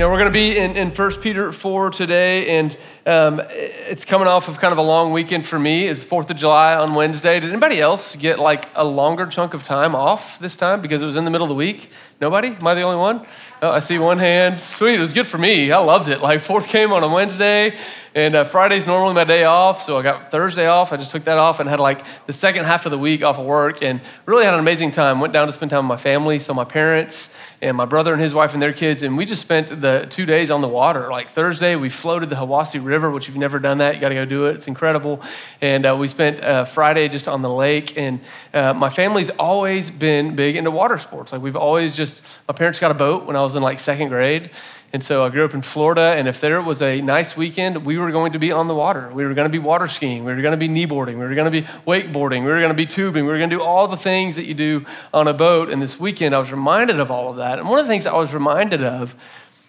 You 0.00 0.06
know, 0.06 0.12
we're 0.12 0.18
going 0.20 0.32
to 0.32 0.38
be 0.38 0.56
in, 0.56 0.76
in 0.76 0.88
1 0.92 1.12
Peter 1.20 1.52
4 1.52 1.90
today, 1.90 2.58
and 2.58 2.74
um, 3.04 3.42
it's 3.50 4.06
coming 4.06 4.26
off 4.26 4.48
of 4.48 4.58
kind 4.58 4.72
of 4.72 4.78
a 4.78 4.82
long 4.82 5.12
weekend 5.12 5.44
for 5.44 5.58
me. 5.58 5.88
It's 5.88 6.02
4th 6.02 6.30
of 6.30 6.38
July 6.38 6.74
on 6.74 6.94
Wednesday. 6.94 7.38
Did 7.38 7.50
anybody 7.50 7.80
else 7.80 8.16
get 8.16 8.38
like 8.38 8.66
a 8.74 8.82
longer 8.82 9.26
chunk 9.26 9.52
of 9.52 9.62
time 9.62 9.94
off 9.94 10.38
this 10.38 10.56
time 10.56 10.80
because 10.80 11.02
it 11.02 11.04
was 11.04 11.16
in 11.16 11.26
the 11.26 11.30
middle 11.30 11.44
of 11.44 11.50
the 11.50 11.54
week? 11.54 11.90
Nobody? 12.18 12.48
Am 12.48 12.66
I 12.66 12.72
the 12.72 12.80
only 12.80 12.96
one? 12.96 13.26
Oh, 13.60 13.72
I 13.72 13.80
see 13.80 13.98
one 13.98 14.16
hand. 14.16 14.58
Sweet, 14.58 14.94
it 14.94 15.00
was 15.00 15.12
good 15.12 15.26
for 15.26 15.36
me. 15.36 15.70
I 15.70 15.76
loved 15.80 16.08
it. 16.08 16.22
Like, 16.22 16.40
4th 16.40 16.68
came 16.68 16.94
on 16.94 17.02
a 17.02 17.08
Wednesday, 17.12 17.76
and 18.14 18.34
uh, 18.34 18.44
Friday's 18.44 18.86
normally 18.86 19.12
my 19.12 19.24
day 19.24 19.44
off, 19.44 19.82
so 19.82 19.98
I 19.98 20.02
got 20.02 20.30
Thursday 20.30 20.66
off. 20.66 20.94
I 20.94 20.96
just 20.96 21.10
took 21.10 21.24
that 21.24 21.36
off 21.36 21.60
and 21.60 21.68
had 21.68 21.78
like 21.78 22.06
the 22.24 22.32
second 22.32 22.64
half 22.64 22.86
of 22.86 22.90
the 22.90 22.98
week 22.98 23.22
off 23.22 23.38
of 23.38 23.44
work, 23.44 23.82
and 23.82 24.00
really 24.24 24.46
had 24.46 24.54
an 24.54 24.60
amazing 24.60 24.92
time. 24.92 25.20
Went 25.20 25.34
down 25.34 25.46
to 25.46 25.52
spend 25.52 25.70
time 25.70 25.84
with 25.84 25.98
my 25.98 26.02
family, 26.02 26.38
saw 26.38 26.54
my 26.54 26.64
parents 26.64 27.28
and 27.62 27.76
my 27.76 27.84
brother 27.84 28.12
and 28.12 28.22
his 28.22 28.32
wife 28.32 28.54
and 28.54 28.62
their 28.62 28.72
kids, 28.72 29.02
and 29.02 29.16
we 29.16 29.26
just 29.26 29.42
spent 29.42 29.80
the 29.80 30.06
two 30.08 30.24
days 30.24 30.50
on 30.50 30.62
the 30.62 30.68
water. 30.68 31.10
Like 31.10 31.28
Thursday, 31.28 31.76
we 31.76 31.90
floated 31.90 32.30
the 32.30 32.36
Hiwassee 32.36 32.82
River, 32.82 33.10
which 33.10 33.28
if 33.28 33.34
you've 33.34 33.40
never 33.40 33.58
done 33.58 33.78
that, 33.78 33.94
you 33.94 34.00
got 34.00 34.08
to 34.08 34.14
go 34.14 34.24
do 34.24 34.46
it. 34.46 34.56
It's 34.56 34.66
incredible. 34.66 35.22
And 35.60 35.84
uh, 35.84 35.94
we 35.98 36.08
spent 36.08 36.42
uh, 36.42 36.64
Friday 36.64 37.08
just 37.08 37.28
on 37.28 37.42
the 37.42 37.50
lake, 37.50 37.98
and 37.98 38.20
uh, 38.54 38.72
my 38.72 38.88
family's 38.88 39.30
always 39.30 39.90
been 39.90 40.34
big 40.36 40.56
into 40.56 40.70
water 40.70 40.98
sports. 40.98 41.32
Like 41.32 41.42
we've 41.42 41.56
always 41.56 41.94
just, 41.96 42.22
my 42.48 42.54
parents 42.54 42.80
got 42.80 42.90
a 42.90 42.94
boat 42.94 43.26
when 43.26 43.36
I 43.36 43.42
was 43.42 43.54
in 43.54 43.62
like 43.62 43.78
second 43.78 44.08
grade. 44.08 44.50
And 44.92 45.04
so 45.04 45.24
I 45.24 45.28
grew 45.28 45.44
up 45.44 45.54
in 45.54 45.62
Florida, 45.62 46.14
and 46.16 46.26
if 46.26 46.40
there 46.40 46.60
was 46.60 46.82
a 46.82 47.00
nice 47.00 47.36
weekend, 47.36 47.84
we 47.86 47.96
were 47.96 48.10
going 48.10 48.32
to 48.32 48.40
be 48.40 48.50
on 48.50 48.66
the 48.66 48.74
water. 48.74 49.08
We 49.12 49.24
were 49.24 49.34
going 49.34 49.46
to 49.46 49.52
be 49.52 49.60
water 49.60 49.86
skiing. 49.86 50.24
We 50.24 50.34
were 50.34 50.42
going 50.42 50.58
to 50.58 50.68
be 50.68 50.68
kneeboarding. 50.68 51.14
We 51.14 51.26
were 51.26 51.34
going 51.36 51.50
to 51.50 51.60
be 51.60 51.64
wakeboarding. 51.86 52.40
We 52.40 52.50
were 52.50 52.58
going 52.58 52.70
to 52.70 52.74
be 52.74 52.86
tubing. 52.86 53.24
We 53.24 53.30
were 53.30 53.38
going 53.38 53.50
to 53.50 53.56
do 53.56 53.62
all 53.62 53.86
the 53.86 53.96
things 53.96 54.34
that 54.34 54.46
you 54.46 54.54
do 54.54 54.84
on 55.14 55.28
a 55.28 55.32
boat. 55.32 55.70
And 55.70 55.80
this 55.80 56.00
weekend, 56.00 56.34
I 56.34 56.40
was 56.40 56.50
reminded 56.50 56.98
of 56.98 57.08
all 57.08 57.30
of 57.30 57.36
that. 57.36 57.60
And 57.60 57.68
one 57.68 57.78
of 57.78 57.84
the 57.84 57.88
things 57.88 58.04
I 58.04 58.16
was 58.16 58.34
reminded 58.34 58.82
of 58.82 59.16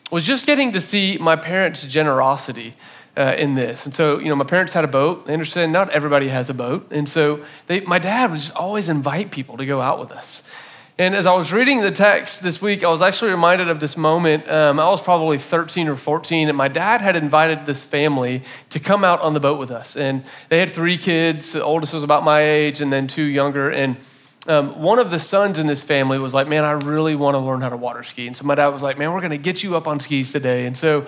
was 0.09 0.25
just 0.25 0.47
getting 0.47 0.71
to 0.71 0.81
see 0.81 1.19
my 1.19 1.35
parents' 1.35 1.85
generosity. 1.85 2.73
Uh, 3.17 3.35
in 3.37 3.55
this. 3.55 3.85
And 3.85 3.93
so, 3.93 4.19
you 4.19 4.29
know, 4.29 4.37
my 4.37 4.45
parents 4.45 4.73
had 4.73 4.85
a 4.85 4.87
boat. 4.87 5.25
They 5.25 5.33
understand 5.33 5.73
not 5.73 5.89
everybody 5.89 6.29
has 6.29 6.49
a 6.49 6.53
boat. 6.53 6.87
And 6.91 7.09
so 7.09 7.43
they, 7.67 7.81
my 7.81 7.99
dad 7.99 8.31
would 8.31 8.39
just 8.39 8.55
always 8.55 8.87
invite 8.87 9.31
people 9.31 9.57
to 9.57 9.65
go 9.65 9.81
out 9.81 9.99
with 9.99 10.13
us. 10.13 10.49
And 10.97 11.15
as 11.15 11.25
I 11.25 11.33
was 11.33 11.53
reading 11.53 11.79
the 11.79 11.91
text 11.91 12.43
this 12.43 12.61
week, 12.61 12.83
I 12.83 12.89
was 12.89 13.01
actually 13.01 13.31
reminded 13.31 13.69
of 13.69 13.79
this 13.79 13.95
moment. 13.95 14.47
Um, 14.49 14.79
I 14.79 14.89
was 14.89 15.01
probably 15.01 15.37
13 15.37 15.87
or 15.87 15.95
14, 15.95 16.49
and 16.49 16.57
my 16.57 16.67
dad 16.67 17.01
had 17.01 17.15
invited 17.15 17.65
this 17.65 17.83
family 17.83 18.43
to 18.69 18.79
come 18.79 19.05
out 19.05 19.21
on 19.21 19.33
the 19.33 19.39
boat 19.39 19.57
with 19.57 19.71
us. 19.71 19.95
And 19.95 20.23
they 20.49 20.59
had 20.59 20.69
three 20.69 20.97
kids. 20.97 21.53
The 21.53 21.63
oldest 21.63 21.93
was 21.93 22.03
about 22.03 22.23
my 22.23 22.41
age, 22.41 22.81
and 22.81 22.91
then 22.91 23.07
two 23.07 23.23
younger. 23.23 23.69
And 23.69 23.97
um, 24.47 24.81
one 24.81 24.99
of 24.99 25.11
the 25.11 25.19
sons 25.19 25.59
in 25.59 25.67
this 25.67 25.81
family 25.81 26.19
was 26.19 26.33
like, 26.33 26.47
Man, 26.47 26.65
I 26.65 26.71
really 26.71 27.15
want 27.15 27.35
to 27.35 27.39
learn 27.39 27.61
how 27.61 27.69
to 27.69 27.77
water 27.77 28.03
ski. 28.03 28.27
And 28.27 28.35
so 28.35 28.43
my 28.43 28.55
dad 28.55 28.67
was 28.67 28.81
like, 28.81 28.97
Man, 28.97 29.13
we're 29.13 29.21
going 29.21 29.31
to 29.31 29.37
get 29.37 29.63
you 29.63 29.77
up 29.77 29.87
on 29.87 29.99
skis 29.99 30.31
today. 30.31 30.65
And 30.65 30.75
so 30.75 31.07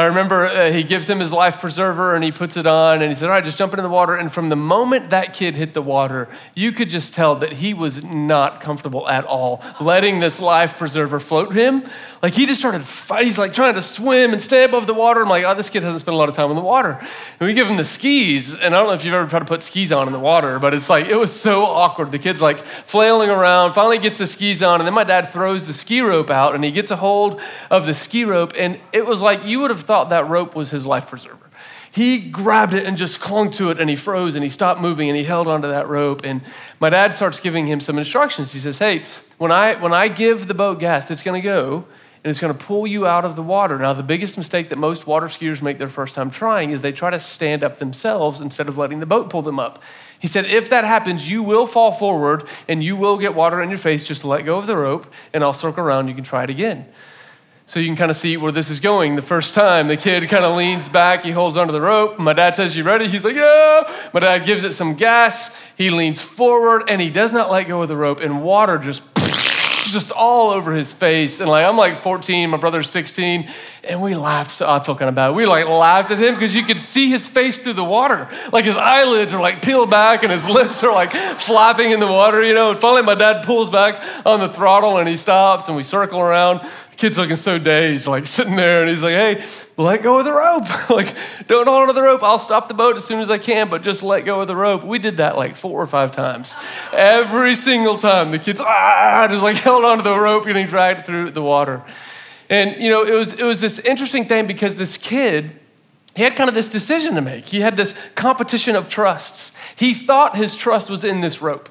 I 0.00 0.06
remember 0.06 0.46
uh, 0.46 0.70
he 0.70 0.82
gives 0.82 1.08
him 1.08 1.18
his 1.18 1.32
life 1.32 1.60
preserver 1.60 2.14
and 2.14 2.24
he 2.24 2.32
puts 2.32 2.56
it 2.56 2.66
on 2.66 3.02
and 3.02 3.10
he 3.10 3.16
said, 3.16 3.26
All 3.26 3.32
right, 3.32 3.44
just 3.44 3.58
jump 3.58 3.74
into 3.74 3.82
the 3.82 3.88
water. 3.88 4.14
And 4.14 4.32
from 4.32 4.48
the 4.48 4.56
moment 4.56 5.10
that 5.10 5.34
kid 5.34 5.54
hit 5.54 5.74
the 5.74 5.82
water, 5.82 6.28
you 6.54 6.72
could 6.72 6.88
just 6.88 7.12
tell 7.12 7.34
that 7.36 7.52
he 7.52 7.74
was 7.74 8.04
not 8.04 8.60
comfortable 8.60 9.08
at 9.08 9.24
all 9.24 9.62
letting 9.80 10.20
this 10.20 10.40
life 10.40 10.78
preserver 10.78 11.20
float 11.20 11.52
him. 11.52 11.84
Like 12.22 12.34
he 12.34 12.46
just 12.46 12.60
started, 12.60 12.82
he's 13.22 13.38
like 13.38 13.52
trying 13.52 13.74
to 13.74 13.82
swim 13.82 14.32
and 14.32 14.40
stay 14.40 14.64
above 14.64 14.86
the 14.86 14.94
water. 14.94 15.22
I'm 15.22 15.28
like, 15.28 15.44
Oh, 15.44 15.54
this 15.54 15.68
kid 15.68 15.82
hasn't 15.82 16.00
spent 16.00 16.14
a 16.14 16.18
lot 16.18 16.28
of 16.28 16.34
time 16.34 16.50
in 16.50 16.56
the 16.56 16.62
water. 16.62 16.98
And 17.40 17.46
we 17.46 17.52
give 17.52 17.66
him 17.66 17.76
the 17.76 17.84
skis. 17.84 18.54
And 18.54 18.74
I 18.74 18.78
don't 18.78 18.86
know 18.86 18.94
if 18.94 19.04
you've 19.04 19.14
ever 19.14 19.28
tried 19.28 19.40
to 19.40 19.44
put 19.44 19.62
skis 19.62 19.92
on 19.92 20.06
in 20.06 20.12
the 20.12 20.18
water, 20.18 20.58
but 20.58 20.72
it's 20.72 20.88
like, 20.88 21.06
it 21.06 21.16
was 21.16 21.38
so 21.38 21.64
awkward. 21.64 22.12
The 22.12 22.18
kid's 22.18 22.40
like 22.40 22.58
flailing 22.58 23.28
around, 23.28 23.74
finally 23.74 23.98
gets 23.98 24.18
the 24.18 24.26
skis 24.26 24.62
on. 24.62 24.80
And 24.80 24.86
then 24.86 24.94
my 24.94 25.04
dad 25.04 25.28
throws 25.28 25.66
the 25.66 25.74
ski 25.74 26.00
rope 26.00 26.30
out 26.30 26.54
and 26.54 26.64
he 26.64 26.70
gets 26.70 26.90
a 26.90 26.96
hold 26.96 27.40
of 27.70 27.86
the 27.86 27.94
ski 27.94 28.24
rope. 28.24 28.52
And 28.56 28.80
it 28.92 29.04
was 29.04 29.20
like, 29.20 29.44
you 29.44 29.60
would 29.60 29.70
have 29.70 29.89
thought 29.90 30.10
that 30.10 30.28
rope 30.28 30.54
was 30.54 30.70
his 30.70 30.86
life 30.86 31.08
preserver. 31.08 31.50
He 31.90 32.30
grabbed 32.30 32.74
it 32.74 32.86
and 32.86 32.96
just 32.96 33.18
clung 33.18 33.50
to 33.54 33.70
it 33.70 33.80
and 33.80 33.90
he 33.90 33.96
froze 33.96 34.36
and 34.36 34.44
he 34.44 34.48
stopped 34.48 34.80
moving 34.80 35.08
and 35.08 35.18
he 35.18 35.24
held 35.24 35.48
onto 35.48 35.66
that 35.66 35.88
rope. 35.88 36.20
And 36.22 36.42
my 36.78 36.90
dad 36.90 37.12
starts 37.12 37.40
giving 37.40 37.66
him 37.66 37.80
some 37.80 37.98
instructions. 37.98 38.52
He 38.52 38.60
says, 38.60 38.78
Hey, 38.78 39.02
when 39.38 39.50
I, 39.50 39.74
when 39.74 39.92
I 39.92 40.06
give 40.06 40.46
the 40.46 40.54
boat 40.54 40.78
gas, 40.78 41.10
it's 41.10 41.24
going 41.24 41.42
to 41.42 41.44
go 41.44 41.86
and 42.22 42.30
it's 42.30 42.38
going 42.38 42.56
to 42.56 42.64
pull 42.64 42.86
you 42.86 43.04
out 43.04 43.24
of 43.24 43.34
the 43.34 43.42
water. 43.42 43.80
Now, 43.80 43.92
the 43.92 44.04
biggest 44.04 44.38
mistake 44.38 44.68
that 44.68 44.76
most 44.76 45.08
water 45.08 45.26
skiers 45.26 45.60
make 45.60 45.78
their 45.78 45.88
first 45.88 46.14
time 46.14 46.30
trying 46.30 46.70
is 46.70 46.82
they 46.82 46.92
try 46.92 47.10
to 47.10 47.18
stand 47.18 47.64
up 47.64 47.78
themselves 47.78 48.40
instead 48.40 48.68
of 48.68 48.78
letting 48.78 49.00
the 49.00 49.06
boat 49.06 49.28
pull 49.28 49.42
them 49.42 49.58
up. 49.58 49.82
He 50.20 50.28
said, 50.28 50.44
if 50.44 50.70
that 50.70 50.84
happens, 50.84 51.28
you 51.28 51.42
will 51.42 51.66
fall 51.66 51.90
forward 51.90 52.46
and 52.68 52.84
you 52.84 52.94
will 52.94 53.18
get 53.18 53.34
water 53.34 53.60
in 53.60 53.70
your 53.70 53.78
face. 53.78 54.06
Just 54.06 54.24
let 54.24 54.44
go 54.44 54.56
of 54.56 54.68
the 54.68 54.76
rope 54.76 55.12
and 55.34 55.42
I'll 55.42 55.52
circle 55.52 55.82
around. 55.82 56.06
You 56.06 56.14
can 56.14 56.22
try 56.22 56.44
it 56.44 56.50
again. 56.50 56.86
So 57.70 57.78
you 57.78 57.86
can 57.86 57.94
kind 57.94 58.10
of 58.10 58.16
see 58.16 58.36
where 58.36 58.50
this 58.50 58.68
is 58.68 58.80
going. 58.80 59.14
The 59.14 59.22
first 59.22 59.54
time, 59.54 59.86
the 59.86 59.96
kid 59.96 60.28
kind 60.28 60.44
of 60.44 60.56
leans 60.56 60.88
back, 60.88 61.22
he 61.22 61.30
holds 61.30 61.56
onto 61.56 61.72
the 61.72 61.80
rope. 61.80 62.18
My 62.18 62.32
dad 62.32 62.56
says, 62.56 62.76
You 62.76 62.82
ready? 62.82 63.06
He's 63.06 63.24
like, 63.24 63.36
Yeah. 63.36 64.08
My 64.12 64.18
dad 64.18 64.44
gives 64.44 64.64
it 64.64 64.72
some 64.72 64.96
gas. 64.96 65.56
He 65.76 65.90
leans 65.90 66.20
forward 66.20 66.82
and 66.88 67.00
he 67.00 67.10
does 67.10 67.32
not 67.32 67.48
let 67.48 67.68
go 67.68 67.80
of 67.82 67.88
the 67.88 67.96
rope, 67.96 68.22
and 68.22 68.42
water 68.42 68.76
just 68.76 69.04
just 69.84 70.10
all 70.10 70.50
over 70.50 70.72
his 70.72 70.92
face. 70.92 71.38
And 71.38 71.48
like, 71.48 71.64
I'm 71.64 71.76
like 71.76 71.96
14, 71.96 72.50
my 72.50 72.56
brother's 72.56 72.90
16, 72.90 73.48
and 73.84 74.02
we 74.02 74.16
laughed. 74.16 74.50
So 74.50 74.68
I 74.68 74.80
feel 74.80 74.96
kind 74.96 75.08
of 75.08 75.14
bad. 75.14 75.36
We 75.36 75.46
like 75.46 75.68
laughed 75.68 76.10
at 76.10 76.18
him 76.18 76.34
because 76.34 76.52
you 76.52 76.64
could 76.64 76.80
see 76.80 77.08
his 77.08 77.28
face 77.28 77.60
through 77.60 77.74
the 77.74 77.84
water. 77.84 78.28
Like 78.52 78.64
his 78.64 78.76
eyelids 78.78 79.32
are 79.32 79.40
like 79.40 79.62
peeled 79.62 79.90
back 79.90 80.24
and 80.24 80.32
his 80.32 80.48
lips 80.48 80.82
are 80.82 80.92
like 80.92 81.12
flapping 81.38 81.92
in 81.92 82.00
the 82.00 82.08
water, 82.08 82.42
you 82.42 82.52
know. 82.52 82.70
And 82.70 82.80
finally, 82.80 83.02
my 83.02 83.14
dad 83.14 83.44
pulls 83.44 83.70
back 83.70 84.26
on 84.26 84.40
the 84.40 84.48
throttle 84.48 84.98
and 84.98 85.08
he 85.08 85.16
stops 85.16 85.68
and 85.68 85.76
we 85.76 85.84
circle 85.84 86.18
around 86.18 86.68
kid's 87.00 87.16
looking 87.16 87.36
so 87.36 87.58
dazed, 87.58 88.06
like 88.06 88.26
sitting 88.26 88.56
there, 88.56 88.82
and 88.82 88.90
he's 88.90 89.02
like, 89.02 89.14
hey, 89.14 89.42
let 89.78 90.02
go 90.02 90.18
of 90.18 90.26
the 90.26 90.32
rope. 90.32 90.90
like, 90.90 91.14
don't 91.46 91.66
hold 91.66 91.82
onto 91.82 91.94
the 91.94 92.02
rope. 92.02 92.22
I'll 92.22 92.38
stop 92.38 92.68
the 92.68 92.74
boat 92.74 92.96
as 92.96 93.06
soon 93.06 93.20
as 93.20 93.30
I 93.30 93.38
can, 93.38 93.70
but 93.70 93.82
just 93.82 94.02
let 94.02 94.26
go 94.26 94.42
of 94.42 94.48
the 94.48 94.54
rope. 94.54 94.84
We 94.84 94.98
did 94.98 95.16
that 95.16 95.38
like 95.38 95.56
four 95.56 95.80
or 95.82 95.86
five 95.86 96.12
times. 96.12 96.54
Every 96.92 97.54
single 97.54 97.96
time, 97.96 98.32
the 98.32 98.38
kid 98.38 98.58
ah, 98.60 99.26
just 99.30 99.42
like 99.42 99.56
held 99.56 99.84
onto 99.84 100.04
the 100.04 100.18
rope, 100.18 100.44
getting 100.44 100.66
dragged 100.66 101.06
through 101.06 101.30
the 101.30 101.42
water. 101.42 101.82
And, 102.50 102.82
you 102.82 102.90
know, 102.90 103.02
it 103.02 103.14
was, 103.14 103.32
it 103.32 103.44
was 103.44 103.62
this 103.62 103.78
interesting 103.78 104.26
thing 104.26 104.46
because 104.46 104.76
this 104.76 104.98
kid, 104.98 105.52
he 106.14 106.22
had 106.22 106.36
kind 106.36 106.48
of 106.48 106.54
this 106.54 106.68
decision 106.68 107.14
to 107.14 107.22
make. 107.22 107.46
He 107.46 107.60
had 107.60 107.78
this 107.78 107.94
competition 108.14 108.76
of 108.76 108.90
trusts. 108.90 109.56
He 109.74 109.94
thought 109.94 110.36
his 110.36 110.54
trust 110.54 110.90
was 110.90 111.02
in 111.02 111.22
this 111.22 111.40
rope. 111.40 111.70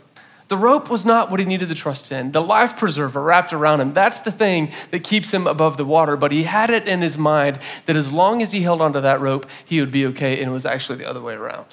The 0.50 0.58
rope 0.58 0.90
was 0.90 1.06
not 1.06 1.30
what 1.30 1.40
he 1.40 1.46
needed 1.46 1.70
to 1.70 1.76
trust 1.76 2.12
in. 2.12 2.32
The 2.32 2.42
life 2.42 2.76
preserver 2.76 3.22
wrapped 3.22 3.54
around 3.54 3.82
him, 3.82 3.94
that's 3.94 4.20
the 4.20 4.32
thing 4.32 4.72
that 4.90 5.04
keeps 5.04 5.32
him 5.32 5.46
above 5.46 5.78
the 5.78 5.86
water. 5.86 6.18
But 6.18 6.32
he 6.32 6.44
had 6.44 6.72
it 6.72 6.88
in 6.88 7.02
his 7.02 7.18
mind 7.18 7.60
that 7.86 7.96
as 7.96 8.12
long 8.12 8.42
as 8.42 8.52
he 8.52 8.62
held 8.62 8.82
onto 8.82 9.00
that 9.00 9.22
rope, 9.22 9.46
he 9.64 9.80
would 9.80 9.92
be 9.92 10.08
okay. 10.08 10.40
And 10.40 10.50
it 10.50 10.52
was 10.52 10.66
actually 10.66 10.98
the 10.98 11.08
other 11.08 11.22
way 11.22 11.36
around. 11.36 11.68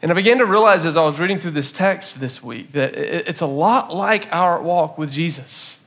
And 0.00 0.10
I 0.12 0.14
began 0.14 0.38
to 0.38 0.46
realize 0.46 0.84
as 0.84 0.96
I 0.96 1.04
was 1.04 1.18
reading 1.18 1.40
through 1.40 1.52
this 1.52 1.72
text 1.72 2.20
this 2.20 2.42
week 2.42 2.72
that 2.72 2.94
it's 2.94 3.40
a 3.40 3.46
lot 3.46 3.92
like 3.92 4.28
our 4.32 4.62
walk 4.62 4.96
with 4.96 5.10
Jesus. 5.10 5.78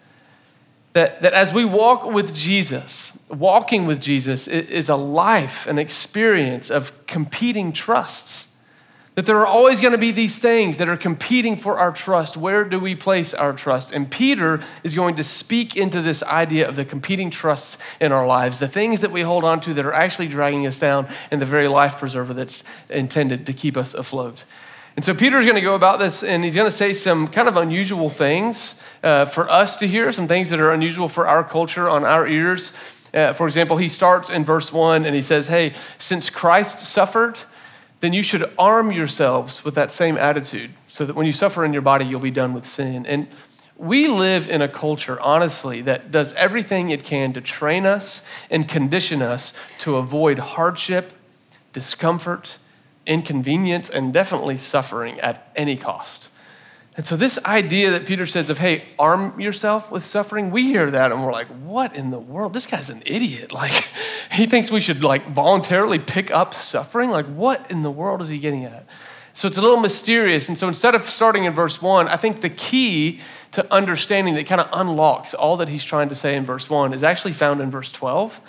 That, 0.92 1.22
that 1.22 1.34
as 1.34 1.54
we 1.54 1.64
walk 1.64 2.04
with 2.04 2.34
Jesus, 2.34 3.18
walking 3.30 3.86
with 3.86 4.02
Jesus 4.02 4.48
is 4.48 4.90
a 4.90 4.96
life, 4.96 5.68
an 5.68 5.78
experience 5.78 6.70
of 6.70 7.06
competing 7.06 7.72
trusts. 7.72 8.47
That 9.18 9.26
there 9.26 9.40
are 9.40 9.48
always 9.48 9.82
going 9.82 9.94
to 9.94 9.98
be 9.98 10.12
these 10.12 10.38
things 10.38 10.78
that 10.78 10.88
are 10.88 10.96
competing 10.96 11.56
for 11.56 11.80
our 11.80 11.92
trust. 11.92 12.38
Where 12.38 12.64
do 12.64 12.80
we 12.80 12.94
place 12.94 13.34
our 13.34 13.52
trust? 13.52 13.92
And 13.92 14.12
Peter 14.12 14.62
is 14.84 14.94
going 14.94 15.16
to 15.16 15.24
speak 15.24 15.76
into 15.76 16.04
this 16.04 16.22
idea 16.22 16.70
of 16.70 16.76
the 16.76 16.86
competing 16.86 17.32
trusts 17.32 17.80
in 18.00 18.12
our 18.12 18.28
lives, 18.28 18.60
the 18.60 18.68
things 18.68 19.02
that 19.02 19.10
we 19.10 19.22
hold 19.22 19.44
on 19.44 19.60
to 19.62 19.74
that 19.74 19.88
are 19.88 19.92
actually 19.92 20.28
dragging 20.28 20.68
us 20.68 20.78
down, 20.78 21.08
and 21.32 21.42
the 21.42 21.48
very 21.48 21.68
life 21.68 21.98
preserver 21.98 22.32
that's 22.36 22.64
intended 22.92 23.48
to 23.48 23.54
keep 23.54 23.76
us 23.76 23.96
afloat. 23.96 24.46
And 24.96 25.04
so 25.04 25.16
Peter 25.16 25.40
is 25.40 25.46
going 25.46 25.56
to 25.56 25.62
go 25.62 25.74
about 25.74 25.98
this, 25.98 26.24
and 26.24 26.44
he's 26.44 26.54
going 26.54 26.70
to 26.70 26.78
say 26.78 26.94
some 26.94 27.28
kind 27.28 27.48
of 27.48 27.58
unusual 27.58 28.12
things 28.12 28.80
uh, 29.02 29.26
for 29.26 29.50
us 29.50 29.78
to 29.78 29.88
hear, 29.88 30.12
some 30.12 30.28
things 30.28 30.52
that 30.52 30.60
are 30.60 30.70
unusual 30.70 31.10
for 31.10 31.28
our 31.28 31.44
culture 31.44 31.90
on 31.90 32.06
our 32.06 32.28
ears. 32.28 32.72
Uh, 33.16 33.34
for 33.34 33.48
example, 33.48 33.78
he 33.78 33.90
starts 33.90 34.30
in 34.30 34.46
verse 34.46 34.72
one 34.72 35.06
and 35.06 35.16
he 35.16 35.24
says, 35.24 35.48
Hey, 35.48 35.74
since 35.98 36.30
Christ 36.30 36.82
suffered, 36.82 37.40
then 38.00 38.14
you 38.14 38.24
should 38.24 38.52
arm 38.58 38.92
yourselves 38.92 39.66
with 39.66 39.76
that 39.76 39.92
same 39.92 40.18
attitude 40.18 40.72
so 40.88 41.06
that 41.06 41.16
when 41.16 41.26
you 41.26 41.34
suffer 41.34 41.66
in 41.66 41.74
your 41.74 41.82
body, 41.82 42.06
you'll 42.06 42.20
be 42.20 42.32
done 42.32 42.54
with 42.54 42.66
sin. 42.66 43.06
And 43.06 43.28
we 43.76 44.08
live 44.08 44.50
in 44.50 44.62
a 44.62 44.68
culture, 44.68 45.20
honestly, 45.22 45.82
that 45.82 46.12
does 46.12 46.34
everything 46.34 46.90
it 46.90 47.04
can 47.04 47.34
to 47.34 47.42
train 47.42 47.86
us 47.86 48.28
and 48.50 48.68
condition 48.68 49.22
us 49.22 49.54
to 49.80 49.98
avoid 49.98 50.40
hardship, 50.40 51.14
discomfort, 51.74 52.58
inconvenience, 53.06 53.90
and 53.90 54.12
definitely 54.12 54.58
suffering 54.58 55.20
at 55.20 55.52
any 55.56 55.76
cost. 55.76 56.30
And 56.98 57.06
so, 57.06 57.16
this 57.16 57.38
idea 57.46 57.92
that 57.92 58.08
Peter 58.08 58.26
says 58.26 58.50
of, 58.50 58.58
hey, 58.58 58.84
arm 58.98 59.40
yourself 59.40 59.92
with 59.92 60.04
suffering, 60.04 60.50
we 60.50 60.64
hear 60.64 60.90
that 60.90 61.12
and 61.12 61.24
we're 61.24 61.32
like, 61.32 61.48
what 61.48 61.96
in 61.96 62.10
the 62.10 62.20
world? 62.20 62.54
This 62.54 62.66
guy's 62.66 62.90
an 62.90 63.04
idiot. 63.06 63.52
Like, 63.58 63.88
he 64.32 64.46
thinks 64.46 64.70
we 64.70 64.82
should 64.82 65.04
like 65.04 65.30
voluntarily 65.30 65.98
pick 65.98 66.30
up 66.30 66.54
suffering. 66.54 67.10
Like, 67.10 67.26
what 67.26 67.72
in 67.72 67.82
the 67.82 67.90
world 67.90 68.22
is 68.22 68.30
he 68.30 68.38
getting 68.38 68.66
at? 68.66 68.86
So 69.34 69.48
it's 69.48 69.58
a 69.58 69.62
little 69.62 69.80
mysterious. 69.80 70.48
And 70.48 70.58
so 70.58 70.68
instead 70.68 70.96
of 70.96 71.10
starting 71.10 71.46
in 71.46 71.54
verse 71.54 71.82
one, 71.82 72.08
I 72.08 72.18
think 72.18 72.42
the 72.42 72.50
key 72.50 73.20
to 73.52 73.72
understanding 73.74 74.36
that 74.36 74.46
kind 74.46 74.62
of 74.62 74.68
unlocks 74.74 75.34
all 75.34 75.58
that 75.58 75.70
he's 75.70 75.84
trying 75.84 76.10
to 76.10 76.16
say 76.16 76.36
in 76.36 76.46
verse 76.46 76.70
one 76.70 76.94
is 76.94 77.04
actually 77.04 77.34
found 77.34 77.62
in 77.62 77.72
verse 77.72 77.92
12. 77.92 78.42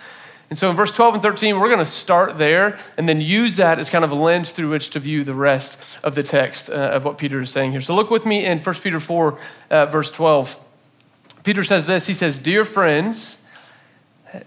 And 0.50 0.58
so 0.58 0.70
in 0.70 0.76
verse 0.76 0.92
12 0.92 1.14
and 1.14 1.22
13, 1.22 1.60
we're 1.60 1.68
going 1.68 1.78
to 1.78 1.86
start 1.86 2.38
there 2.38 2.78
and 2.96 3.08
then 3.08 3.20
use 3.20 3.56
that 3.56 3.78
as 3.78 3.90
kind 3.90 4.04
of 4.04 4.10
a 4.10 4.14
lens 4.14 4.50
through 4.50 4.70
which 4.70 4.90
to 4.90 5.00
view 5.00 5.22
the 5.22 5.34
rest 5.34 5.78
of 6.02 6.14
the 6.14 6.22
text 6.22 6.70
uh, 6.70 6.72
of 6.72 7.04
what 7.04 7.18
Peter 7.18 7.40
is 7.40 7.50
saying 7.50 7.72
here. 7.72 7.82
So 7.82 7.94
look 7.94 8.10
with 8.10 8.24
me 8.24 8.46
in 8.46 8.58
1 8.58 8.74
Peter 8.76 8.98
4, 8.98 9.38
uh, 9.70 9.86
verse 9.86 10.10
12. 10.10 10.58
Peter 11.44 11.64
says 11.64 11.86
this 11.86 12.06
He 12.06 12.14
says, 12.14 12.38
Dear 12.38 12.64
friends, 12.64 13.36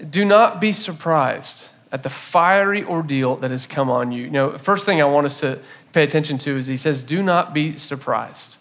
do 0.10 0.26
not 0.26 0.60
be 0.60 0.74
surprised 0.74 1.70
at 1.92 2.04
the 2.04 2.10
fiery 2.10 2.84
ordeal 2.84 3.36
that 3.38 3.52
has 3.52 3.68
come 3.68 3.90
on 3.90 4.12
you. 4.12 4.24
You 4.24 4.32
know, 4.32 4.58
first 4.58 4.86
thing 4.86 5.02
I 5.02 5.06
want 5.06 5.26
us 5.26 5.40
to 5.42 5.60
pay 5.94 6.04
attention 6.04 6.38
to 6.40 6.58
is 6.58 6.68
he 6.68 6.78
says, 6.78 7.04
Do 7.04 7.22
not 7.22 7.54
be 7.54 7.78
surprised. 7.78 8.58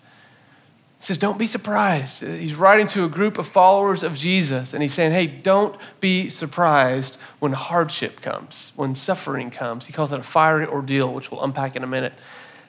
He 1.01 1.07
says, 1.07 1.17
Don't 1.17 1.39
be 1.39 1.47
surprised. 1.47 2.23
He's 2.23 2.55
writing 2.55 2.87
to 2.89 3.05
a 3.05 3.09
group 3.09 3.39
of 3.39 3.49
followers 3.49 4.03
of 4.03 4.15
Jesus, 4.15 4.75
and 4.75 4.83
he's 4.83 4.93
saying, 4.93 5.13
Hey, 5.13 5.27
don't 5.27 5.75
be 5.99 6.29
surprised 6.29 7.17
when 7.39 7.53
hardship 7.53 8.21
comes, 8.21 8.73
when 8.77 8.95
suffering 8.95 9.51
comes. 9.51 9.87
He 9.87 9.95
calls 9.95 10.13
it 10.13 10.21
a 10.21 10.23
fiery 10.23 10.67
ordeal, 10.67 11.13
which 11.13 11.31
we'll 11.31 11.43
unpack 11.43 11.75
in 11.75 11.83
a 11.83 11.87
minute. 11.87 12.13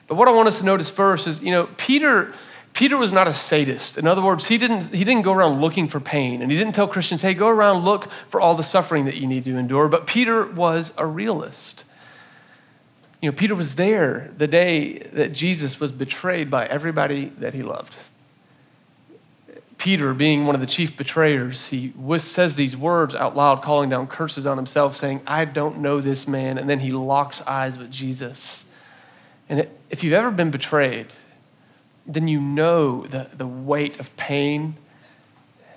But 0.06 0.14
what 0.14 0.28
I 0.28 0.30
want 0.30 0.48
us 0.48 0.60
to 0.60 0.64
notice 0.64 0.88
first 0.88 1.26
is, 1.28 1.42
you 1.42 1.52
know, 1.52 1.68
Peter. 1.76 2.32
Peter 2.74 2.96
was 2.96 3.12
not 3.12 3.28
a 3.28 3.34
sadist. 3.34 3.98
In 3.98 4.06
other 4.06 4.22
words, 4.22 4.48
he 4.48 4.56
didn't, 4.56 4.94
he 4.94 5.04
didn't 5.04 5.24
go 5.24 5.34
around 5.34 5.60
looking 5.60 5.88
for 5.88 6.00
pain. 6.00 6.40
And 6.40 6.50
he 6.50 6.56
didn't 6.56 6.74
tell 6.74 6.88
Christians, 6.88 7.20
hey, 7.20 7.34
go 7.34 7.48
around, 7.48 7.84
look 7.84 8.10
for 8.30 8.40
all 8.40 8.54
the 8.54 8.62
suffering 8.62 9.04
that 9.04 9.18
you 9.18 9.26
need 9.26 9.44
to 9.44 9.58
endure. 9.58 9.88
But 9.88 10.06
Peter 10.06 10.46
was 10.46 10.90
a 10.96 11.04
realist. 11.04 11.84
You 13.20 13.30
know, 13.30 13.36
Peter 13.36 13.54
was 13.54 13.74
there 13.74 14.30
the 14.38 14.48
day 14.48 15.00
that 15.12 15.34
Jesus 15.34 15.78
was 15.78 15.92
betrayed 15.92 16.48
by 16.48 16.64
everybody 16.64 17.26
that 17.36 17.52
he 17.52 17.62
loved. 17.62 17.94
Peter, 19.82 20.14
being 20.14 20.46
one 20.46 20.54
of 20.54 20.60
the 20.60 20.66
chief 20.68 20.96
betrayers, 20.96 21.70
he 21.70 21.92
says 22.18 22.54
these 22.54 22.76
words 22.76 23.16
out 23.16 23.36
loud, 23.36 23.62
calling 23.62 23.90
down 23.90 24.06
curses 24.06 24.46
on 24.46 24.56
himself, 24.56 24.94
saying, 24.94 25.20
I 25.26 25.44
don't 25.44 25.80
know 25.80 26.00
this 26.00 26.28
man. 26.28 26.56
And 26.56 26.70
then 26.70 26.78
he 26.78 26.92
locks 26.92 27.42
eyes 27.48 27.76
with 27.76 27.90
Jesus. 27.90 28.64
And 29.48 29.66
if 29.90 30.04
you've 30.04 30.12
ever 30.12 30.30
been 30.30 30.52
betrayed, 30.52 31.08
then 32.06 32.28
you 32.28 32.40
know 32.40 33.08
the, 33.08 33.30
the 33.36 33.48
weight 33.48 33.98
of 33.98 34.16
pain, 34.16 34.76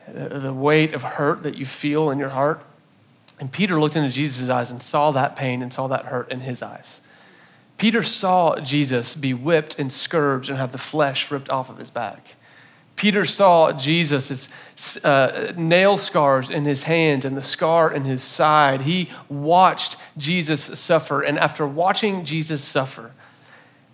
the 0.07 0.53
weight 0.53 0.93
of 0.93 1.01
hurt 1.01 1.41
that 1.41 1.57
you 1.57 1.65
feel 1.65 2.11
in 2.11 2.19
your 2.19 2.29
heart. 2.29 2.61
And 3.39 3.51
Peter 3.51 3.79
looked 3.79 3.95
into 3.95 4.11
Jesus' 4.11 4.49
eyes 4.49 4.69
and 4.69 4.83
saw 4.83 5.09
that 5.13 5.35
pain 5.35 5.63
and 5.63 5.73
saw 5.73 5.87
that 5.87 6.05
hurt 6.05 6.31
in 6.31 6.41
his 6.41 6.61
eyes. 6.61 7.01
Peter 7.79 8.03
saw 8.03 8.59
Jesus 8.59 9.15
be 9.15 9.33
whipped 9.33 9.79
and 9.79 9.91
scourged 9.91 10.47
and 10.51 10.59
have 10.59 10.71
the 10.71 10.77
flesh 10.77 11.31
ripped 11.31 11.49
off 11.49 11.71
of 11.71 11.79
his 11.79 11.89
back. 11.89 12.35
Peter 12.95 13.25
saw 13.25 13.73
Jesus' 13.73 14.47
uh, 15.03 15.51
nail 15.57 15.97
scars 15.97 16.49
in 16.49 16.63
his 16.63 16.83
hands 16.83 17.25
and 17.25 17.35
the 17.35 17.43
scar 17.43 17.91
in 17.91 18.05
his 18.05 18.23
side. 18.23 18.81
He 18.81 19.09
watched 19.27 19.97
Jesus 20.17 20.61
suffer. 20.79 21.21
And 21.21 21.37
after 21.37 21.67
watching 21.67 22.23
Jesus 22.23 22.63
suffer, 22.63 23.11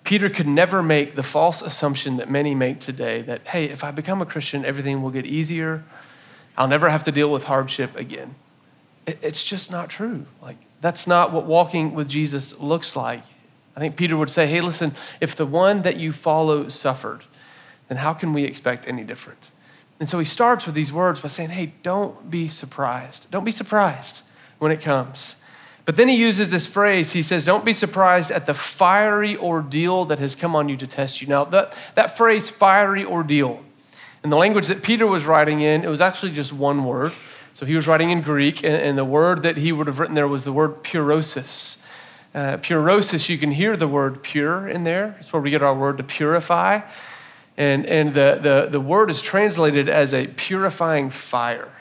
Peter 0.03 0.29
could 0.29 0.47
never 0.47 0.83
make 0.83 1.15
the 1.15 1.23
false 1.23 1.61
assumption 1.61 2.17
that 2.17 2.29
many 2.29 2.53
make 2.53 2.79
today 2.79 3.21
that, 3.23 3.47
hey, 3.47 3.65
if 3.65 3.83
I 3.83 3.91
become 3.91 4.21
a 4.21 4.25
Christian, 4.25 4.65
everything 4.65 5.01
will 5.01 5.11
get 5.11 5.25
easier. 5.25 5.83
I'll 6.57 6.67
never 6.67 6.89
have 6.89 7.03
to 7.05 7.11
deal 7.11 7.31
with 7.31 7.45
hardship 7.45 7.95
again. 7.95 8.35
It's 9.07 9.43
just 9.43 9.71
not 9.71 9.89
true. 9.89 10.25
Like, 10.41 10.57
that's 10.79 11.07
not 11.07 11.31
what 11.31 11.45
walking 11.45 11.93
with 11.93 12.07
Jesus 12.07 12.59
looks 12.59 12.95
like. 12.95 13.23
I 13.75 13.79
think 13.79 13.95
Peter 13.95 14.17
would 14.17 14.29
say, 14.29 14.47
hey, 14.47 14.61
listen, 14.61 14.93
if 15.19 15.35
the 15.35 15.45
one 15.45 15.81
that 15.83 15.97
you 15.97 16.11
follow 16.11 16.69
suffered, 16.69 17.23
then 17.91 17.97
how 17.97 18.13
can 18.13 18.31
we 18.31 18.45
expect 18.45 18.87
any 18.87 19.03
different? 19.03 19.49
And 19.99 20.07
so 20.07 20.17
he 20.17 20.23
starts 20.23 20.65
with 20.65 20.75
these 20.75 20.93
words 20.93 21.19
by 21.19 21.27
saying, 21.27 21.49
hey, 21.49 21.73
don't 21.83 22.31
be 22.31 22.47
surprised. 22.47 23.29
Don't 23.31 23.43
be 23.43 23.51
surprised 23.51 24.23
when 24.59 24.71
it 24.71 24.79
comes. 24.79 25.35
But 25.83 25.97
then 25.97 26.07
he 26.07 26.15
uses 26.15 26.51
this 26.51 26.65
phrase. 26.65 27.11
He 27.11 27.21
says, 27.21 27.43
Don't 27.43 27.65
be 27.65 27.73
surprised 27.73 28.31
at 28.31 28.45
the 28.45 28.53
fiery 28.53 29.35
ordeal 29.35 30.05
that 30.05 30.19
has 30.19 30.35
come 30.35 30.55
on 30.55 30.69
you 30.69 30.77
to 30.77 30.87
test 30.87 31.21
you. 31.21 31.27
Now, 31.27 31.43
that, 31.43 31.75
that 31.95 32.15
phrase, 32.15 32.49
fiery 32.49 33.03
ordeal, 33.03 33.61
in 34.23 34.29
the 34.29 34.37
language 34.37 34.67
that 34.67 34.83
Peter 34.83 35.05
was 35.05 35.25
writing 35.25 35.59
in, 35.59 35.83
it 35.83 35.89
was 35.89 35.99
actually 35.99 36.31
just 36.31 36.53
one 36.53 36.85
word. 36.85 37.11
So 37.53 37.65
he 37.65 37.75
was 37.75 37.89
writing 37.89 38.09
in 38.09 38.21
Greek, 38.21 38.63
and, 38.63 38.75
and 38.75 38.97
the 38.97 39.03
word 39.03 39.43
that 39.43 39.57
he 39.57 39.73
would 39.73 39.87
have 39.87 39.99
written 39.99 40.15
there 40.15 40.29
was 40.29 40.45
the 40.45 40.53
word 40.53 40.81
purosis. 40.81 41.83
Uh, 42.33 42.55
purosis, 42.55 43.27
you 43.27 43.37
can 43.37 43.51
hear 43.51 43.75
the 43.75 43.89
word 43.89 44.23
pure 44.23 44.69
in 44.69 44.85
there. 44.85 45.17
It's 45.19 45.33
where 45.33 45.41
we 45.41 45.49
get 45.49 45.61
our 45.61 45.75
word 45.75 45.97
to 45.97 46.05
purify. 46.05 46.79
And, 47.61 47.85
and 47.85 48.15
the, 48.15 48.39
the, 48.41 48.69
the 48.71 48.79
word 48.79 49.11
is 49.11 49.21
translated 49.21 49.87
as 49.87 50.15
a 50.15 50.25
purifying 50.25 51.11
fire. 51.11 51.71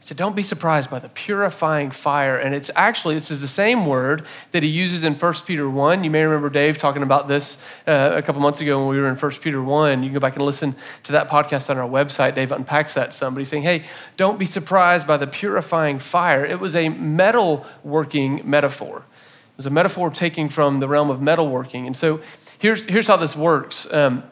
So 0.00 0.14
Don't 0.14 0.34
be 0.34 0.42
surprised 0.42 0.88
by 0.88 0.98
the 0.98 1.10
purifying 1.10 1.90
fire. 1.90 2.38
And 2.38 2.54
it's 2.54 2.70
actually, 2.74 3.16
this 3.16 3.30
is 3.30 3.42
the 3.42 3.46
same 3.46 3.84
word 3.84 4.24
that 4.52 4.62
he 4.62 4.70
uses 4.70 5.04
in 5.04 5.14
1 5.14 5.34
Peter 5.46 5.68
1. 5.68 6.04
You 6.04 6.10
may 6.10 6.24
remember 6.24 6.48
Dave 6.48 6.78
talking 6.78 7.02
about 7.02 7.28
this 7.28 7.62
uh, 7.86 8.12
a 8.14 8.22
couple 8.22 8.40
months 8.40 8.62
ago 8.62 8.78
when 8.78 8.88
we 8.88 8.98
were 8.98 9.08
in 9.08 9.16
1 9.16 9.32
Peter 9.42 9.62
1. 9.62 10.02
You 10.02 10.08
can 10.08 10.14
go 10.14 10.20
back 10.20 10.36
and 10.36 10.46
listen 10.46 10.74
to 11.02 11.12
that 11.12 11.28
podcast 11.28 11.68
on 11.68 11.76
our 11.76 11.86
website. 11.86 12.34
Dave 12.34 12.50
unpacks 12.50 12.94
that 12.94 13.12
some. 13.12 13.34
But 13.34 13.40
he's 13.40 13.50
saying, 13.50 13.64
Hey, 13.64 13.84
don't 14.16 14.38
be 14.38 14.46
surprised 14.46 15.06
by 15.06 15.18
the 15.18 15.26
purifying 15.26 15.98
fire. 15.98 16.46
It 16.46 16.60
was 16.60 16.74
a 16.74 16.88
metal 16.88 17.66
working 17.84 18.40
metaphor. 18.42 19.04
It 19.50 19.58
was 19.58 19.66
a 19.66 19.70
metaphor 19.70 20.08
taking 20.08 20.48
from 20.48 20.80
the 20.80 20.88
realm 20.88 21.10
of 21.10 21.18
metalworking. 21.20 21.86
And 21.86 21.94
so 21.94 22.22
here's, 22.58 22.86
here's 22.86 23.06
how 23.06 23.18
this 23.18 23.36
works. 23.36 23.86
Um, 23.92 24.24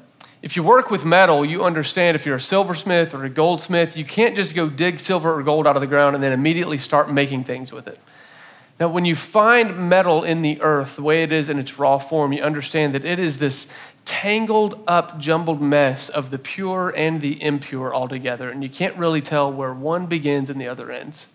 if 0.43 0.57
you 0.57 0.63
work 0.63 0.91
with 0.91 1.05
metal, 1.05 1.45
you 1.45 1.65
understand 1.65 2.15
if 2.15 2.25
you're 2.25 2.37
a 2.37 2.41
silversmith 2.41 3.15
or 3.15 3.25
a 3.25 3.31
goldsmith, 3.31 3.97
you 3.97 4.05
can't 4.05 4.35
just 4.35 4.55
go 4.55 4.71
dig 4.71 4.99
silver 4.99 5.39
or 5.39 5.43
gold 5.43 5.67
out 5.67 5.77
of 5.77 5.81
the 5.81 5.87
ground 5.87 6.15
and 6.15 6.23
then 6.25 6.33
immediately 6.33 6.79
start 6.79 7.13
making 7.13 7.45
things 7.45 7.73
with 7.73 7.87
it. 7.87 7.99
Now, 8.79 8.89
when 8.89 9.05
you 9.05 9.15
find 9.15 9.91
metal 9.91 10.25
in 10.25 10.41
the 10.41 10.59
earth 10.63 10.97
the 10.97 11.03
way 11.03 11.23
it 11.23 11.33
is 11.33 11.51
in 11.51 11.59
its 11.59 11.79
raw 11.79 11.99
form, 11.99 12.33
you 12.33 12.43
understand 12.43 12.95
that 12.95 13.05
it 13.05 13.19
is 13.19 13.37
this 13.37 13.67
tangled 14.07 14.83
up, 14.87 15.19
jumbled 15.19 15.61
mess 15.61 16.09
of 16.09 16.31
the 16.31 16.39
pure 16.39 16.91
and 16.97 17.21
the 17.21 17.43
impure 17.43 17.93
all 17.93 18.09
together, 18.09 18.49
and 18.49 18.63
you 18.63 18.71
can't 18.71 18.97
really 18.97 19.21
tell 19.21 19.53
where 19.53 19.75
one 19.75 20.07
begins 20.07 20.49
and 20.49 20.59
the 20.59 20.67
other 20.67 20.91
ends. 20.91 21.29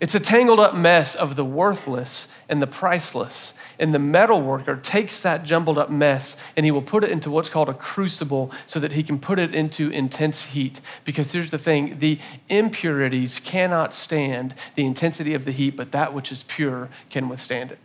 It's 0.00 0.14
a 0.14 0.20
tangled 0.20 0.60
up 0.60 0.74
mess 0.74 1.14
of 1.14 1.36
the 1.36 1.44
worthless 1.44 2.32
and 2.48 2.62
the 2.62 2.66
priceless. 2.66 3.52
And 3.78 3.94
the 3.94 3.98
metal 3.98 4.40
worker 4.40 4.76
takes 4.76 5.20
that 5.20 5.44
jumbled 5.44 5.76
up 5.76 5.90
mess 5.90 6.40
and 6.56 6.64
he 6.64 6.72
will 6.72 6.82
put 6.82 7.04
it 7.04 7.10
into 7.10 7.30
what's 7.30 7.50
called 7.50 7.68
a 7.68 7.74
crucible 7.74 8.50
so 8.66 8.80
that 8.80 8.92
he 8.92 9.02
can 9.02 9.18
put 9.18 9.38
it 9.38 9.54
into 9.54 9.90
intense 9.90 10.46
heat. 10.46 10.80
Because 11.04 11.32
here's 11.32 11.50
the 11.50 11.58
thing 11.58 11.98
the 11.98 12.18
impurities 12.48 13.38
cannot 13.40 13.92
stand 13.92 14.54
the 14.74 14.86
intensity 14.86 15.34
of 15.34 15.44
the 15.44 15.52
heat, 15.52 15.76
but 15.76 15.92
that 15.92 16.14
which 16.14 16.32
is 16.32 16.42
pure 16.44 16.88
can 17.10 17.28
withstand 17.28 17.70
it. 17.70 17.78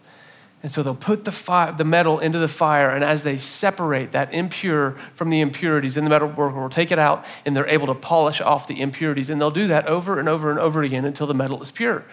And 0.65 0.71
so 0.71 0.81
they'll 0.81 0.95
put 0.95 1.25
the, 1.25 1.31
fire, 1.31 1.71
the 1.71 1.83
metal 1.83 2.17
into 2.17 2.39
the 2.39 2.47
fire, 2.47 2.89
and 2.89 3.03
as 3.03 3.21
they 3.21 3.37
separate 3.37 4.13
that 4.13 4.33
impure 4.33 4.93
from 5.13 5.29
the 5.29 5.39
impurities, 5.39 5.93
then 5.93 6.05
the 6.05 6.09
metal 6.09 6.27
worker 6.27 6.59
will 6.59 6.71
take 6.71 6.91
it 6.91 6.97
out 6.97 7.23
and 7.45 7.55
they're 7.55 7.67
able 7.67 7.85
to 7.85 7.93
polish 7.93 8.41
off 8.41 8.67
the 8.67 8.81
impurities. 8.81 9.29
And 9.29 9.39
they'll 9.39 9.51
do 9.51 9.67
that 9.67 9.85
over 9.85 10.19
and 10.19 10.27
over 10.27 10.49
and 10.49 10.59
over 10.59 10.81
again 10.81 11.05
until 11.05 11.27
the 11.27 11.35
metal 11.35 11.61
is 11.61 11.69
pure. 11.69 12.03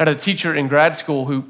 I 0.00 0.02
had 0.02 0.08
a 0.08 0.16
teacher 0.16 0.52
in 0.52 0.66
grad 0.66 0.96
school 0.96 1.26
who 1.26 1.44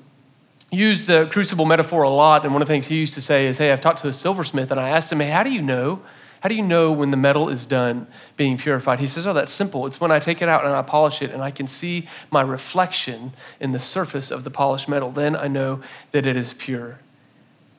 used 0.70 1.06
the 1.06 1.26
crucible 1.32 1.64
metaphor 1.64 2.02
a 2.02 2.10
lot. 2.10 2.44
And 2.44 2.52
one 2.52 2.60
of 2.60 2.68
the 2.68 2.74
things 2.74 2.86
he 2.86 3.00
used 3.00 3.14
to 3.14 3.22
say 3.22 3.46
is, 3.46 3.56
Hey, 3.56 3.72
I've 3.72 3.80
talked 3.80 4.00
to 4.00 4.08
a 4.08 4.12
silversmith 4.12 4.70
and 4.70 4.78
I 4.78 4.90
asked 4.90 5.10
him, 5.10 5.20
Hey, 5.20 5.30
how 5.30 5.42
do 5.42 5.50
you 5.50 5.62
know? 5.62 6.02
How 6.46 6.48
do 6.48 6.54
you 6.54 6.62
know 6.62 6.92
when 6.92 7.10
the 7.10 7.16
metal 7.16 7.48
is 7.48 7.66
done 7.66 8.06
being 8.36 8.56
purified? 8.56 9.00
He 9.00 9.08
says, 9.08 9.26
Oh, 9.26 9.32
that's 9.32 9.50
simple. 9.50 9.84
It's 9.84 10.00
when 10.00 10.12
I 10.12 10.20
take 10.20 10.40
it 10.40 10.48
out 10.48 10.64
and 10.64 10.76
I 10.76 10.82
polish 10.82 11.20
it 11.20 11.32
and 11.32 11.42
I 11.42 11.50
can 11.50 11.66
see 11.66 12.06
my 12.30 12.40
reflection 12.40 13.32
in 13.58 13.72
the 13.72 13.80
surface 13.80 14.30
of 14.30 14.44
the 14.44 14.50
polished 14.52 14.88
metal. 14.88 15.10
Then 15.10 15.34
I 15.34 15.48
know 15.48 15.80
that 16.12 16.24
it 16.24 16.36
is 16.36 16.54
pure. 16.54 17.00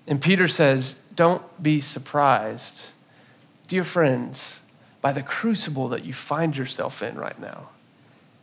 And 0.05 0.21
Peter 0.21 0.49
says, 0.49 0.99
Don't 1.15 1.63
be 1.63 1.79
surprised, 1.79 2.91
dear 3.69 3.85
friends, 3.85 4.59
by 4.99 5.13
the 5.13 5.23
crucible 5.23 5.87
that 5.87 6.03
you 6.03 6.11
find 6.11 6.57
yourself 6.57 7.01
in 7.01 7.15
right 7.15 7.39
now. 7.39 7.69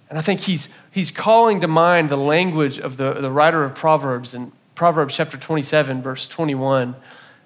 And 0.08 0.18
I 0.18 0.22
think 0.22 0.40
he's, 0.40 0.74
he's 0.90 1.10
calling 1.10 1.60
to 1.60 1.68
mind 1.68 2.08
the 2.08 2.16
language 2.16 2.78
of 2.78 2.96
the, 2.96 3.12
the 3.12 3.30
writer 3.30 3.62
of 3.62 3.74
Proverbs. 3.74 4.32
In 4.32 4.52
Proverbs 4.74 5.16
chapter 5.16 5.36
27, 5.36 6.00
verse 6.00 6.26
21, 6.26 6.96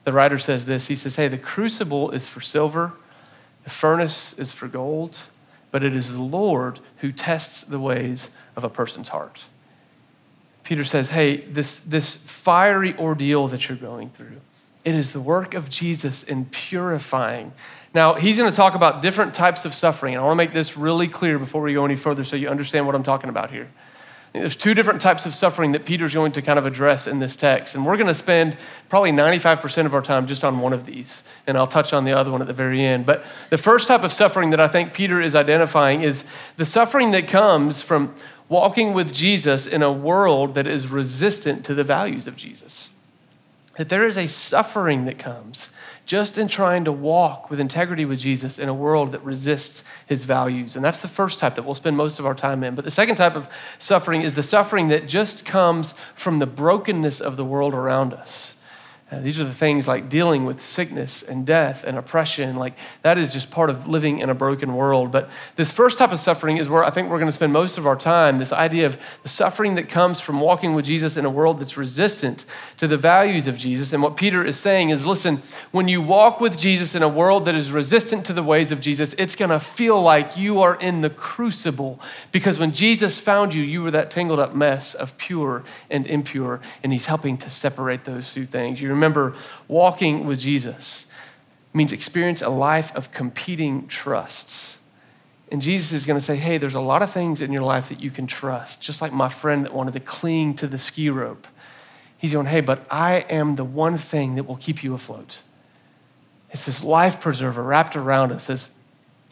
the 0.08 0.14
writer 0.14 0.38
says 0.38 0.64
this 0.64 0.86
He 0.86 0.96
says, 0.96 1.16
Hey, 1.16 1.28
the 1.28 1.36
crucible 1.36 2.10
is 2.10 2.26
for 2.26 2.40
silver, 2.40 2.92
the 3.64 3.70
furnace 3.70 4.32
is 4.38 4.52
for 4.52 4.66
gold, 4.66 5.20
but 5.70 5.84
it 5.84 5.94
is 5.94 6.14
the 6.14 6.22
Lord 6.22 6.80
who 6.98 7.12
tests 7.12 7.62
the 7.62 7.78
ways 7.78 8.30
of 8.56 8.64
a 8.64 8.70
person's 8.70 9.08
heart. 9.08 9.44
Peter 10.64 10.82
says, 10.82 11.10
Hey, 11.10 11.36
this, 11.36 11.80
this 11.80 12.16
fiery 12.16 12.96
ordeal 12.96 13.48
that 13.48 13.68
you're 13.68 13.76
going 13.76 14.08
through, 14.08 14.40
it 14.82 14.94
is 14.94 15.12
the 15.12 15.20
work 15.20 15.52
of 15.52 15.68
Jesus 15.68 16.22
in 16.22 16.46
purifying 16.46 17.52
now, 17.94 18.14
he's 18.14 18.36
going 18.36 18.50
to 18.50 18.56
talk 18.56 18.74
about 18.74 19.02
different 19.02 19.34
types 19.34 19.64
of 19.64 19.74
suffering. 19.74 20.14
And 20.14 20.22
I 20.22 20.26
want 20.26 20.38
to 20.38 20.44
make 20.44 20.52
this 20.52 20.76
really 20.76 21.08
clear 21.08 21.38
before 21.38 21.62
we 21.62 21.72
go 21.72 21.84
any 21.84 21.96
further 21.96 22.24
so 22.24 22.36
you 22.36 22.48
understand 22.48 22.86
what 22.86 22.94
I'm 22.94 23.02
talking 23.02 23.30
about 23.30 23.50
here. 23.50 23.68
There's 24.32 24.56
two 24.56 24.75
different 24.75 25.00
types 25.00 25.26
of 25.26 25.35
suffering 25.35 25.73
that 25.73 25.85
Peter's 25.85 26.14
going 26.14 26.32
to 26.32 26.42
kind 26.42 26.58
of 26.58 26.66
address 26.66 27.06
in 27.06 27.18
this 27.18 27.35
text. 27.35 27.75
And 27.75 27.87
we're 27.87 27.97
going 27.97 28.08
to 28.08 28.14
spend 28.14 28.56
probably 28.88 29.11
95% 29.11 29.87
of 29.87 29.94
our 29.94 30.02
time 30.02 30.26
just 30.26 30.44
on 30.44 30.61
one 30.61 30.73
of 30.73 30.87
these. 30.87 31.23
And 31.47 31.56
I'll 31.56 31.66
touch 31.66 31.92
on 31.92 32.04
the 32.04 32.12
other 32.12 32.30
one 32.30 32.40
at 32.40 32.47
the 32.47 32.52
very 32.52 32.85
end. 32.85 33.06
But 33.06 33.25
the 33.50 33.58
first 33.58 33.88
type 33.88 34.04
of 34.04 34.12
suffering 34.12 34.50
that 34.50 34.61
I 34.61 34.68
think 34.68 34.92
Peter 34.92 35.20
is 35.20 35.35
identifying 35.35 36.02
is 36.02 36.25
the 36.56 36.66
suffering 36.66 37.11
that 37.12 37.26
comes 37.26 37.82
from 37.82 38.14
walking 38.49 38.92
with 38.92 39.12
Jesus 39.12 39.66
in 39.66 39.82
a 39.82 39.92
world 39.92 40.54
that 40.54 40.66
is 40.66 40.88
resistant 40.88 41.64
to 41.64 41.75
the 41.75 41.85
values 41.85 42.26
of 42.26 42.37
Jesus. 42.37 42.90
That 43.78 43.88
there 43.88 44.06
is 44.06 44.18
a 44.18 44.28
suffering 44.28 45.06
that 45.06 45.18
comes 45.18 45.70
just 46.04 46.37
in 46.37 46.49
trying 46.49 46.85
to 46.85 46.92
walk 46.92 47.49
with 47.49 47.61
integrity 47.61 48.04
with 48.04 48.18
Jesus 48.18 48.58
in 48.58 48.68
a 48.68 48.75
world 48.75 49.12
that 49.12 49.25
resists 49.25 49.85
his 50.06 50.25
values. 50.25 50.76
And 50.76 50.85
that's 50.85 51.00
the 51.00 51.08
first 51.08 51.38
type 51.38 51.54
that 51.54 51.64
we'll 51.64 51.75
spend 51.75 51.97
most 51.97 52.18
of 52.18 52.26
our 52.26 52.35
time 52.35 52.64
in. 52.64 52.75
But 52.75 52.85
the 52.85 52.90
second 52.90 53.16
type 53.16 53.37
of 53.37 53.49
suffering 53.78 54.23
is 54.23 54.35
the 54.35 54.42
suffering 54.42 54.88
that 54.88 55.08
just 55.08 55.47
comes 55.47 55.94
from 56.14 56.38
the 56.38 56.47
brokenness 56.47 57.20
of 57.20 57.37
the 57.37 57.44
world 57.44 57.73
around 57.73 58.12
us. 58.12 58.57
Uh, 59.10 59.20
these 59.20 59.40
are 59.40 59.44
the 59.44 59.54
things 59.54 59.88
like 59.88 60.10
dealing 60.10 60.44
with 60.44 60.60
sickness 60.60 61.22
and 61.22 61.46
death 61.46 61.82
and 61.82 61.96
oppression. 61.96 62.56
Like 62.56 62.74
that 63.00 63.16
is 63.16 63.32
just 63.32 63.50
part 63.50 63.70
of 63.70 63.88
living 63.88 64.18
in 64.18 64.28
a 64.28 64.34
broken 64.34 64.74
world. 64.74 65.10
But 65.10 65.30
this 65.56 65.70
first 65.70 65.96
type 65.96 66.12
of 66.12 66.20
suffering 66.20 66.58
is 66.58 66.68
where 66.68 66.84
I 66.84 66.90
think 66.90 67.08
we're 67.08 67.18
going 67.18 67.30
to 67.30 67.32
spend 67.32 67.54
most 67.54 67.78
of 67.78 67.86
our 67.86 67.96
time. 67.96 68.36
This 68.36 68.52
idea 68.52 68.84
of 68.84 68.98
the 69.22 69.30
suffering 69.30 69.76
that 69.76 69.88
comes 69.88 70.20
from 70.20 70.40
walking 70.40 70.74
with 70.74 70.84
Jesus 70.84 71.16
in 71.16 71.24
a 71.24 71.30
world 71.30 71.58
that's 71.58 71.78
resistant 71.78 72.44
to 72.76 72.86
the 72.86 72.98
values 72.98 73.46
of 73.46 73.56
Jesus. 73.56 73.94
And 73.94 74.02
what 74.02 74.18
Peter 74.18 74.44
is 74.44 74.58
saying 74.58 74.90
is 74.90 75.06
listen, 75.06 75.40
when 75.70 75.88
you 75.88 76.02
walk 76.02 76.38
with 76.38 76.58
Jesus 76.58 76.94
in 76.94 77.02
a 77.02 77.08
world 77.08 77.46
that 77.46 77.54
is 77.54 77.72
resistant 77.72 78.26
to 78.26 78.34
the 78.34 78.42
ways 78.42 78.72
of 78.72 78.80
Jesus, 78.80 79.14
it's 79.16 79.36
going 79.36 79.50
to 79.50 79.60
feel 79.60 80.02
like 80.02 80.36
you 80.36 80.60
are 80.60 80.74
in 80.74 81.00
the 81.00 81.10
crucible. 81.10 81.98
Because 82.30 82.58
when 82.58 82.72
Jesus 82.72 83.18
found 83.18 83.54
you, 83.54 83.62
you 83.62 83.82
were 83.82 83.90
that 83.90 84.10
tangled 84.10 84.38
up 84.38 84.54
mess 84.54 84.92
of 84.92 85.16
pure 85.16 85.64
and 85.88 86.06
impure. 86.06 86.60
And 86.82 86.92
he's 86.92 87.06
helping 87.06 87.38
to 87.38 87.48
separate 87.48 88.04
those 88.04 88.34
two 88.34 88.44
things. 88.44 88.82
You 88.82 88.97
remember 88.98 89.34
walking 89.68 90.26
with 90.26 90.40
Jesus 90.40 91.06
means 91.72 91.92
experience 91.92 92.42
a 92.42 92.48
life 92.48 92.94
of 92.94 93.12
competing 93.12 93.86
trusts. 93.86 94.78
And 95.50 95.62
Jesus 95.62 95.92
is 95.92 96.04
going 96.04 96.18
to 96.18 96.24
say, 96.24 96.36
hey, 96.36 96.58
there's 96.58 96.74
a 96.74 96.80
lot 96.80 97.02
of 97.02 97.10
things 97.10 97.40
in 97.40 97.52
your 97.52 97.62
life 97.62 97.88
that 97.88 98.00
you 98.00 98.10
can 98.10 98.26
trust, 98.26 98.82
just 98.82 99.00
like 99.00 99.12
my 99.12 99.28
friend 99.28 99.64
that 99.64 99.72
wanted 99.72 99.94
to 99.94 100.00
cling 100.00 100.54
to 100.54 100.66
the 100.66 100.78
ski 100.78 101.08
rope. 101.08 101.46
He's 102.18 102.32
going, 102.32 102.46
hey, 102.46 102.60
but 102.60 102.84
I 102.90 103.24
am 103.30 103.56
the 103.56 103.64
one 103.64 103.96
thing 103.96 104.34
that 104.34 104.44
will 104.44 104.56
keep 104.56 104.82
you 104.82 104.92
afloat. 104.92 105.42
It's 106.50 106.66
this 106.66 106.82
life 106.82 107.20
preserver 107.20 107.62
wrapped 107.62 107.96
around 107.96 108.32
us. 108.32 108.50
As, 108.50 108.72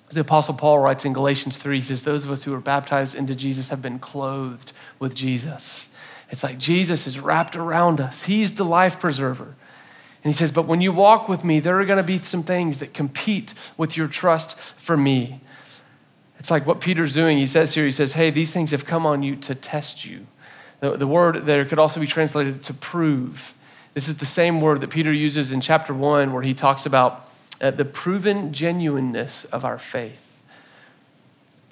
the 0.09 0.21
Apostle 0.21 0.55
Paul 0.55 0.79
writes 0.79 1.05
in 1.05 1.13
Galatians 1.13 1.59
3, 1.59 1.79
he 1.79 1.83
says, 1.83 2.05
Those 2.05 2.25
of 2.25 2.31
us 2.31 2.45
who 2.45 2.55
are 2.55 2.61
baptized 2.61 3.17
into 3.17 3.35
Jesus 3.35 3.71
have 3.71 3.83
been 3.83 3.99
clothed 3.99 4.73
with 5.01 5.17
Jesus. 5.17 5.89
It's 6.31 6.43
like 6.43 6.59
Jesus 6.59 7.07
is 7.07 7.21
wrapped 7.21 7.57
around 7.57 8.01
us. 8.01 8.25
He's 8.25 8.53
the 8.53 8.65
life 8.65 8.99
preserver. 8.99 9.55
And 10.25 10.33
he 10.35 10.37
says, 10.37 10.51
But 10.51 10.67
when 10.67 10.81
you 10.81 10.93
walk 10.93 11.29
with 11.29 11.45
me, 11.45 11.61
there 11.61 11.79
are 11.81 11.85
going 11.85 11.99
to 11.99 12.03
be 12.03 12.19
some 12.19 12.43
things 12.43 12.79
that 12.79 12.93
compete 12.93 13.55
with 13.77 13.97
your 13.97 14.09
trust 14.09 14.59
for 14.59 14.97
me. 14.97 15.41
It's 16.39 16.51
like 16.51 16.67
what 16.67 16.81
Peter's 16.81 17.15
doing. 17.15 17.39
He 17.39 17.47
says 17.47 17.75
here, 17.75 17.85
he 17.85 17.93
says, 17.93 18.15
Hey, 18.15 18.31
these 18.31 18.53
things 18.53 18.73
have 18.73 18.85
come 18.85 19.07
on 19.07 19.23
you 19.23 19.37
to 19.37 19.55
test 19.55 20.05
you. 20.05 20.27
The, 20.81 20.97
the 20.97 21.07
word 21.07 21.47
there 21.47 21.65
could 21.65 21.79
also 21.79 22.01
be 22.01 22.07
translated 22.07 22.63
to 22.65 22.75
prove. 22.75 23.55
This 23.95 24.09
is 24.09 24.17
the 24.17 24.27
same 24.27 24.61
word 24.61 24.81
that 24.83 24.91
Peter 24.91 25.13
uses 25.13 25.53
in 25.53 25.61
chapter 25.61 25.95
one, 25.95 26.33
where 26.33 26.43
he 26.43 26.55
talks 26.55 26.85
about 26.85 27.25
uh, 27.61 27.71
the 27.71 27.85
proven 27.85 28.53
genuineness 28.53 29.45
of 29.47 29.65
our 29.65 29.79
faith. 29.79 30.36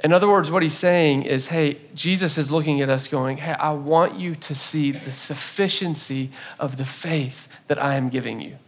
In 0.02 0.12
other 0.12 0.28
words, 0.28 0.50
what 0.50 0.62
he's 0.62 0.76
saying 0.76 1.22
is, 1.22 1.46
hey, 1.46 1.78
Jesus 1.94 2.36
is 2.36 2.50
looking 2.50 2.80
at 2.80 2.90
us 2.90 3.06
going, 3.06 3.38
hey, 3.38 3.52
I 3.52 3.72
want 3.72 4.18
you 4.18 4.34
to 4.34 4.54
see 4.54 4.90
the 4.90 5.12
sufficiency 5.12 6.30
of 6.58 6.76
the 6.76 6.84
faith 6.84 7.48
that 7.68 7.82
I 7.82 7.94
am 7.94 8.08
giving 8.08 8.40
you, 8.40 8.58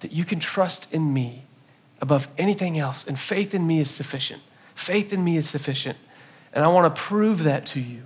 that 0.00 0.12
you 0.12 0.24
can 0.24 0.40
trust 0.40 0.92
in 0.92 1.12
me 1.12 1.44
above 2.00 2.26
anything 2.38 2.78
else, 2.78 3.06
and 3.06 3.18
faith 3.18 3.54
in 3.54 3.66
me 3.66 3.80
is 3.80 3.90
sufficient. 3.90 4.42
Faith 4.74 5.12
in 5.12 5.22
me 5.22 5.36
is 5.36 5.48
sufficient. 5.48 5.98
And 6.52 6.64
I 6.64 6.68
want 6.68 6.92
to 6.92 7.00
prove 7.00 7.44
that 7.44 7.66
to 7.66 7.80
you. 7.80 8.02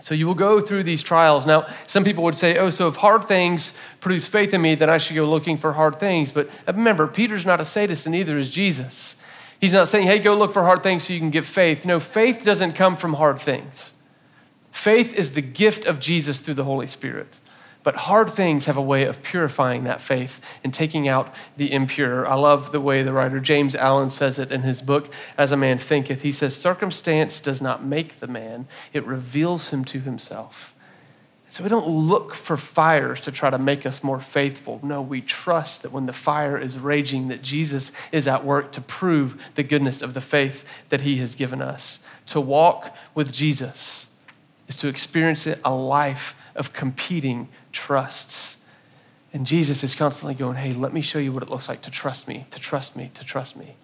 So 0.00 0.14
you 0.14 0.26
will 0.26 0.34
go 0.34 0.60
through 0.60 0.82
these 0.82 1.02
trials. 1.02 1.46
Now, 1.46 1.66
some 1.86 2.04
people 2.04 2.24
would 2.24 2.34
say, 2.34 2.58
oh, 2.58 2.70
so 2.70 2.88
if 2.88 2.96
hard 2.96 3.24
things 3.24 3.76
produce 4.00 4.28
faith 4.28 4.52
in 4.52 4.60
me, 4.60 4.74
then 4.74 4.90
I 4.90 4.98
should 4.98 5.16
go 5.16 5.28
looking 5.28 5.56
for 5.56 5.72
hard 5.72 5.98
things. 5.98 6.30
But 6.30 6.50
remember, 6.66 7.06
Peter's 7.06 7.46
not 7.46 7.60
a 7.60 7.64
sadist, 7.64 8.06
and 8.06 8.14
neither 8.14 8.38
is 8.38 8.50
Jesus. 8.50 9.16
He's 9.64 9.72
not 9.72 9.88
saying, 9.88 10.06
hey, 10.06 10.18
go 10.18 10.36
look 10.36 10.52
for 10.52 10.62
hard 10.62 10.82
things 10.82 11.04
so 11.04 11.14
you 11.14 11.18
can 11.18 11.30
get 11.30 11.46
faith. 11.46 11.86
No, 11.86 11.98
faith 11.98 12.44
doesn't 12.44 12.74
come 12.74 12.96
from 12.96 13.14
hard 13.14 13.38
things. 13.38 13.94
Faith 14.70 15.14
is 15.14 15.30
the 15.30 15.40
gift 15.40 15.86
of 15.86 16.00
Jesus 16.00 16.38
through 16.38 16.52
the 16.52 16.64
Holy 16.64 16.86
Spirit. 16.86 17.28
But 17.82 17.94
hard 17.94 18.28
things 18.28 18.66
have 18.66 18.76
a 18.76 18.82
way 18.82 19.06
of 19.06 19.22
purifying 19.22 19.84
that 19.84 20.02
faith 20.02 20.38
and 20.62 20.74
taking 20.74 21.08
out 21.08 21.34
the 21.56 21.72
impure. 21.72 22.28
I 22.28 22.34
love 22.34 22.72
the 22.72 22.80
way 22.80 23.02
the 23.02 23.14
writer 23.14 23.40
James 23.40 23.74
Allen 23.74 24.10
says 24.10 24.38
it 24.38 24.52
in 24.52 24.60
his 24.60 24.82
book, 24.82 25.10
As 25.38 25.50
a 25.50 25.56
Man 25.56 25.78
Thinketh. 25.78 26.20
He 26.20 26.32
says, 26.32 26.54
Circumstance 26.54 27.40
does 27.40 27.62
not 27.62 27.82
make 27.82 28.16
the 28.16 28.26
man, 28.26 28.68
it 28.92 29.06
reveals 29.06 29.70
him 29.70 29.82
to 29.86 30.00
himself. 30.00 30.73
So 31.54 31.62
we 31.62 31.68
don't 31.68 31.86
look 31.86 32.34
for 32.34 32.56
fires 32.56 33.20
to 33.20 33.30
try 33.30 33.48
to 33.48 33.58
make 33.58 33.86
us 33.86 34.02
more 34.02 34.18
faithful. 34.18 34.80
No, 34.82 35.00
we 35.00 35.20
trust 35.20 35.82
that 35.82 35.92
when 35.92 36.06
the 36.06 36.12
fire 36.12 36.58
is 36.58 36.80
raging, 36.80 37.28
that 37.28 37.42
Jesus 37.42 37.92
is 38.10 38.26
at 38.26 38.44
work 38.44 38.72
to 38.72 38.80
prove 38.80 39.40
the 39.54 39.62
goodness 39.62 40.02
of 40.02 40.14
the 40.14 40.20
faith 40.20 40.64
that 40.88 41.02
he 41.02 41.18
has 41.18 41.36
given 41.36 41.62
us. 41.62 42.00
To 42.26 42.40
walk 42.40 42.92
with 43.14 43.32
Jesus 43.32 44.08
is 44.66 44.76
to 44.78 44.88
experience 44.88 45.46
a 45.46 45.72
life 45.72 46.34
of 46.56 46.72
competing 46.72 47.46
trusts. 47.70 48.56
And 49.32 49.46
Jesus 49.46 49.84
is 49.84 49.94
constantly 49.94 50.34
going, 50.34 50.56
hey, 50.56 50.72
let 50.72 50.92
me 50.92 51.02
show 51.02 51.20
you 51.20 51.30
what 51.30 51.44
it 51.44 51.50
looks 51.50 51.68
like 51.68 51.82
to 51.82 51.90
trust 51.92 52.26
me, 52.26 52.46
to 52.50 52.58
trust 52.58 52.96
me, 52.96 53.12
to 53.14 53.22
trust 53.22 53.54
me. 53.54 53.76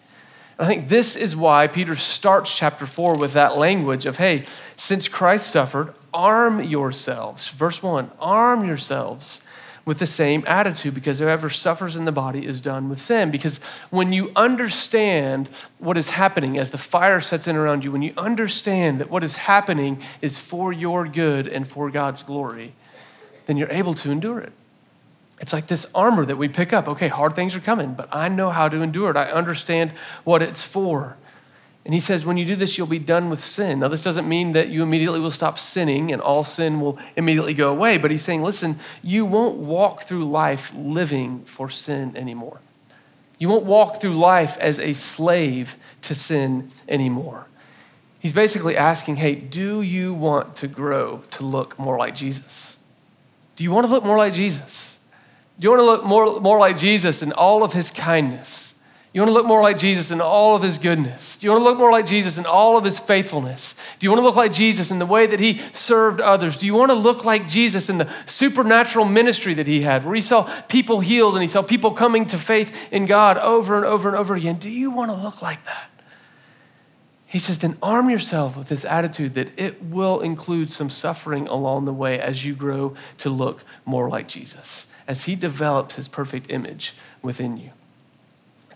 I 0.59 0.67
think 0.67 0.89
this 0.89 1.15
is 1.15 1.37
why 1.37 1.69
Peter 1.69 1.95
starts 1.95 2.53
chapter 2.53 2.85
four 2.85 3.17
with 3.17 3.33
that 3.35 3.57
language 3.57 4.07
of, 4.07 4.17
hey, 4.17 4.45
since 4.75 5.07
Christ 5.07 5.49
suffered, 5.49 5.95
arm 6.13 6.63
yourselves. 6.63 7.49
Verse 7.49 7.83
one, 7.83 8.11
arm 8.19 8.65
yourselves 8.65 9.41
with 9.85 9.99
the 9.99 10.07
same 10.07 10.45
attitude 10.47 10.95
because 10.95 11.19
whoever 11.19 11.51
suffers 11.51 11.97
in 11.97 12.05
the 12.05 12.13
body 12.13 12.47
is 12.47 12.61
done 12.61 12.89
with 12.89 13.01
sin. 13.01 13.31
Because 13.31 13.59
when 13.89 14.13
you 14.13 14.31
understand 14.37 15.49
what 15.79 15.97
is 15.97 16.11
happening 16.11 16.59
as 16.59 16.71
the 16.71 16.79
fire 16.79 17.21
sets 17.21 17.49
in 17.49 17.57
around 17.57 17.83
you, 17.83 17.91
when 17.91 18.03
you 18.03 18.13
understand 18.17 19.01
that 19.01 19.11
what 19.11 19.25
is 19.25 19.37
happening 19.37 20.01
is 20.21 20.39
for 20.39 20.73
your 20.73 21.09
good 21.09 21.49
and 21.49 21.67
for 21.67 21.91
God's 21.91 22.23
glory, 22.23 22.75
then 23.47 23.57
you're 23.57 23.71
able 23.71 23.95
to 23.95 24.11
endure 24.11 24.39
it. 24.39 24.53
It's 25.41 25.55
like 25.55 25.69
this 25.69 25.91
armor 25.95 26.27
that 26.27 26.37
we 26.37 26.49
pick 26.49 26.73
up. 26.73 26.87
Okay, 26.87 27.09
hard 27.09 27.35
things 27.35 27.55
are 27.55 27.61
coming, 27.61 27.95
but 27.95 28.09
I 28.13 28.29
know 28.29 28.51
how 28.51 28.69
to 28.69 28.83
endure 28.83 29.11
it. 29.11 29.17
I 29.17 29.31
understand 29.31 29.93
what 30.23 30.43
it's 30.43 30.63
for. 30.63 31.17
And 31.85 31.95
he 31.95 32.01
says, 32.01 32.27
when 32.27 32.37
you 32.37 32.45
do 32.45 32.57
this, 32.57 32.77
you'll 32.77 32.87
be 32.87 32.99
done 32.99 33.31
with 33.31 33.43
sin. 33.43 33.81
Now, 33.81 33.89
this 33.89 34.05
doesn't 34.05 34.29
mean 34.29 34.53
that 34.53 34.69
you 34.69 34.83
immediately 34.83 35.19
will 35.19 35.31
stop 35.31 35.59
sinning 35.59 36.13
and 36.13 36.21
all 36.21 36.45
sin 36.45 36.81
will 36.81 36.99
immediately 37.17 37.55
go 37.55 37.71
away, 37.71 37.97
but 37.97 38.11
he's 38.11 38.23
saying, 38.23 38.43
listen, 38.43 38.79
you 39.03 39.25
won't 39.25 39.57
walk 39.57 40.05
through 40.05 40.31
life 40.31 40.75
living 40.75 41.41
for 41.45 41.71
sin 41.71 42.15
anymore. 42.17 42.61
You 43.39 43.49
won't 43.49 43.65
walk 43.65 44.01
through 44.03 44.19
life 44.19 44.59
as 44.59 44.79
a 44.79 44.93
slave 44.93 45.79
to 46.03 46.15
sin 46.15 46.69
anymore. 46.87 47.47
He's 48.19 48.35
basically 48.35 48.77
asking, 48.77 49.17
hey, 49.17 49.35
do 49.35 49.81
you 49.81 50.13
want 50.13 50.57
to 50.57 50.69
grow 50.69 51.23
to 51.31 51.45
look 51.45 51.79
more 51.79 51.97
like 51.97 52.15
Jesus? 52.15 52.77
Do 53.57 53.65
you 53.65 53.71
want 53.71 53.87
to 53.87 53.91
look 53.91 54.05
more 54.05 54.19
like 54.19 54.35
Jesus? 54.35 54.99
Do 55.59 55.65
you 55.65 55.71
want 55.71 55.81
to 55.81 55.87
look 55.87 56.05
more, 56.05 56.41
more 56.41 56.59
like 56.59 56.77
Jesus 56.77 57.23
in 57.23 57.33
all 57.33 57.63
of 57.63 57.73
his 57.73 57.91
kindness? 57.91 58.70
You 59.13 59.21
want 59.23 59.31
to 59.31 59.35
look 59.35 59.47
more 59.47 59.61
like 59.61 59.77
Jesus 59.77 60.13
in 60.13 60.21
all 60.21 60.55
of 60.55 60.63
his 60.63 60.79
goodness? 60.79 61.37
Do 61.37 61.47
you 61.47 61.51
want 61.51 61.63
to 61.63 61.65
look 61.65 61.79
more 61.79 61.91
like 61.91 62.07
Jesus 62.07 62.39
in 62.39 62.47
all 62.47 62.77
of 62.77 62.85
his 62.85 63.01
faithfulness? 63.01 63.75
Do 63.99 64.07
you 64.07 64.11
want 64.11 64.21
to 64.21 64.25
look 64.25 64.37
like 64.37 64.53
Jesus 64.53 64.93
in 64.93 65.01
the 65.01 65.07
way 65.07 65.27
that 65.27 65.41
he 65.41 65.61
served 65.73 66.21
others? 66.21 66.57
Do 66.57 66.67
you 66.67 66.75
want 66.75 66.93
to 66.93 66.95
look 66.95 67.25
like 67.25 67.49
Jesus 67.49 67.89
in 67.89 67.99
the 67.99 68.09
supernatural 68.27 69.07
ministry 69.07 69.53
that 69.55 69.67
he 69.67 69.81
had, 69.81 70.05
where 70.05 70.15
he 70.15 70.23
saw 70.23 70.45
people 70.69 71.01
healed 71.01 71.35
and 71.35 71.43
he 71.43 71.49
saw 71.49 71.61
people 71.61 71.91
coming 71.91 72.25
to 72.27 72.39
faith 72.39 72.93
in 72.93 73.07
God 73.07 73.37
over 73.39 73.77
and 73.77 73.85
over 73.85 74.09
and 74.09 74.17
over 74.17 74.37
again? 74.37 74.57
Do 74.57 74.71
you 74.71 74.93
want 74.93 75.11
to 75.11 75.17
look 75.17 75.43
like 75.43 75.65
that? 75.65 75.91
He 77.27 77.41
says, 77.41 77.59
then 77.59 77.79
arm 77.83 78.11
yourself 78.11 78.57
with 78.57 78.69
this 78.69 78.85
attitude 78.85 79.35
that 79.35 79.59
it 79.59 79.83
will 79.83 80.21
include 80.21 80.71
some 80.71 80.91
suffering 80.91 81.49
along 81.49 81.85
the 81.85 81.93
way 81.93 82.21
as 82.21 82.45
you 82.45 82.55
grow 82.55 82.95
to 83.19 83.31
look 83.31 83.65
more 83.85 84.09
like 84.09 84.29
Jesus 84.29 84.87
as 85.09 85.25
he 85.25 85.35
develops 85.35 85.97
his 85.97 86.07
perfect 86.07 86.51
image 86.51 86.95
within 87.23 87.57
you. 87.57 87.71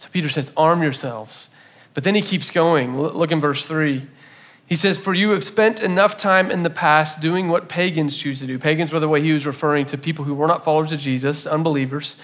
So 0.04 0.10
Peter 0.10 0.28
says, 0.28 0.52
Arm 0.54 0.82
yourselves. 0.82 1.48
But 1.94 2.04
then 2.04 2.14
he 2.14 2.20
keeps 2.20 2.50
going. 2.50 3.00
Look 3.00 3.32
in 3.32 3.40
verse 3.40 3.64
3. 3.64 4.06
He 4.66 4.76
says, 4.76 4.98
For 4.98 5.14
you 5.14 5.30
have 5.30 5.42
spent 5.42 5.80
enough 5.80 6.18
time 6.18 6.50
in 6.50 6.62
the 6.62 6.68
past 6.68 7.20
doing 7.20 7.48
what 7.48 7.70
pagans 7.70 8.18
choose 8.18 8.40
to 8.40 8.46
do. 8.46 8.58
Pagans 8.58 8.92
were 8.92 9.00
the 9.00 9.08
way 9.08 9.22
he 9.22 9.32
was 9.32 9.46
referring 9.46 9.86
to 9.86 9.96
people 9.96 10.26
who 10.26 10.34
were 10.34 10.46
not 10.46 10.62
followers 10.62 10.92
of 10.92 11.00
Jesus, 11.00 11.46
unbelievers. 11.46 12.20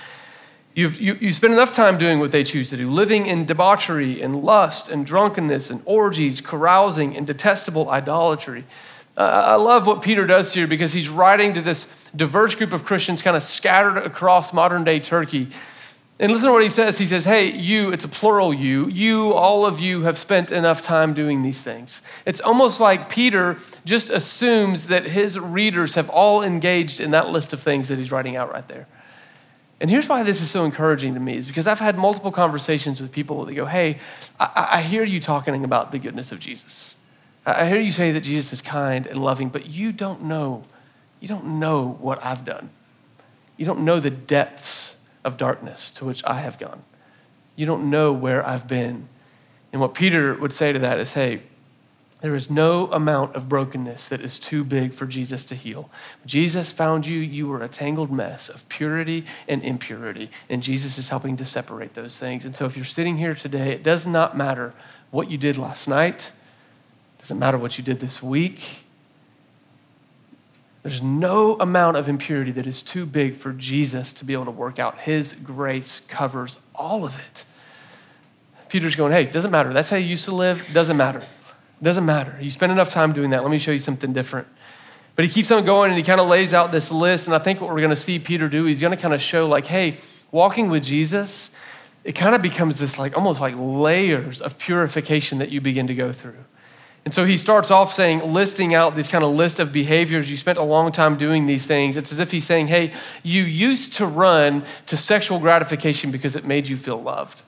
You've, 0.74 1.00
you, 1.00 1.14
you 1.14 1.32
spend 1.32 1.54
enough 1.54 1.74
time 1.74 1.96
doing 1.96 2.18
what 2.18 2.32
they 2.32 2.44
choose 2.44 2.68
to 2.68 2.76
do, 2.76 2.90
living 2.90 3.24
in 3.24 3.46
debauchery 3.46 4.20
and 4.20 4.42
lust 4.42 4.90
and 4.90 5.06
drunkenness 5.06 5.70
and 5.70 5.80
orgies, 5.86 6.42
carousing 6.42 7.16
and 7.16 7.26
detestable 7.26 7.88
idolatry. 7.88 8.66
Uh, 9.16 9.22
I 9.22 9.54
love 9.54 9.86
what 9.86 10.02
Peter 10.02 10.26
does 10.26 10.52
here 10.52 10.66
because 10.66 10.92
he's 10.92 11.08
writing 11.08 11.54
to 11.54 11.62
this 11.62 12.10
diverse 12.14 12.54
group 12.54 12.74
of 12.74 12.84
Christians 12.84 13.22
kind 13.22 13.38
of 13.38 13.42
scattered 13.42 13.96
across 13.96 14.52
modern 14.52 14.84
day 14.84 15.00
Turkey. 15.00 15.48
And 16.20 16.30
listen 16.30 16.48
to 16.48 16.52
what 16.52 16.62
he 16.62 16.68
says. 16.68 16.98
He 16.98 17.06
says, 17.06 17.24
Hey, 17.24 17.50
you, 17.50 17.90
it's 17.92 18.04
a 18.04 18.08
plural 18.08 18.52
you, 18.52 18.88
you, 18.88 19.32
all 19.32 19.64
of 19.64 19.80
you 19.80 20.02
have 20.02 20.18
spent 20.18 20.52
enough 20.52 20.82
time 20.82 21.14
doing 21.14 21.42
these 21.42 21.62
things. 21.62 22.02
It's 22.26 22.42
almost 22.42 22.78
like 22.78 23.08
Peter 23.08 23.56
just 23.86 24.10
assumes 24.10 24.88
that 24.88 25.06
his 25.06 25.38
readers 25.38 25.94
have 25.94 26.10
all 26.10 26.42
engaged 26.42 27.00
in 27.00 27.12
that 27.12 27.30
list 27.30 27.54
of 27.54 27.60
things 27.60 27.88
that 27.88 27.98
he's 27.98 28.12
writing 28.12 28.36
out 28.36 28.52
right 28.52 28.68
there. 28.68 28.86
And 29.80 29.88
here's 29.88 30.10
why 30.10 30.22
this 30.22 30.42
is 30.42 30.50
so 30.50 30.66
encouraging 30.66 31.14
to 31.14 31.20
me 31.20 31.36
is 31.36 31.46
because 31.46 31.66
I've 31.66 31.80
had 31.80 31.96
multiple 31.96 32.30
conversations 32.30 33.00
with 33.00 33.12
people 33.12 33.46
that 33.46 33.54
go, 33.54 33.64
Hey, 33.64 33.98
I, 34.38 34.68
I 34.72 34.82
hear 34.82 35.04
you 35.04 35.20
talking 35.20 35.64
about 35.64 35.90
the 35.90 35.98
goodness 35.98 36.32
of 36.32 36.38
Jesus. 36.38 36.96
I 37.46 37.66
hear 37.66 37.80
you 37.80 37.92
say 37.92 38.12
that 38.12 38.20
Jesus 38.20 38.52
is 38.52 38.60
kind 38.60 39.06
and 39.06 39.24
loving, 39.24 39.48
but 39.48 39.70
you 39.70 39.90
don't 39.90 40.24
know, 40.24 40.64
you 41.18 41.28
don't 41.28 41.58
know 41.58 41.96
what 41.98 42.22
I've 42.22 42.44
done. 42.44 42.68
You 43.56 43.64
don't 43.64 43.80
know 43.80 44.00
the 44.00 44.10
depths 44.10 44.96
of 45.24 45.36
darkness 45.36 45.90
to 45.92 46.04
which 46.04 46.24
I 46.24 46.40
have 46.40 46.58
gone. 46.58 46.82
You 47.56 47.66
don't 47.66 47.90
know 47.90 48.12
where 48.12 48.46
I've 48.46 48.66
been. 48.66 49.08
And 49.72 49.80
what 49.80 49.94
Peter 49.94 50.34
would 50.34 50.52
say 50.52 50.72
to 50.72 50.78
that 50.78 50.98
is 50.98 51.12
hey, 51.12 51.42
there 52.20 52.34
is 52.34 52.50
no 52.50 52.86
amount 52.92 53.34
of 53.34 53.48
brokenness 53.48 54.08
that 54.08 54.20
is 54.20 54.38
too 54.38 54.62
big 54.62 54.92
for 54.92 55.06
Jesus 55.06 55.44
to 55.46 55.54
heal. 55.54 55.90
Jesus 56.26 56.70
found 56.70 57.06
you, 57.06 57.18
you 57.18 57.48
were 57.48 57.62
a 57.62 57.68
tangled 57.68 58.10
mess 58.10 58.48
of 58.50 58.68
purity 58.68 59.24
and 59.48 59.62
impurity, 59.62 60.30
and 60.48 60.62
Jesus 60.62 60.98
is 60.98 61.08
helping 61.08 61.36
to 61.38 61.46
separate 61.46 61.94
those 61.94 62.18
things. 62.18 62.44
And 62.44 62.54
so 62.54 62.66
if 62.66 62.76
you're 62.76 62.84
sitting 62.84 63.16
here 63.16 63.34
today, 63.34 63.70
it 63.70 63.82
does 63.82 64.06
not 64.06 64.36
matter 64.36 64.74
what 65.10 65.30
you 65.30 65.38
did 65.38 65.56
last 65.56 65.88
night, 65.88 66.30
it 67.18 67.22
doesn't 67.22 67.38
matter 67.38 67.56
what 67.56 67.78
you 67.78 67.84
did 67.84 68.00
this 68.00 68.22
week, 68.22 68.84
there's 70.82 71.02
no 71.02 71.56
amount 71.60 71.98
of 71.98 72.08
impurity 72.08 72.50
that 72.52 72.66
is 72.66 72.82
too 72.82 73.04
big 73.04 73.34
for 73.34 73.52
Jesus 73.52 74.12
to 74.14 74.24
be 74.24 74.32
able 74.32 74.46
to 74.46 74.50
work 74.50 74.78
out. 74.78 75.00
His 75.00 75.34
grace 75.34 76.00
covers 76.00 76.58
all 76.74 77.04
of 77.04 77.18
it. 77.18 77.44
Peter's 78.70 78.96
going, 78.96 79.12
hey, 79.12 79.24
doesn't 79.24 79.50
matter. 79.50 79.72
That's 79.72 79.90
how 79.90 79.96
you 79.96 80.06
used 80.06 80.24
to 80.26 80.34
live. 80.34 80.66
Doesn't 80.72 80.96
matter. 80.96 81.22
Doesn't 81.82 82.06
matter. 82.06 82.38
You 82.40 82.50
spend 82.50 82.72
enough 82.72 82.90
time 82.90 83.12
doing 83.12 83.30
that. 83.30 83.42
Let 83.42 83.50
me 83.50 83.58
show 83.58 83.72
you 83.72 83.78
something 83.78 84.12
different. 84.12 84.46
But 85.16 85.24
he 85.24 85.30
keeps 85.30 85.50
on 85.50 85.64
going 85.64 85.90
and 85.90 85.98
he 85.98 86.02
kind 86.02 86.20
of 86.20 86.28
lays 86.28 86.54
out 86.54 86.72
this 86.72 86.90
list. 86.90 87.26
And 87.26 87.34
I 87.34 87.40
think 87.40 87.60
what 87.60 87.68
we're 87.70 87.78
going 87.78 87.90
to 87.90 87.96
see 87.96 88.18
Peter 88.18 88.48
do, 88.48 88.64
he's 88.64 88.80
going 88.80 88.96
to 88.96 88.96
kind 88.96 89.12
of 89.12 89.20
show, 89.20 89.48
like, 89.48 89.66
hey, 89.66 89.98
walking 90.30 90.70
with 90.70 90.84
Jesus, 90.84 91.54
it 92.04 92.12
kind 92.12 92.34
of 92.34 92.40
becomes 92.40 92.78
this, 92.78 92.98
like, 92.98 93.16
almost 93.16 93.40
like 93.40 93.54
layers 93.58 94.40
of 94.40 94.56
purification 94.56 95.38
that 95.38 95.50
you 95.50 95.60
begin 95.60 95.88
to 95.88 95.94
go 95.94 96.12
through. 96.12 96.44
And 97.04 97.14
so 97.14 97.24
he 97.24 97.38
starts 97.38 97.70
off 97.70 97.92
saying, 97.92 98.32
listing 98.32 98.74
out 98.74 98.94
this 98.94 99.08
kind 99.08 99.24
of 99.24 99.34
list 99.34 99.58
of 99.58 99.72
behaviors. 99.72 100.30
You 100.30 100.36
spent 100.36 100.58
a 100.58 100.62
long 100.62 100.92
time 100.92 101.16
doing 101.16 101.46
these 101.46 101.66
things. 101.66 101.96
It's 101.96 102.12
as 102.12 102.20
if 102.20 102.30
he's 102.30 102.44
saying, 102.44 102.66
hey, 102.66 102.92
you 103.22 103.42
used 103.42 103.94
to 103.94 104.06
run 104.06 104.64
to 104.86 104.96
sexual 104.96 105.38
gratification 105.38 106.10
because 106.10 106.36
it 106.36 106.44
made 106.44 106.68
you 106.68 106.76
feel 106.76 107.00
loved. 107.00 107.42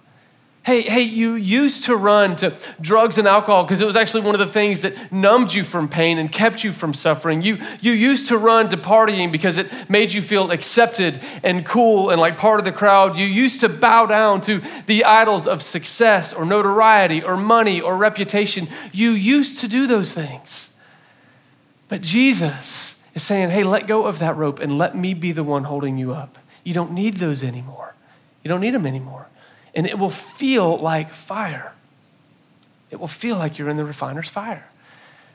Hey, 0.65 0.83
hey, 0.83 1.03
you 1.03 1.35
used 1.35 1.85
to 1.85 1.97
run 1.97 2.37
to 2.37 2.55
drugs 2.81 3.19
and 3.19 3.27
alcohol 3.27 3.65
because 3.65 3.81
it 3.81 3.85
was 3.85 3.97
actually 3.97 4.23
one 4.23 4.37
of 4.37 4.39
the 4.39 4.47
things 4.47 4.83
that 4.83 5.11
numbed 5.11 5.53
you 5.53 5.65
from 5.65 5.89
pain 5.89 6.19
and 6.19 6.31
kept 6.31 6.63
you 6.63 6.71
from 6.71 6.95
suffering. 6.95 7.43
You, 7.43 7.59
you 7.81 7.91
used 7.91 8.29
to 8.29 8.39
run 8.39 8.69
to 8.69 8.77
partying 8.77 9.33
because 9.33 9.59
it 9.59 9.91
made 9.91 10.13
you 10.13 10.23
feel 10.23 10.53
accepted 10.53 11.21
and 11.43 11.67
cool 11.67 12.11
and 12.11 12.21
like 12.21 12.37
part 12.37 12.61
of 12.61 12.65
the 12.65 12.71
crowd. 12.71 13.17
You 13.17 13.27
used 13.27 13.59
to 13.63 13.69
bow 13.69 14.07
down 14.07 14.41
to 14.43 14.63
the 14.87 15.03
idols 15.03 15.49
of 15.49 15.63
success 15.63 16.33
or 16.33 16.45
notoriety 16.45 17.25
or 17.25 17.37
money 17.37 17.81
or 17.81 17.97
reputation. 17.97 18.69
You 18.93 19.11
used 19.11 19.59
to 19.63 19.69
do 19.69 19.89
those 19.89 20.13
things. 20.13 20.69
But 21.89 22.03
Jesus 22.03 23.03
is 23.15 23.25
saying, 23.25 23.51
hey, 23.51 23.65
let 23.65 23.89
go 23.89 24.07
of 24.07 24.21
that 24.21 24.37
rope 24.37 24.61
and 24.61 24.79
let 24.79 24.95
me 24.95 25.13
be 25.13 25.33
the 25.33 25.43
one 25.43 25.65
holding 25.65 25.99
you 25.99 26.13
up. 26.13 26.39
You 26.63 26.73
don't 26.73 26.93
need 26.93 27.17
those 27.17 27.43
anymore. 27.43 27.95
You 28.45 28.49
don't 28.49 28.61
need 28.61 28.75
them 28.75 28.87
anymore 28.87 29.27
and 29.75 29.87
it 29.87 29.99
will 29.99 30.11
feel 30.11 30.79
like 30.79 31.13
fire. 31.15 31.73
It 32.91 33.01
will 33.01 33.09
feel 33.09 33.37
like 33.37 33.59
you're 33.59 33.69
in 33.69 33.77
the 33.77 33.85
refiner's 33.85 34.29
fire. 34.29 34.67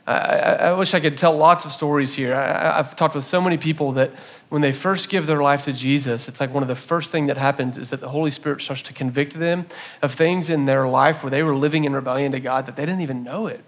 I, 0.06 0.70
I, 0.70 0.72
wish 0.72 0.94
I 0.94 1.00
could 1.00 1.18
tell 1.18 1.36
lots 1.36 1.66
of 1.66 1.72
stories 1.72 2.14
here. 2.14 2.34
I, 2.34 2.78
have 2.78 2.96
talked 2.96 3.14
with 3.14 3.26
so 3.26 3.42
many 3.42 3.58
people 3.58 3.92
that 3.92 4.10
when 4.48 4.62
they 4.62 4.72
first 4.72 5.10
give 5.10 5.26
their 5.26 5.42
life 5.42 5.64
to 5.64 5.72
Jesus, 5.72 6.28
it's 6.28 6.40
like 6.40 6.54
one 6.54 6.62
of 6.62 6.68
the 6.68 6.74
first 6.74 7.10
things 7.10 7.26
that 7.26 7.36
happens 7.36 7.76
is 7.76 7.90
that 7.90 8.00
the 8.00 8.08
Holy 8.08 8.30
Spirit 8.30 8.62
starts 8.62 8.80
to 8.82 8.94
convict 8.94 9.34
them 9.34 9.66
of 10.00 10.12
things 10.12 10.48
in 10.48 10.64
their 10.64 10.88
life 10.88 11.22
where 11.22 11.28
they 11.28 11.42
were 11.42 11.54
living 11.54 11.84
in 11.84 11.92
rebellion 11.92 12.32
to 12.32 12.40
God 12.40 12.64
that 12.64 12.76
they 12.76 12.86
didn't 12.86 13.02
even 13.02 13.22
know 13.22 13.48
it. 13.48 13.62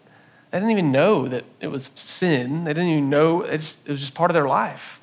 They 0.50 0.58
didn't 0.58 0.70
even 0.70 0.90
know 0.90 1.28
that 1.28 1.44
it 1.60 1.68
was 1.68 1.90
sin. 1.94 2.64
They 2.64 2.72
didn't 2.72 2.88
even 2.88 3.10
know 3.10 3.42
it 3.42 3.58
was 3.86 4.00
just 4.00 4.14
part 4.14 4.30
of 4.30 4.34
their 4.34 4.48
life. 4.48 4.99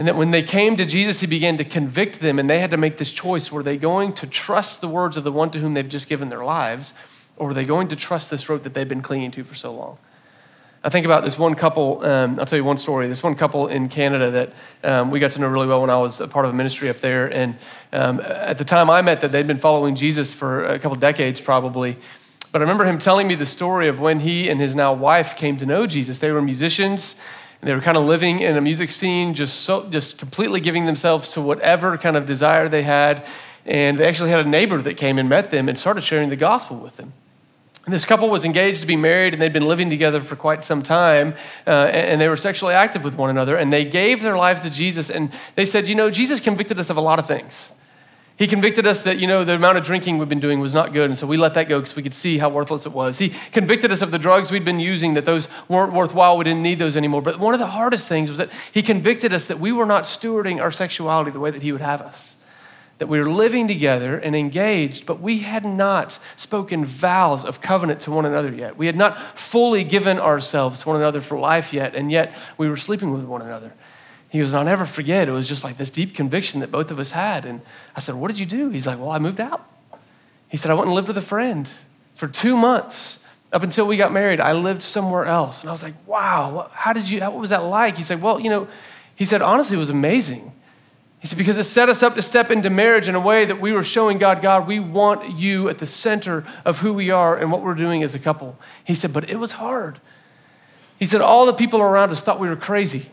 And 0.00 0.08
that 0.08 0.16
when 0.16 0.30
they 0.30 0.42
came 0.42 0.78
to 0.78 0.86
Jesus, 0.86 1.20
he 1.20 1.26
began 1.26 1.58
to 1.58 1.64
convict 1.64 2.20
them, 2.20 2.38
and 2.38 2.48
they 2.48 2.58
had 2.58 2.70
to 2.70 2.78
make 2.78 2.96
this 2.96 3.12
choice. 3.12 3.52
Were 3.52 3.62
they 3.62 3.76
going 3.76 4.14
to 4.14 4.26
trust 4.26 4.80
the 4.80 4.88
words 4.88 5.18
of 5.18 5.24
the 5.24 5.30
one 5.30 5.50
to 5.50 5.58
whom 5.58 5.74
they've 5.74 5.86
just 5.86 6.08
given 6.08 6.30
their 6.30 6.42
lives, 6.42 6.94
or 7.36 7.48
were 7.48 7.52
they 7.52 7.66
going 7.66 7.88
to 7.88 7.96
trust 7.96 8.30
this 8.30 8.48
rope 8.48 8.62
that 8.62 8.72
they've 8.72 8.88
been 8.88 9.02
clinging 9.02 9.30
to 9.32 9.44
for 9.44 9.54
so 9.54 9.74
long? 9.74 9.98
I 10.82 10.88
think 10.88 11.04
about 11.04 11.22
this 11.22 11.38
one 11.38 11.54
couple. 11.54 12.02
Um, 12.02 12.40
I'll 12.40 12.46
tell 12.46 12.56
you 12.56 12.64
one 12.64 12.78
story. 12.78 13.08
This 13.08 13.22
one 13.22 13.34
couple 13.34 13.66
in 13.66 13.90
Canada 13.90 14.30
that 14.30 14.52
um, 14.84 15.10
we 15.10 15.20
got 15.20 15.32
to 15.32 15.38
know 15.38 15.48
really 15.48 15.66
well 15.66 15.82
when 15.82 15.90
I 15.90 15.98
was 15.98 16.18
a 16.18 16.28
part 16.28 16.46
of 16.46 16.52
a 16.52 16.54
ministry 16.54 16.88
up 16.88 17.00
there. 17.00 17.26
And 17.36 17.58
um, 17.92 18.20
at 18.20 18.56
the 18.56 18.64
time 18.64 18.88
I 18.88 19.02
met 19.02 19.20
that 19.20 19.32
they'd 19.32 19.46
been 19.46 19.58
following 19.58 19.96
Jesus 19.96 20.32
for 20.32 20.64
a 20.64 20.78
couple 20.78 20.96
decades 20.96 21.42
probably. 21.42 21.98
But 22.52 22.62
I 22.62 22.64
remember 22.64 22.86
him 22.86 22.98
telling 22.98 23.28
me 23.28 23.34
the 23.34 23.44
story 23.44 23.86
of 23.86 24.00
when 24.00 24.20
he 24.20 24.48
and 24.48 24.58
his 24.58 24.74
now 24.74 24.94
wife 24.94 25.36
came 25.36 25.58
to 25.58 25.66
know 25.66 25.86
Jesus. 25.86 26.20
They 26.20 26.32
were 26.32 26.40
musicians 26.40 27.16
and 27.60 27.68
they 27.68 27.74
were 27.74 27.80
kind 27.80 27.96
of 27.96 28.04
living 28.04 28.40
in 28.40 28.56
a 28.56 28.60
music 28.60 28.90
scene, 28.90 29.34
just 29.34 29.60
so, 29.60 29.88
just 29.90 30.16
completely 30.18 30.60
giving 30.60 30.86
themselves 30.86 31.30
to 31.30 31.40
whatever 31.40 31.98
kind 31.98 32.16
of 32.16 32.26
desire 32.26 32.68
they 32.68 32.82
had. 32.82 33.26
And 33.66 33.98
they 33.98 34.08
actually 34.08 34.30
had 34.30 34.46
a 34.46 34.48
neighbor 34.48 34.80
that 34.80 34.96
came 34.96 35.18
and 35.18 35.28
met 35.28 35.50
them 35.50 35.68
and 35.68 35.78
started 35.78 36.02
sharing 36.02 36.30
the 36.30 36.36
gospel 36.36 36.76
with 36.76 36.96
them. 36.96 37.12
And 37.84 37.94
this 37.94 38.04
couple 38.04 38.28
was 38.30 38.44
engaged 38.44 38.80
to 38.82 38.86
be 38.86 38.96
married, 38.96 39.32
and 39.32 39.42
they'd 39.42 39.52
been 39.52 39.66
living 39.66 39.90
together 39.90 40.20
for 40.20 40.36
quite 40.36 40.64
some 40.64 40.82
time, 40.82 41.34
uh, 41.66 41.70
and 41.92 42.20
they 42.20 42.28
were 42.28 42.36
sexually 42.36 42.74
active 42.74 43.04
with 43.04 43.14
one 43.14 43.30
another. 43.30 43.56
And 43.56 43.72
they 43.72 43.84
gave 43.84 44.22
their 44.22 44.36
lives 44.36 44.62
to 44.62 44.70
Jesus, 44.70 45.10
and 45.10 45.32
they 45.54 45.66
said, 45.66 45.88
You 45.88 45.94
know, 45.94 46.10
Jesus 46.10 46.40
convicted 46.40 46.78
us 46.78 46.90
of 46.90 46.96
a 46.96 47.00
lot 47.00 47.18
of 47.18 47.26
things. 47.26 47.72
He 48.40 48.46
convicted 48.46 48.86
us 48.86 49.02
that, 49.02 49.18
you 49.18 49.26
know, 49.26 49.44
the 49.44 49.54
amount 49.54 49.76
of 49.76 49.84
drinking 49.84 50.16
we've 50.16 50.26
been 50.26 50.40
doing 50.40 50.60
was 50.60 50.72
not 50.72 50.94
good. 50.94 51.10
And 51.10 51.18
so 51.18 51.26
we 51.26 51.36
let 51.36 51.52
that 51.52 51.68
go 51.68 51.78
because 51.78 51.94
we 51.94 52.02
could 52.02 52.14
see 52.14 52.38
how 52.38 52.48
worthless 52.48 52.86
it 52.86 52.92
was. 52.92 53.18
He 53.18 53.34
convicted 53.52 53.92
us 53.92 54.00
of 54.00 54.12
the 54.12 54.18
drugs 54.18 54.50
we'd 54.50 54.64
been 54.64 54.80
using, 54.80 55.12
that 55.12 55.26
those 55.26 55.46
weren't 55.68 55.92
worthwhile. 55.92 56.38
We 56.38 56.44
didn't 56.44 56.62
need 56.62 56.78
those 56.78 56.96
anymore. 56.96 57.20
But 57.20 57.38
one 57.38 57.52
of 57.52 57.60
the 57.60 57.66
hardest 57.66 58.08
things 58.08 58.30
was 58.30 58.38
that 58.38 58.48
he 58.72 58.80
convicted 58.80 59.34
us 59.34 59.46
that 59.48 59.60
we 59.60 59.72
were 59.72 59.84
not 59.84 60.04
stewarding 60.04 60.58
our 60.58 60.70
sexuality 60.70 61.30
the 61.30 61.38
way 61.38 61.50
that 61.50 61.60
he 61.60 61.70
would 61.70 61.82
have 61.82 62.00
us. 62.00 62.38
That 62.96 63.08
we 63.08 63.20
were 63.20 63.30
living 63.30 63.68
together 63.68 64.16
and 64.16 64.34
engaged, 64.34 65.04
but 65.04 65.20
we 65.20 65.40
had 65.40 65.66
not 65.66 66.18
spoken 66.36 66.86
vows 66.86 67.44
of 67.44 67.60
covenant 67.60 68.00
to 68.00 68.10
one 68.10 68.24
another 68.24 68.50
yet. 68.50 68.78
We 68.78 68.86
had 68.86 68.96
not 68.96 69.38
fully 69.38 69.84
given 69.84 70.18
ourselves 70.18 70.80
to 70.80 70.88
one 70.88 70.96
another 70.96 71.20
for 71.20 71.38
life 71.38 71.74
yet, 71.74 71.94
and 71.94 72.10
yet 72.10 72.34
we 72.56 72.70
were 72.70 72.78
sleeping 72.78 73.12
with 73.12 73.24
one 73.24 73.42
another. 73.42 73.74
He 74.30 74.38
goes, 74.38 74.54
I'll 74.54 74.64
never 74.64 74.86
forget. 74.86 75.28
It 75.28 75.32
was 75.32 75.48
just 75.48 75.64
like 75.64 75.76
this 75.76 75.90
deep 75.90 76.14
conviction 76.14 76.60
that 76.60 76.70
both 76.70 76.90
of 76.90 76.98
us 76.98 77.10
had. 77.10 77.44
And 77.44 77.60
I 77.96 78.00
said, 78.00 78.14
What 78.14 78.28
did 78.28 78.38
you 78.38 78.46
do? 78.46 78.70
He's 78.70 78.86
like, 78.86 78.98
Well, 78.98 79.10
I 79.10 79.18
moved 79.18 79.40
out. 79.40 79.68
He 80.48 80.56
said, 80.56 80.70
I 80.70 80.74
went 80.74 80.86
and 80.86 80.94
lived 80.94 81.08
with 81.08 81.18
a 81.18 81.22
friend 81.22 81.68
for 82.14 82.28
two 82.28 82.56
months 82.56 83.24
up 83.52 83.62
until 83.62 83.86
we 83.86 83.96
got 83.96 84.12
married. 84.12 84.40
I 84.40 84.52
lived 84.52 84.82
somewhere 84.82 85.26
else. 85.26 85.60
And 85.60 85.68
I 85.68 85.72
was 85.72 85.82
like, 85.82 85.94
Wow, 86.06 86.70
how 86.72 86.92
did 86.92 87.08
you, 87.08 87.20
what 87.20 87.38
was 87.38 87.50
that 87.50 87.64
like? 87.64 87.96
He 87.96 88.04
said, 88.04 88.22
Well, 88.22 88.38
you 88.40 88.50
know, 88.50 88.68
he 89.16 89.26
said, 89.26 89.42
honestly, 89.42 89.76
it 89.76 89.80
was 89.80 89.90
amazing. 89.90 90.52
He 91.18 91.26
said, 91.26 91.36
because 91.36 91.58
it 91.58 91.64
set 91.64 91.90
us 91.90 92.02
up 92.02 92.14
to 92.14 92.22
step 92.22 92.50
into 92.50 92.70
marriage 92.70 93.06
in 93.06 93.14
a 93.14 93.20
way 93.20 93.44
that 93.44 93.60
we 93.60 93.72
were 93.74 93.84
showing 93.84 94.16
God, 94.16 94.40
God, 94.40 94.66
we 94.66 94.80
want 94.80 95.38
you 95.38 95.68
at 95.68 95.76
the 95.76 95.86
center 95.86 96.46
of 96.64 96.78
who 96.78 96.94
we 96.94 97.10
are 97.10 97.36
and 97.36 97.52
what 97.52 97.60
we're 97.60 97.74
doing 97.74 98.02
as 98.02 98.14
a 98.14 98.18
couple. 98.18 98.58
He 98.82 98.94
said, 98.94 99.12
but 99.12 99.28
it 99.28 99.36
was 99.36 99.52
hard. 99.52 100.00
He 100.98 101.04
said, 101.04 101.20
all 101.20 101.44
the 101.44 101.52
people 101.52 101.82
around 101.82 102.10
us 102.10 102.22
thought 102.22 102.40
we 102.40 102.48
were 102.48 102.56
crazy. 102.56 103.10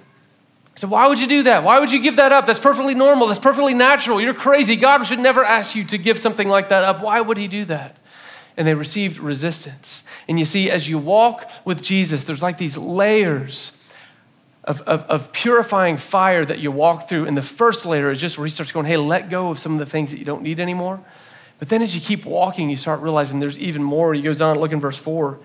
So 0.77 0.87
why 0.87 1.07
would 1.07 1.19
you 1.19 1.25
do 1.25 1.43
that? 1.43 1.63
Why 1.63 1.79
would 1.79 1.91
you 1.91 1.99
give 1.99 2.17
that 2.17 2.31
up? 2.31 2.45
That's 2.45 2.59
perfectly 2.59 2.93
normal. 2.93 3.25
That's 3.25 3.39
perfectly 3.39 3.73
natural. 3.73 4.21
You're 4.21 4.35
crazy. 4.35 4.75
God 4.75 5.03
should 5.05 5.17
never 5.17 5.43
ask 5.43 5.75
you 5.75 5.83
to 5.85 5.97
give 5.97 6.19
something 6.19 6.47
like 6.47 6.69
that 6.69 6.83
up. 6.83 7.01
Why 7.01 7.19
would 7.19 7.35
he 7.37 7.47
do 7.47 7.65
that? 7.65 7.97
And 8.55 8.67
they 8.67 8.75
received 8.75 9.17
resistance. 9.17 10.03
And 10.27 10.37
you 10.37 10.45
see, 10.45 10.69
as 10.69 10.87
you 10.87 10.99
walk 10.99 11.49
with 11.65 11.81
Jesus, 11.81 12.25
there's 12.25 12.43
like 12.43 12.59
these 12.59 12.77
layers 12.77 13.91
of, 14.65 14.81
of, 14.81 15.01
of, 15.05 15.31
purifying 15.31 15.97
fire 15.97 16.45
that 16.45 16.59
you 16.59 16.69
walk 16.69 17.09
through. 17.09 17.25
And 17.25 17.35
the 17.35 17.41
first 17.41 17.83
layer 17.83 18.11
is 18.11 18.21
just 18.21 18.37
where 18.37 18.45
he 18.45 18.51
starts 18.51 18.71
going, 18.71 18.85
hey, 18.85 18.97
let 18.97 19.31
go 19.31 19.49
of 19.49 19.57
some 19.57 19.73
of 19.73 19.79
the 19.79 19.87
things 19.87 20.11
that 20.11 20.19
you 20.19 20.25
don't 20.25 20.43
need 20.43 20.59
anymore. 20.59 21.03
But 21.57 21.69
then 21.69 21.81
as 21.81 21.95
you 21.95 22.01
keep 22.01 22.23
walking, 22.23 22.69
you 22.69 22.77
start 22.77 23.01
realizing 23.01 23.39
there's 23.39 23.57
even 23.57 23.81
more. 23.81 24.13
He 24.13 24.21
goes 24.21 24.41
on, 24.41 24.59
look 24.59 24.71
in 24.71 24.79
verse 24.79 24.97
4. 24.99 25.39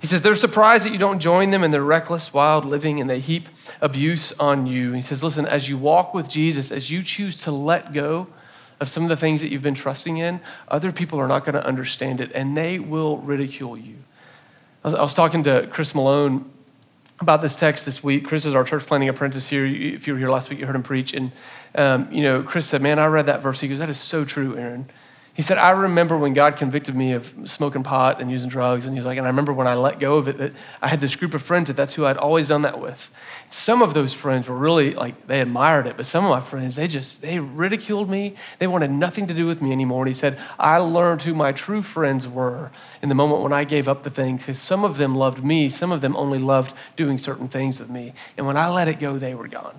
He 0.00 0.06
says, 0.06 0.22
They're 0.22 0.36
surprised 0.36 0.84
that 0.84 0.92
you 0.92 0.98
don't 0.98 1.18
join 1.18 1.50
them 1.50 1.64
in 1.64 1.70
their 1.70 1.82
reckless, 1.82 2.32
wild 2.32 2.64
living 2.64 3.00
and 3.00 3.08
they 3.08 3.20
heap 3.20 3.48
abuse 3.80 4.32
on 4.38 4.66
you. 4.66 4.92
He 4.92 5.02
says, 5.02 5.22
Listen, 5.22 5.46
as 5.46 5.68
you 5.68 5.76
walk 5.76 6.14
with 6.14 6.28
Jesus, 6.28 6.70
as 6.70 6.90
you 6.90 7.02
choose 7.02 7.42
to 7.42 7.50
let 7.50 7.92
go 7.92 8.28
of 8.80 8.88
some 8.88 9.02
of 9.02 9.08
the 9.08 9.16
things 9.16 9.40
that 9.42 9.50
you've 9.50 9.62
been 9.62 9.74
trusting 9.74 10.18
in, 10.18 10.40
other 10.68 10.92
people 10.92 11.18
are 11.18 11.26
not 11.26 11.44
going 11.44 11.54
to 11.54 11.66
understand 11.66 12.20
it 12.20 12.30
and 12.34 12.56
they 12.56 12.78
will 12.78 13.18
ridicule 13.18 13.76
you. 13.76 13.96
I 14.84 14.88
was, 14.88 14.94
I 14.94 15.02
was 15.02 15.14
talking 15.14 15.42
to 15.44 15.66
Chris 15.66 15.94
Malone 15.94 16.48
about 17.20 17.42
this 17.42 17.56
text 17.56 17.84
this 17.84 18.02
week. 18.02 18.24
Chris 18.24 18.46
is 18.46 18.54
our 18.54 18.62
church 18.62 18.86
planning 18.86 19.08
apprentice 19.08 19.48
here. 19.48 19.66
If 19.66 20.06
you 20.06 20.12
were 20.12 20.18
here 20.18 20.30
last 20.30 20.50
week, 20.50 20.60
you 20.60 20.66
heard 20.66 20.76
him 20.76 20.84
preach. 20.84 21.12
And, 21.12 21.32
um, 21.74 22.08
you 22.12 22.22
know, 22.22 22.44
Chris 22.44 22.66
said, 22.66 22.80
Man, 22.80 23.00
I 23.00 23.06
read 23.06 23.26
that 23.26 23.42
verse. 23.42 23.58
He 23.58 23.66
goes, 23.66 23.80
That 23.80 23.90
is 23.90 23.98
so 23.98 24.24
true, 24.24 24.56
Aaron. 24.56 24.88
He 25.38 25.42
said, 25.42 25.56
I 25.56 25.70
remember 25.70 26.18
when 26.18 26.34
God 26.34 26.56
convicted 26.56 26.96
me 26.96 27.12
of 27.12 27.32
smoking 27.44 27.84
pot 27.84 28.20
and 28.20 28.28
using 28.28 28.50
drugs. 28.50 28.84
And 28.84 28.92
he 28.92 28.98
was 28.98 29.06
like, 29.06 29.18
and 29.18 29.24
I 29.24 29.30
remember 29.30 29.52
when 29.52 29.68
I 29.68 29.76
let 29.76 30.00
go 30.00 30.18
of 30.18 30.26
it, 30.26 30.36
that 30.38 30.52
I 30.82 30.88
had 30.88 30.98
this 30.98 31.14
group 31.14 31.32
of 31.32 31.42
friends 31.42 31.68
that 31.68 31.76
that's 31.76 31.94
who 31.94 32.04
I'd 32.06 32.16
always 32.16 32.48
done 32.48 32.62
that 32.62 32.80
with. 32.80 33.12
Some 33.48 33.80
of 33.80 33.94
those 33.94 34.12
friends 34.12 34.48
were 34.48 34.56
really 34.56 34.94
like, 34.94 35.28
they 35.28 35.40
admired 35.40 35.86
it. 35.86 35.96
But 35.96 36.06
some 36.06 36.24
of 36.24 36.30
my 36.30 36.40
friends, 36.40 36.74
they 36.74 36.88
just, 36.88 37.22
they 37.22 37.38
ridiculed 37.38 38.10
me. 38.10 38.34
They 38.58 38.66
wanted 38.66 38.90
nothing 38.90 39.28
to 39.28 39.32
do 39.32 39.46
with 39.46 39.62
me 39.62 39.70
anymore. 39.70 40.02
And 40.02 40.08
he 40.08 40.14
said, 40.14 40.40
I 40.58 40.78
learned 40.78 41.22
who 41.22 41.34
my 41.34 41.52
true 41.52 41.82
friends 41.82 42.26
were 42.26 42.72
in 43.00 43.08
the 43.08 43.14
moment 43.14 43.40
when 43.40 43.52
I 43.52 43.62
gave 43.62 43.86
up 43.86 44.02
the 44.02 44.10
thing, 44.10 44.38
Because 44.38 44.58
some 44.58 44.82
of 44.82 44.96
them 44.96 45.14
loved 45.14 45.44
me, 45.44 45.68
some 45.68 45.92
of 45.92 46.00
them 46.00 46.16
only 46.16 46.40
loved 46.40 46.72
doing 46.96 47.16
certain 47.16 47.46
things 47.46 47.78
with 47.78 47.90
me. 47.90 48.12
And 48.36 48.44
when 48.44 48.56
I 48.56 48.68
let 48.70 48.88
it 48.88 48.98
go, 48.98 49.18
they 49.18 49.36
were 49.36 49.46
gone. 49.46 49.76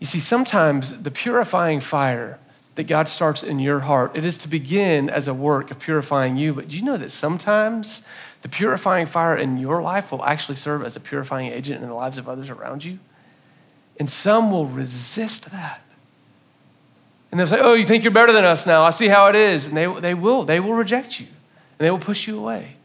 You 0.00 0.08
see, 0.08 0.18
sometimes 0.18 1.04
the 1.04 1.12
purifying 1.12 1.78
fire, 1.78 2.40
that 2.74 2.84
God 2.84 3.08
starts 3.08 3.42
in 3.42 3.58
your 3.58 3.80
heart. 3.80 4.16
It 4.16 4.24
is 4.24 4.36
to 4.38 4.48
begin 4.48 5.08
as 5.08 5.28
a 5.28 5.34
work 5.34 5.70
of 5.70 5.78
purifying 5.78 6.36
you, 6.36 6.54
but 6.54 6.68
do 6.68 6.76
you 6.76 6.82
know 6.82 6.96
that 6.96 7.12
sometimes 7.12 8.02
the 8.42 8.48
purifying 8.48 9.06
fire 9.06 9.36
in 9.36 9.58
your 9.58 9.80
life 9.80 10.10
will 10.10 10.24
actually 10.24 10.56
serve 10.56 10.82
as 10.82 10.96
a 10.96 11.00
purifying 11.00 11.52
agent 11.52 11.82
in 11.82 11.88
the 11.88 11.94
lives 11.94 12.18
of 12.18 12.28
others 12.28 12.50
around 12.50 12.84
you? 12.84 12.98
And 13.98 14.10
some 14.10 14.50
will 14.50 14.66
resist 14.66 15.50
that. 15.52 15.82
And 17.30 17.38
they'll 17.38 17.46
say, 17.46 17.60
Oh, 17.60 17.74
you 17.74 17.84
think 17.84 18.04
you're 18.04 18.12
better 18.12 18.32
than 18.32 18.44
us 18.44 18.66
now? 18.66 18.82
I 18.82 18.90
see 18.90 19.08
how 19.08 19.28
it 19.28 19.36
is. 19.36 19.66
And 19.66 19.76
they, 19.76 19.86
they 20.00 20.14
will. 20.14 20.44
They 20.44 20.60
will 20.60 20.74
reject 20.74 21.20
you 21.20 21.26
and 21.26 21.86
they 21.86 21.90
will 21.90 21.98
push 21.98 22.26
you 22.26 22.38
away. 22.38 22.76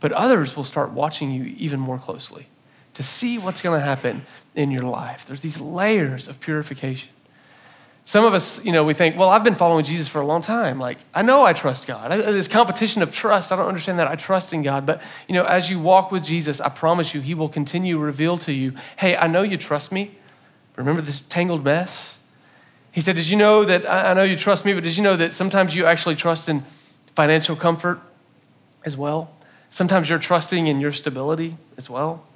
But 0.00 0.12
others 0.12 0.56
will 0.56 0.64
start 0.64 0.90
watching 0.90 1.30
you 1.30 1.54
even 1.56 1.78
more 1.78 1.98
closely 1.98 2.46
to 2.94 3.02
see 3.02 3.38
what's 3.38 3.62
going 3.62 3.78
to 3.78 3.84
happen 3.84 4.24
in 4.54 4.70
your 4.70 4.82
life. 4.82 5.24
There's 5.24 5.40
these 5.40 5.60
layers 5.60 6.28
of 6.28 6.40
purification. 6.40 7.10
Some 8.04 8.24
of 8.24 8.34
us, 8.34 8.64
you 8.64 8.72
know, 8.72 8.82
we 8.82 8.94
think, 8.94 9.16
well, 9.16 9.28
I've 9.28 9.44
been 9.44 9.54
following 9.54 9.84
Jesus 9.84 10.08
for 10.08 10.20
a 10.20 10.26
long 10.26 10.42
time. 10.42 10.78
Like, 10.78 10.98
I 11.14 11.22
know 11.22 11.44
I 11.44 11.52
trust 11.52 11.86
God. 11.86 12.10
This 12.10 12.48
competition 12.48 13.00
of 13.00 13.12
trust, 13.12 13.52
I 13.52 13.56
don't 13.56 13.68
understand 13.68 14.00
that. 14.00 14.08
I 14.08 14.16
trust 14.16 14.52
in 14.52 14.62
God. 14.62 14.86
But, 14.86 15.00
you 15.28 15.34
know, 15.34 15.44
as 15.44 15.70
you 15.70 15.78
walk 15.78 16.10
with 16.10 16.24
Jesus, 16.24 16.60
I 16.60 16.68
promise 16.68 17.14
you, 17.14 17.20
He 17.20 17.34
will 17.34 17.48
continue 17.48 17.94
to 17.94 18.00
reveal 18.00 18.38
to 18.38 18.52
you, 18.52 18.74
hey, 18.96 19.16
I 19.16 19.28
know 19.28 19.42
you 19.42 19.56
trust 19.56 19.92
me. 19.92 20.10
Remember 20.76 21.00
this 21.00 21.20
tangled 21.20 21.64
mess? 21.64 22.18
He 22.90 23.00
said, 23.00 23.16
Did 23.16 23.28
you 23.28 23.36
know 23.36 23.64
that 23.64 23.90
I 23.90 24.12
know 24.14 24.22
you 24.22 24.36
trust 24.36 24.64
me, 24.64 24.74
but 24.74 24.84
did 24.84 24.96
you 24.96 25.02
know 25.02 25.16
that 25.16 25.32
sometimes 25.32 25.74
you 25.74 25.86
actually 25.86 26.14
trust 26.14 26.48
in 26.48 26.62
financial 27.14 27.56
comfort 27.56 28.00
as 28.84 28.96
well? 28.96 29.30
Sometimes 29.70 30.10
you're 30.10 30.18
trusting 30.18 30.66
in 30.66 30.80
your 30.80 30.92
stability 30.92 31.56
as 31.78 31.88
well. 31.88 32.26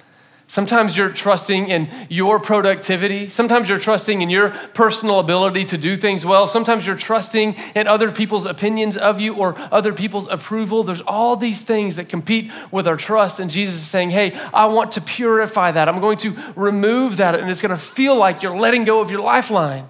Sometimes 0.49 0.95
you're 0.95 1.09
trusting 1.09 1.67
in 1.67 1.89
your 2.07 2.39
productivity. 2.39 3.27
Sometimes 3.27 3.67
you're 3.67 3.77
trusting 3.77 4.21
in 4.21 4.29
your 4.29 4.51
personal 4.73 5.19
ability 5.19 5.65
to 5.65 5.77
do 5.77 5.97
things 5.97 6.25
well. 6.25 6.47
Sometimes 6.47 6.87
you're 6.87 6.95
trusting 6.95 7.53
in 7.75 7.85
other 7.85 8.13
people's 8.13 8.45
opinions 8.45 8.95
of 8.95 9.19
you 9.19 9.35
or 9.35 9.55
other 9.73 9.91
people's 9.91 10.25
approval. 10.27 10.85
There's 10.85 11.01
all 11.01 11.35
these 11.35 11.59
things 11.59 11.97
that 11.97 12.07
compete 12.07 12.49
with 12.71 12.87
our 12.87 12.95
trust. 12.95 13.41
And 13.41 13.51
Jesus 13.51 13.75
is 13.75 13.87
saying, 13.87 14.11
Hey, 14.11 14.39
I 14.53 14.67
want 14.67 14.93
to 14.93 15.01
purify 15.01 15.71
that. 15.71 15.89
I'm 15.89 15.99
going 15.99 16.17
to 16.19 16.33
remove 16.55 17.17
that. 17.17 17.35
And 17.35 17.49
it's 17.49 17.61
going 17.61 17.75
to 17.75 17.81
feel 17.81 18.15
like 18.15 18.41
you're 18.41 18.57
letting 18.57 18.85
go 18.85 19.01
of 19.01 19.11
your 19.11 19.21
lifeline 19.21 19.89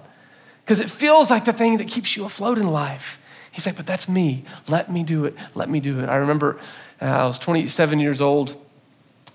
because 0.64 0.80
it 0.80 0.90
feels 0.90 1.30
like 1.30 1.44
the 1.44 1.52
thing 1.52 1.76
that 1.76 1.86
keeps 1.86 2.16
you 2.16 2.24
afloat 2.24 2.58
in 2.58 2.66
life. 2.72 3.22
He's 3.52 3.64
like, 3.64 3.76
But 3.76 3.86
that's 3.86 4.08
me. 4.08 4.42
Let 4.66 4.90
me 4.90 5.04
do 5.04 5.24
it. 5.24 5.36
Let 5.54 5.70
me 5.70 5.78
do 5.78 6.00
it. 6.00 6.08
I 6.08 6.16
remember 6.16 6.58
uh, 7.00 7.04
I 7.04 7.26
was 7.26 7.38
27 7.38 8.00
years 8.00 8.20
old 8.20 8.60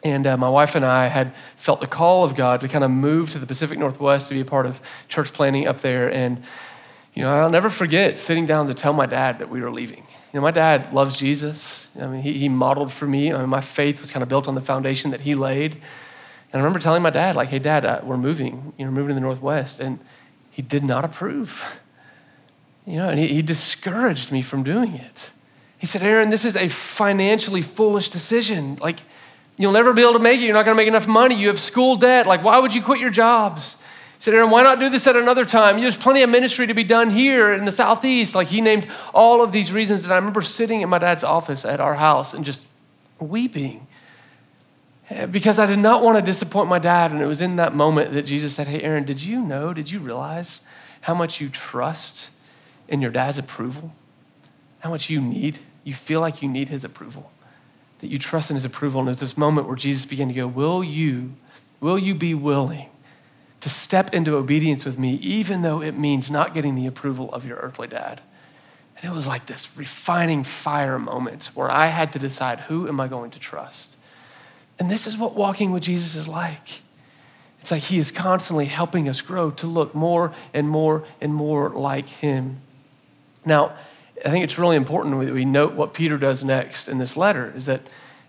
and 0.03 0.27
uh, 0.27 0.35
my 0.35 0.49
wife 0.49 0.75
and 0.75 0.83
I 0.83 1.07
had 1.07 1.33
felt 1.55 1.79
the 1.79 1.87
call 1.87 2.23
of 2.23 2.35
God 2.35 2.61
to 2.61 2.67
kind 2.67 2.83
of 2.83 2.91
move 2.91 3.31
to 3.31 3.39
the 3.39 3.45
Pacific 3.45 3.79
Northwest 3.79 4.27
to 4.27 4.33
be 4.33 4.41
a 4.41 4.45
part 4.45 4.65
of 4.65 4.81
church 5.07 5.31
planning 5.31 5.65
up 5.67 5.79
there. 5.79 6.13
And, 6.13 6.43
you 7.13 7.23
know, 7.23 7.33
I'll 7.33 7.49
never 7.49 7.69
forget 7.69 8.19
sitting 8.19 8.45
down 8.45 8.67
to 8.67 8.73
tell 8.73 8.91
my 8.91 9.05
dad 9.05 9.39
that 9.39 9.49
we 9.49 9.61
were 9.61 9.71
leaving. 9.71 10.05
You 10.33 10.39
know, 10.39 10.41
my 10.41 10.51
dad 10.51 10.93
loves 10.93 11.17
Jesus. 11.17 11.87
I 11.99 12.07
mean, 12.07 12.21
he, 12.21 12.33
he 12.33 12.49
modeled 12.49 12.91
for 12.91 13.07
me. 13.07 13.31
I 13.31 13.39
mean, 13.39 13.49
my 13.49 13.61
faith 13.61 14.01
was 14.01 14.11
kind 14.11 14.23
of 14.23 14.29
built 14.29 14.47
on 14.47 14.55
the 14.55 14.61
foundation 14.61 15.11
that 15.11 15.21
he 15.21 15.35
laid. 15.35 15.73
And 15.73 15.81
I 16.53 16.57
remember 16.57 16.79
telling 16.79 17.01
my 17.01 17.09
dad, 17.09 17.35
like, 17.35 17.49
hey, 17.49 17.59
dad, 17.59 17.85
uh, 17.85 18.01
we're 18.03 18.17
moving, 18.17 18.73
you 18.77 18.85
know, 18.85 18.91
moving 18.91 19.09
to 19.09 19.15
the 19.15 19.21
Northwest. 19.21 19.79
And 19.79 19.99
he 20.51 20.61
did 20.61 20.83
not 20.83 21.05
approve. 21.05 21.79
You 22.85 22.97
know, 22.97 23.07
and 23.07 23.17
he, 23.17 23.27
he 23.27 23.41
discouraged 23.41 24.29
me 24.29 24.41
from 24.41 24.61
doing 24.61 24.95
it. 24.95 25.31
He 25.77 25.87
said, 25.87 26.01
Aaron, 26.01 26.31
this 26.31 26.43
is 26.43 26.57
a 26.57 26.67
financially 26.67 27.61
foolish 27.61 28.09
decision. 28.09 28.75
Like, 28.81 28.99
You'll 29.57 29.71
never 29.71 29.93
be 29.93 30.01
able 30.01 30.13
to 30.13 30.19
make 30.19 30.41
it. 30.41 30.45
You're 30.45 30.53
not 30.53 30.65
going 30.65 30.75
to 30.75 30.81
make 30.81 30.87
enough 30.87 31.07
money. 31.07 31.35
You 31.35 31.47
have 31.49 31.59
school 31.59 31.95
debt. 31.95 32.25
Like, 32.25 32.43
why 32.43 32.59
would 32.59 32.73
you 32.73 32.81
quit 32.81 32.99
your 32.99 33.11
jobs? 33.11 33.77
He 34.17 34.23
said, 34.23 34.33
Aaron, 34.33 34.49
why 34.49 34.63
not 34.63 34.79
do 34.79 34.89
this 34.89 35.05
at 35.05 35.15
another 35.15 35.45
time? 35.45 35.79
There's 35.79 35.97
plenty 35.97 36.23
of 36.23 36.29
ministry 36.29 36.65
to 36.67 36.73
be 36.73 36.83
done 36.83 37.11
here 37.11 37.53
in 37.53 37.65
the 37.65 37.71
Southeast. 37.71 38.33
Like, 38.33 38.47
he 38.47 38.61
named 38.61 38.87
all 39.13 39.43
of 39.43 39.51
these 39.51 39.71
reasons. 39.71 40.05
And 40.05 40.13
I 40.13 40.15
remember 40.15 40.41
sitting 40.41 40.81
in 40.81 40.89
my 40.89 40.97
dad's 40.97 41.23
office 41.23 41.65
at 41.65 41.79
our 41.79 41.95
house 41.95 42.33
and 42.33 42.43
just 42.43 42.63
weeping 43.19 43.85
eh, 45.09 45.27
because 45.27 45.59
I 45.59 45.67
did 45.67 45.79
not 45.79 46.01
want 46.01 46.17
to 46.17 46.23
disappoint 46.23 46.67
my 46.67 46.79
dad. 46.79 47.11
And 47.11 47.21
it 47.21 47.27
was 47.27 47.41
in 47.41 47.57
that 47.57 47.75
moment 47.75 48.13
that 48.13 48.23
Jesus 48.23 48.55
said, 48.55 48.67
Hey, 48.67 48.81
Aaron, 48.81 49.03
did 49.03 49.21
you 49.21 49.39
know, 49.39 49.73
did 49.73 49.91
you 49.91 49.99
realize 49.99 50.61
how 51.01 51.13
much 51.13 51.39
you 51.39 51.49
trust 51.49 52.31
in 52.87 53.01
your 53.01 53.11
dad's 53.11 53.37
approval? 53.37 53.91
How 54.79 54.89
much 54.89 55.09
you 55.09 55.21
need, 55.21 55.59
you 55.83 55.93
feel 55.93 56.21
like 56.21 56.41
you 56.41 56.49
need 56.49 56.69
his 56.69 56.83
approval? 56.83 57.31
That 58.03 58.11
you 58.11 58.19
trust 58.19 58.51
in 58.51 58.55
his 58.55 58.65
approval. 58.65 58.99
And 58.99 59.07
there's 59.07 59.21
this 59.21 59.37
moment 59.37 59.65
where 59.65 59.77
Jesus 59.77 60.05
began 60.05 60.27
to 60.27 60.33
go, 60.33 60.45
Will 60.45 60.83
you, 60.83 61.33
will 61.79 61.97
you 61.97 62.13
be 62.13 62.33
willing 62.33 62.89
to 63.61 63.69
step 63.69 64.13
into 64.13 64.35
obedience 64.35 64.83
with 64.83 64.99
me, 64.99 65.13
even 65.15 65.61
though 65.61 65.81
it 65.81 65.97
means 65.97 66.29
not 66.29 66.53
getting 66.53 66.75
the 66.75 66.85
approval 66.85 67.33
of 67.33 67.45
your 67.45 67.57
earthly 67.57 67.87
dad? 67.87 68.21
And 68.97 69.11
it 69.11 69.15
was 69.15 69.25
like 69.25 69.45
this 69.45 69.77
refining 69.77 70.43
fire 70.43 70.99
moment 70.99 71.51
where 71.53 71.71
I 71.71 71.87
had 71.87 72.11
to 72.13 72.19
decide 72.19 72.59
who 72.61 72.87
am 72.89 72.99
I 72.99 73.07
going 73.07 73.31
to 73.31 73.39
trust? 73.39 73.95
And 74.77 74.91
this 74.91 75.07
is 75.07 75.17
what 75.17 75.33
walking 75.33 75.71
with 75.71 75.83
Jesus 75.83 76.15
is 76.15 76.27
like. 76.27 76.81
It's 77.61 77.71
like 77.71 77.83
he 77.83 77.99
is 77.99 78.11
constantly 78.11 78.65
helping 78.65 79.07
us 79.07 79.21
grow 79.21 79.49
to 79.51 79.67
look 79.67 79.95
more 79.95 80.33
and 80.53 80.67
more 80.67 81.05
and 81.21 81.33
more 81.33 81.69
like 81.69 82.07
him. 82.07 82.59
Now, 83.45 83.77
I 84.25 84.29
think 84.29 84.43
it's 84.43 84.57
really 84.57 84.75
important 84.75 85.19
that 85.19 85.33
we 85.33 85.45
note 85.45 85.73
what 85.73 85.93
Peter 85.93 86.17
does 86.17 86.43
next 86.43 86.87
in 86.87 86.97
this 86.97 87.17
letter 87.17 87.53
is 87.55 87.65
that 87.65 87.81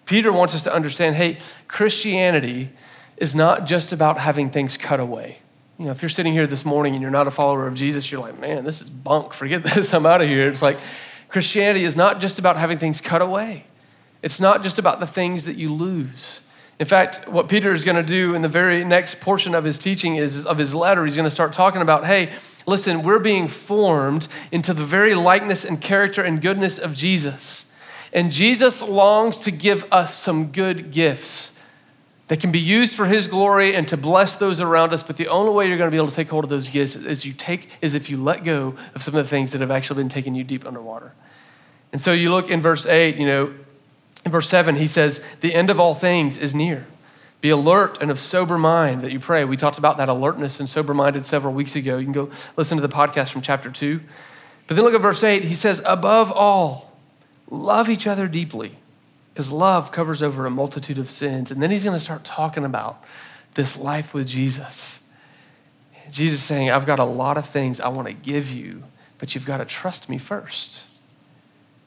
Peter 0.07 0.33
wants 0.33 0.55
us 0.55 0.63
to 0.65 0.75
understand 0.75 1.17
hey, 1.17 1.39
Christianity 1.69 2.71
is 3.17 3.35
not 3.35 3.67
just 3.67 3.93
about 3.93 4.19
having 4.19 4.51
things 4.51 4.77
cut 4.77 5.01
away. 5.01 5.39
You 5.79 5.87
know, 5.87 5.91
if 5.91 6.03
you're 6.03 6.09
sitting 6.09 6.33
here 6.33 6.47
this 6.47 6.65
morning 6.65 6.95
and 6.95 7.03
you're 7.03 7.11
not 7.11 7.27
a 7.27 7.31
follower 7.31 7.67
of 7.67 7.75
Jesus, 7.75 8.11
you're 8.11 8.21
like, 8.21 8.39
man, 8.39 8.65
this 8.65 8.81
is 8.81 8.91
bunk. 8.91 9.33
Forget 9.33 9.63
this. 9.75 9.93
I'm 9.93 10.07
out 10.07 10.21
of 10.21 10.29
here. 10.29 10.49
It's 10.49 10.63
like 10.63 10.79
Christianity 11.29 11.85
is 11.85 11.97
not 11.97 12.21
just 12.21 12.39
about 12.39 12.57
having 12.57 12.79
things 12.79 13.01
cut 13.01 13.23
away, 13.23 13.65
it's 14.23 14.41
not 14.41 14.63
just 14.63 14.79
about 14.79 15.01
the 15.01 15.07
things 15.07 15.45
that 15.45 15.57
you 15.57 15.73
lose. 15.73 16.43
In 16.81 16.87
fact, 16.87 17.29
what 17.29 17.49
Peter 17.49 17.73
is 17.73 17.85
going 17.85 17.97
to 17.97 18.03
do 18.03 18.35
in 18.35 18.43
the 18.43 18.49
very 18.49 18.85
next 18.85 19.21
portion 19.21 19.55
of 19.55 19.63
his 19.63 19.79
teaching 19.79 20.17
is 20.17 20.45
of 20.45 20.59
his 20.59 20.75
letter, 20.75 21.05
he's 21.05 21.15
going 21.15 21.27
to 21.27 21.31
start 21.31 21.53
talking 21.53 21.81
about, 21.81 22.05
hey, 22.05 22.33
Listen, 22.66 23.03
we're 23.03 23.18
being 23.18 23.48
formed 23.48 24.29
into 24.50 24.72
the 24.72 24.85
very 24.85 25.14
likeness 25.14 25.64
and 25.64 25.81
character 25.81 26.22
and 26.22 26.40
goodness 26.40 26.79
of 26.79 26.94
Jesus. 26.94 27.70
And 28.12 28.33
Jesus 28.33 28.81
longs 28.81 29.38
to 29.40 29.50
give 29.50 29.90
us 29.92 30.14
some 30.14 30.53
good 30.53 30.90
gifts 30.90 31.59
that 32.29 32.40
can 32.40 32.50
be 32.50 32.61
used 32.61 32.96
for 32.96 33.07
his 33.07 33.27
glory 33.27 33.74
and 33.74 33.87
to 33.88 33.96
bless 33.96 34.37
those 34.37 34.61
around 34.61 34.92
us. 34.94 35.03
But 35.03 35.16
the 35.16 35.29
only 35.29 35.53
way 35.53 35.68
you're 35.68 35.77
going 35.77 35.90
to 35.90 35.94
be 35.94 35.98
able 35.98 36.09
to 36.09 36.14
take 36.14 36.29
hold 36.29 36.44
of 36.44 36.50
those 36.50 36.70
gifts 36.70 36.96
is 36.96 37.27
you 37.27 37.35
take 37.35 37.68
is 37.83 37.94
if 37.94 38.09
you 38.09 38.22
let 38.22 38.44
go 38.44 38.77
of 38.94 39.03
some 39.03 39.14
of 39.14 39.22
the 39.22 39.29
things 39.29 39.53
that 39.53 39.61
have 39.61 39.70
actually 39.70 40.03
been 40.03 40.09
taking 40.09 40.35
you 40.35 40.44
deep 40.44 40.66
underwater. 40.66 41.12
And 41.92 42.00
so 42.00 42.12
you 42.12 42.31
look 42.31 42.48
in 42.48 42.62
verse 42.62 42.87
8, 42.87 43.16
you 43.16 43.27
know, 43.27 43.55
in 44.24 44.31
verse 44.31 44.48
7, 44.48 44.77
he 44.77 44.87
says, 44.87 45.20
The 45.40 45.55
end 45.55 45.68
of 45.68 45.79
all 45.79 45.94
things 45.94 46.38
is 46.38 46.55
near. 46.55 46.87
Be 47.45 47.51
alert 47.51 47.99
and 48.01 48.11
of 48.11 48.19
sober 48.19 48.57
mind 48.57 49.03
that 49.03 49.13
you 49.13 49.21
pray. 49.21 49.45
We 49.45 49.59
talked 49.59 49.77
about 49.77 49.99
that 49.99 50.09
alertness 50.09 50.61
and 50.61 50.67
sober 50.67 50.95
minded 50.95 51.27
several 51.27 51.53
weeks 51.53 51.77
ago. 51.77 51.99
You 51.99 52.05
can 52.05 52.15
go 52.15 52.31
listen 52.57 52.79
to 52.79 52.81
the 52.81 52.89
podcast 52.89 53.33
from 53.33 53.43
chapter 53.43 53.71
2. 53.71 54.01
But 54.67 54.77
then 54.77 54.83
look 54.83 54.95
at 54.95 55.03
verse 55.03 55.23
8. 55.23 55.45
He 55.45 55.53
says, 55.53 55.83
Above 55.85 56.33
all, 56.33 56.91
love 57.51 57.91
each 57.91 58.07
other 58.07 58.29
deeply, 58.29 58.79
because 59.35 59.53
love 59.53 59.93
covers 59.93 60.23
over 60.23 60.47
a 60.47 60.51
multitude 60.51 60.97
of 60.97 61.11
sins. 61.11 61.51
And 61.51 61.63
then 61.63 61.71
he's 61.71 61.85
going 61.85 61.93
to 61.95 62.03
start 62.03 62.25
talking 62.25 62.65
about 62.65 63.05
this 63.53 63.77
life 63.77 64.15
with 64.15 64.27
Jesus. 64.27 65.03
Jesus 66.11 66.43
saying, 66.43 66.71
I've 66.71 66.87
got 66.87 66.99
a 66.99 67.05
lot 67.05 67.37
of 67.37 67.45
things 67.45 67.79
I 67.79 67.89
want 67.89 68.09
to 68.09 68.15
give 68.15 68.51
you, 68.53 68.85
but 69.19 69.35
you've 69.35 69.45
got 69.45 69.59
to 69.59 69.67
trust 69.67 70.09
me 70.09 70.17
first. 70.17 70.85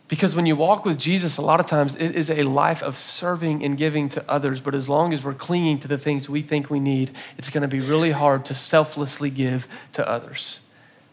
Because 0.08 0.36
when 0.36 0.46
you 0.46 0.56
walk 0.56 0.86
with 0.86 0.98
Jesus, 0.98 1.38
a 1.38 1.42
lot 1.42 1.60
of 1.60 1.66
times 1.66 1.96
it 1.96 2.16
is 2.16 2.30
a 2.30 2.44
life 2.44 2.82
of 2.82 2.98
serving 2.98 3.64
and 3.64 3.78
giving 3.78 4.08
to 4.10 4.24
others. 4.30 4.62
But 4.62 4.74
as 4.74 4.88
long 4.88 5.14
as 5.14 5.24
we're 5.24 5.34
clinging 5.34 5.80
to 5.80 5.88
the 5.88 5.98
things 5.98 6.30
we 6.30 6.42
think 6.42 6.70
we 6.70 6.80
need, 6.80 7.12
it's 7.38 7.50
going 7.50 7.64
to 7.64 7.68
be 7.68 7.82
really 7.82 8.12
hard 8.12 8.46
to 8.46 8.56
selflessly 8.56 9.30
give 9.30 9.68
to 9.94 10.08
others 10.08 10.62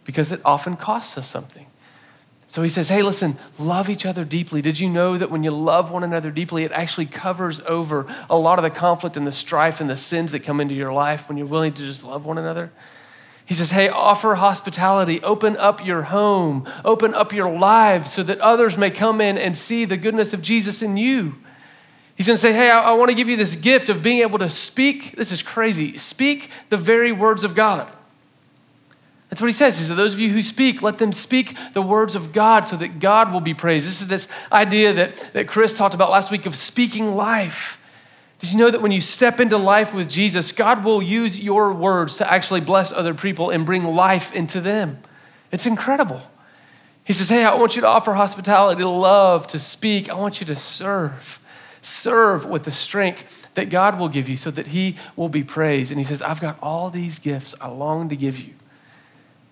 because 0.05 0.31
it 0.31 0.41
often 0.45 0.77
costs 0.77 1.19
us 1.19 1.29
something. 1.29 1.67
So 2.47 2.63
he 2.63 2.69
says, 2.69 2.89
hey, 2.89 3.03
listen, 3.03 3.37
love 3.59 3.91
each 3.91 4.07
other 4.07 4.25
deeply. 4.25 4.63
Did 4.63 4.79
you 4.79 4.89
know 4.89 5.19
that 5.19 5.29
when 5.29 5.43
you 5.43 5.51
love 5.51 5.91
one 5.91 6.05
another 6.05 6.31
deeply, 6.31 6.63
it 6.63 6.71
actually 6.71 7.07
covers 7.07 7.59
over 7.63 8.07
a 8.31 8.37
lot 8.37 8.61
of 8.61 8.63
the 8.63 8.71
conflict 8.71 9.17
and 9.17 9.27
the 9.27 9.33
strife 9.33 9.81
and 9.81 9.91
the 9.91 9.97
sins 9.97 10.31
that 10.31 10.45
come 10.45 10.61
into 10.61 10.75
your 10.75 10.93
life 10.93 11.29
when 11.29 11.37
you're 11.37 11.49
willing 11.49 11.73
to 11.73 11.83
just 11.83 12.05
love 12.05 12.25
one 12.25 12.39
another? 12.39 12.71
He 13.47 13.55
says, 13.55 13.71
hey, 13.71 13.89
offer 13.89 14.37
hospitality, 14.37 15.23
open 15.23 15.57
up 15.59 15.85
your 15.85 16.03
home, 16.03 16.67
open 16.85 17.15
up 17.15 17.33
your 17.33 17.51
lives 17.51 18.13
so 18.13 18.23
that 18.23 18.41
others 18.41 18.79
may 18.79 18.91
come 18.91 19.21
in 19.21 19.37
and 19.37 19.57
see 19.57 19.85
the 19.85 19.99
goodness 19.99 20.33
of 20.33 20.41
Jesus 20.41 20.81
in 20.81 20.97
you. 20.97 21.35
He's 22.17 22.27
gonna 22.27 22.39
say, 22.39 22.53
hey, 22.53 22.71
I, 22.71 22.81
I 22.81 22.93
wanna 22.93 23.13
give 23.13 23.29
you 23.29 23.37
this 23.37 23.55
gift 23.55 23.89
of 23.89 24.03
being 24.03 24.21
able 24.21 24.39
to 24.39 24.49
speak. 24.49 25.17
This 25.17 25.31
is 25.31 25.43
crazy. 25.43 25.99
Speak 25.99 26.51
the 26.71 26.77
very 26.79 27.13
words 27.13 27.45
of 27.45 27.55
God. 27.55 27.93
That's 29.35 29.43
what 29.43 29.49
he 29.49 29.53
says. 29.53 29.77
He 29.81 29.85
said, 29.85 29.97
Those 29.97 30.13
of 30.13 30.21
you 30.21 30.31
who 30.31 30.45
speak, 30.45 30.81
let 30.81 30.99
them 30.99 31.13
speak 31.13 31.57
the 31.73 31.83
words 31.83 32.15
of 32.15 32.33
God 32.33 32.67
so 32.67 32.77
that 32.77 33.01
God 33.01 33.33
will 33.33 33.41
be 33.41 33.53
praised. 33.53 33.85
This 33.85 34.01
is 34.01 34.07
this 34.07 34.29
idea 34.53 34.93
that, 34.93 35.17
that 35.33 35.49
Chris 35.49 35.77
talked 35.77 35.93
about 35.93 36.11
last 36.11 36.31
week 36.31 36.47
of 36.47 36.55
speaking 36.55 37.17
life. 37.17 37.84
Did 38.45 38.53
you 38.53 38.59
know 38.59 38.71
that 38.71 38.83
when 38.83 38.93
you 38.93 39.01
step 39.01 39.41
into 39.41 39.57
life 39.57 39.95
with 39.95 40.11
Jesus, 40.11 40.53
God 40.53 40.85
will 40.85 41.03
use 41.03 41.41
your 41.41 41.73
words 41.73 42.17
to 42.17 42.31
actually 42.31 42.61
bless 42.61 42.93
other 42.93 43.15
people 43.15 43.49
and 43.49 43.65
bring 43.65 43.85
life 43.85 44.35
into 44.35 44.61
them? 44.61 44.99
It's 45.51 45.65
incredible. 45.65 46.21
He 47.05 47.15
says, 47.15 47.31
Hey, 47.31 47.43
I 47.43 47.55
want 47.55 47.75
you 47.75 47.81
to 47.81 47.89
offer 47.89 48.13
hospitality, 48.13 48.83
to 48.83 48.89
love, 48.91 49.47
to 49.47 49.59
speak. 49.59 50.11
I 50.11 50.15
want 50.15 50.41
you 50.41 50.47
to 50.49 50.57
serve. 50.57 51.41
Serve 51.81 52.45
with 52.45 52.65
the 52.65 52.71
strength 52.71 53.49
that 53.55 53.71
God 53.71 53.99
will 53.99 54.11
give 54.11 54.29
you 54.29 54.37
so 54.37 54.51
that 54.51 54.67
He 54.67 54.99
will 55.17 55.31
be 55.31 55.43
praised. 55.43 55.91
And 55.91 55.99
He 55.99 56.05
says, 56.05 56.21
I've 56.21 56.43
got 56.43 56.59
all 56.61 56.91
these 56.91 57.19
gifts 57.19 57.55
I 57.63 57.69
long 57.69 58.11
to 58.11 58.17
give 58.17 58.39
you. 58.39 58.54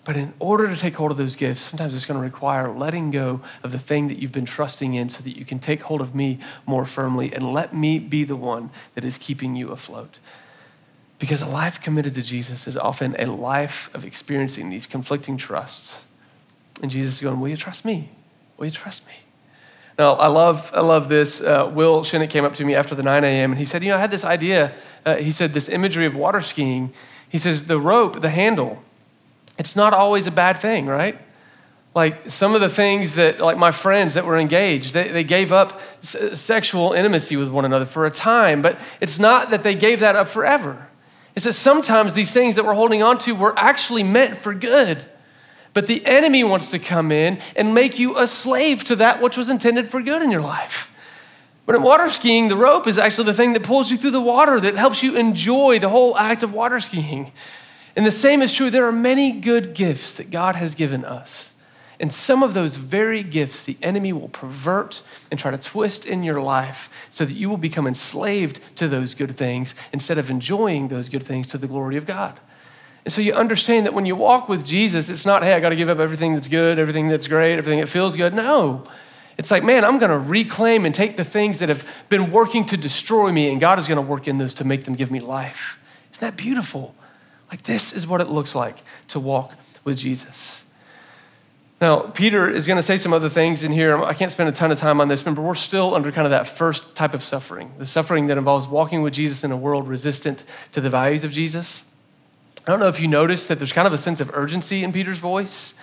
But 0.05 0.17
in 0.17 0.35
order 0.41 0.67
to 0.69 0.77
take 0.77 0.97
hold 0.97 1.13
of 1.13 1.17
those 1.17 1.37
gifts, 1.37 1.61
sometimes 1.61 1.95
it's 1.95 2.07
going 2.07 2.19
to 2.19 2.25
require 2.25 2.73
letting 2.73 3.13
go 3.13 3.41
of 3.63 3.71
the 3.71 3.79
thing 3.79 4.09
that 4.09 4.19
you've 4.19 4.33
been 4.33 4.45
trusting 4.45 4.95
in 4.95 5.09
so 5.09 5.23
that 5.23 5.37
you 5.39 5.45
can 5.45 5.61
take 5.61 5.83
hold 5.83 6.01
of 6.01 6.15
me 6.15 6.41
more 6.67 6.85
firmly 6.85 7.33
and 7.33 7.53
let 7.53 7.73
me 7.73 8.01
be 8.01 8.25
the 8.25 8.35
one 8.35 8.71
that 8.95 9.05
is 9.05 9.17
keeping 9.17 9.55
you 9.55 9.71
afloat. 9.71 10.19
Because 11.21 11.41
a 11.41 11.47
life 11.47 11.81
committed 11.81 12.15
to 12.15 12.23
Jesus 12.23 12.67
is 12.67 12.77
often 12.77 13.15
a 13.17 13.27
life 13.27 13.95
of 13.95 14.05
experiencing 14.05 14.71
these 14.71 14.89
conflicting 14.89 15.37
trusts. 15.37 16.05
And 16.83 16.91
Jesus 16.91 17.15
is 17.15 17.21
going, 17.21 17.39
Will 17.39 17.51
you 17.51 17.57
trust 17.57 17.85
me? 17.85 18.11
Will 18.57 18.67
you 18.67 18.73
trust 18.73 19.07
me? 19.07 19.15
Now, 19.97 20.15
I 20.15 20.27
love, 20.27 20.73
I 20.75 20.81
love 20.81 21.09
this. 21.09 21.41
Uh, 21.41 21.71
Will 21.73 22.01
Shinnick 22.01 22.31
came 22.31 22.45
up 22.45 22.55
to 22.55 22.65
me 22.65 22.75
after 22.75 22.97
the 22.97 23.05
9 23.05 23.23
a.m. 23.23 23.53
and 23.53 23.59
he 23.59 23.65
said, 23.65 23.85
You 23.85 23.91
know, 23.91 23.99
I 23.99 24.01
had 24.01 24.11
this 24.11 24.25
idea. 24.25 24.73
Uh, 25.07 25.17
he 25.17 25.31
said, 25.31 25.53
This 25.53 25.69
imagery 25.69 26.07
of 26.07 26.17
water 26.17 26.41
skiing. 26.41 26.93
He 27.29 27.39
says, 27.39 27.69
The 27.69 27.79
rope, 27.79 28.21
the 28.21 28.31
handle, 28.31 28.83
it's 29.59 29.77
not 29.77 29.93
always 29.93 30.27
a 30.27 30.31
bad 30.31 30.59
thing, 30.59 30.87
right? 30.87 31.19
Like 31.95 32.31
some 32.31 32.55
of 32.55 32.61
the 32.61 32.71
things 32.71 33.17
that, 33.17 33.39
like 33.39 33.59
my 33.59 33.71
friends 33.71 34.15
that 34.15 34.25
were 34.25 34.39
engaged, 34.39 34.95
they, 34.95 35.09
they 35.09 35.25
gave 35.25 35.53
up 35.53 35.81
s- 36.03 36.41
sexual 36.41 36.93
intimacy 36.93 37.37
with 37.37 37.51
one 37.51 37.65
another 37.67 37.85
for 37.85 38.07
a 38.07 38.11
time, 38.11 38.63
but 38.63 38.79
it's 39.01 39.19
not 39.19 39.51
that 39.51 39.63
they 39.63 39.75
gave 39.75 40.01
that 40.01 40.17
up 40.17 40.27
forever. 40.27 40.89
It's 41.35 41.45
that 41.45 41.53
sometimes 41.53 42.15
these 42.15 42.33
things 42.33 42.55
that 42.57 42.65
we're 42.65 42.75
holding 42.75 43.03
on 43.03 43.19
to 43.19 43.35
were 43.35 43.55
actually 43.59 44.03
meant 44.03 44.37
for 44.37 44.55
good. 44.55 45.05
But 45.75 45.87
the 45.87 46.05
enemy 46.05 46.45
wants 46.45 46.71
to 46.71 46.79
come 46.79 47.11
in 47.13 47.41
and 47.57 47.75
make 47.75 47.99
you 47.99 48.19
a 48.19 48.27
slave 48.27 48.85
to 48.85 48.97
that 48.97 49.23
which 49.23 49.37
was 49.37 49.49
intended 49.49 49.91
for 49.91 50.03
good 50.03 50.23
in 50.23 50.31
your 50.31 50.43
life. 50.43 50.89
But 51.65 51.77
in 51.77 51.83
water 51.83 52.11
skiing, 52.11 52.49
the 52.49 52.57
rope 52.57 52.87
is 52.87 52.99
actually 52.99 53.25
the 53.25 53.35
thing 53.35 53.53
that 53.53 53.63
pulls 53.63 53.91
you 53.91 53.97
through 53.97 54.11
the 54.11 54.21
water, 54.21 54.59
that 54.61 54.75
helps 54.75 55.03
you 55.03 55.17
enjoy 55.17 55.79
the 55.79 55.89
whole 55.89 56.17
act 56.17 56.43
of 56.43 56.53
water 56.53 56.81
skiing. 56.81 57.33
And 57.95 58.07
the 58.07 58.11
same 58.11 58.43
is 58.43 58.53
true. 58.53 58.71
There 58.71 58.87
are 58.87 58.93
many 58.93 59.33
good 59.41 59.75
gifts 59.75 60.15
that 60.15 60.31
God 60.31 60.57
has 60.57 60.75
given 60.75 61.05
us. 61.05 61.53
And 62.01 62.13
some 62.13 62.43
of 62.43 62.53
those 62.53 62.77
very 62.77 63.23
gifts 63.23 63.63
the 63.63 63.77
enemy 63.81 64.13
will 64.13 64.29
pervert 64.29 65.03
and 65.31 65.39
try 65.39 65.53
to 65.53 65.59
twist 65.59 66.05
in 66.05 66.25
your 66.25 66.41
life 66.41 66.91
so 67.11 67.25
that 67.25 67.35
you 67.35 67.49
will 67.49 67.59
become 67.59 67.87
enslaved 67.87 68.61
to 68.77 68.89
those 68.89 69.15
good 69.15 69.37
things 69.37 69.75
instead 69.93 70.19
of 70.19 70.29
enjoying 70.29 70.89
those 70.89 71.09
good 71.09 71.23
things 71.23 71.47
to 71.49 71.59
the 71.59 71.69
glory 71.69 71.97
of 71.97 72.05
God. 72.05 72.41
And 73.05 73.13
so 73.13 73.21
you 73.21 73.33
understand 73.35 73.87
that 73.87 73.95
when 73.95 74.07
you 74.07 74.17
walk 74.17 74.49
with 74.49 74.65
Jesus, 74.65 75.09
it's 75.09 75.27
not, 75.27 75.43
hey, 75.43 75.55
I 75.55 75.61
got 75.61 75.69
to 75.69 75.77
give 75.77 75.89
up 75.89 75.99
everything 75.99 76.35
that's 76.35 76.49
good, 76.49 76.79
everything 76.79 77.09
that's 77.09 77.29
great, 77.29 77.57
everything 77.57 77.81
that 77.81 77.89
feels 77.89 78.17
good. 78.17 78.35
No. 78.35 78.83
It's 79.39 79.51
like, 79.51 79.65
man, 79.65 79.85
I'm 79.85 79.99
going 79.99 80.11
to 80.11 80.19
reclaim 80.19 80.85
and 80.85 80.95
take 80.95 81.17
the 81.17 81.25
things 81.25 81.59
that 81.61 81.69
have 81.69 81.87
been 82.09 82.31
working 82.31 82.65
to 82.67 82.77
destroy 82.77 83.33
me, 83.33 83.51
and 83.51 83.61
God 83.61 83.79
is 83.79 83.89
going 83.89 83.97
to 83.97 84.03
work 84.03 84.29
in 84.29 84.39
those 84.39 84.55
to 84.55 84.65
make 84.65 84.85
them 84.85 84.95
give 84.95 85.11
me 85.11 85.21
life. 85.21 85.81
Isn't 86.13 86.21
that 86.21 86.37
beautiful? 86.37 86.95
Like, 87.53 87.65
this 87.65 87.93
is 87.93 88.07
what 88.07 88.23
it 88.23 88.31
looks 88.31 88.55
like 88.55 88.79
to 89.09 89.21
walk 89.21 89.53
with 89.85 89.99
Jesus. 89.99 90.65
Now, 91.83 91.99
Peter 91.99 92.49
is 92.49 92.67
going 92.67 92.79
to 92.79 92.83
say 92.83 92.97
some 92.97 93.13
other 93.13 93.29
things 93.29 93.63
in 93.63 93.73
here. 93.73 94.03
I 94.03 94.15
can't 94.15 94.33
spend 94.33 94.49
a 94.49 94.53
ton 94.53 94.73
of 94.73 94.79
time 94.79 95.03
on 95.03 95.09
this, 95.09 95.23
but 95.23 95.37
we're 95.37 95.55
still 95.55 95.95
under 95.95 96.11
kind 96.11 96.25
of 96.25 96.31
that 96.31 96.47
first 96.47 96.95
type 96.95 97.13
of 97.13 97.23
suffering 97.23 97.73
the 97.77 97.85
suffering 97.85 98.29
that 98.29 98.39
involves 98.39 98.67
walking 98.67 99.03
with 99.03 99.13
Jesus 99.13 99.45
in 99.45 99.53
a 99.53 99.57
world 99.57 99.87
resistant 99.87 100.45
to 100.73 100.81
the 100.81 100.89
values 100.89 101.25
of 101.25 101.33
Jesus. 101.33 101.83
I 102.67 102.71
don't 102.71 102.81
know 102.81 102.89
if 102.89 103.01
you 103.01 103.09
noticed 103.09 103.49
that 103.49 103.59
there's 103.59 103.73
kind 103.73 103.87
of 103.87 103.93
a 103.93 103.99
sense 103.99 104.23
of 104.23 104.31
urgency 104.33 104.83
in 104.83 104.93
Peter's 104.93 105.19
voice. 105.19 105.75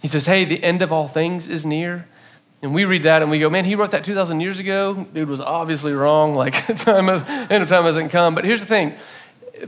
He 0.00 0.08
says, 0.08 0.26
Hey, 0.26 0.44
the 0.44 0.64
end 0.64 0.82
of 0.82 0.92
all 0.92 1.06
things 1.06 1.46
is 1.46 1.64
near. 1.64 2.08
And 2.62 2.74
we 2.74 2.84
read 2.84 3.04
that 3.04 3.22
and 3.22 3.30
we 3.30 3.38
go, 3.38 3.48
Man, 3.48 3.64
he 3.64 3.76
wrote 3.76 3.92
that 3.92 4.02
2,000 4.02 4.40
years 4.40 4.58
ago. 4.58 5.06
Dude 5.14 5.28
was 5.28 5.40
obviously 5.40 5.92
wrong. 5.92 6.34
Like, 6.34 6.66
time, 6.78 7.08
end 7.08 7.62
of 7.62 7.68
time 7.68 7.84
hasn't 7.84 8.10
come. 8.10 8.34
But 8.34 8.44
here's 8.44 8.60
the 8.60 8.66
thing 8.66 8.96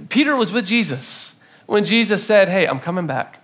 Peter 0.08 0.34
was 0.34 0.50
with 0.50 0.66
Jesus 0.66 1.33
when 1.66 1.84
Jesus 1.84 2.24
said, 2.24 2.48
Hey, 2.48 2.66
I'm 2.66 2.80
coming 2.80 3.06
back. 3.06 3.40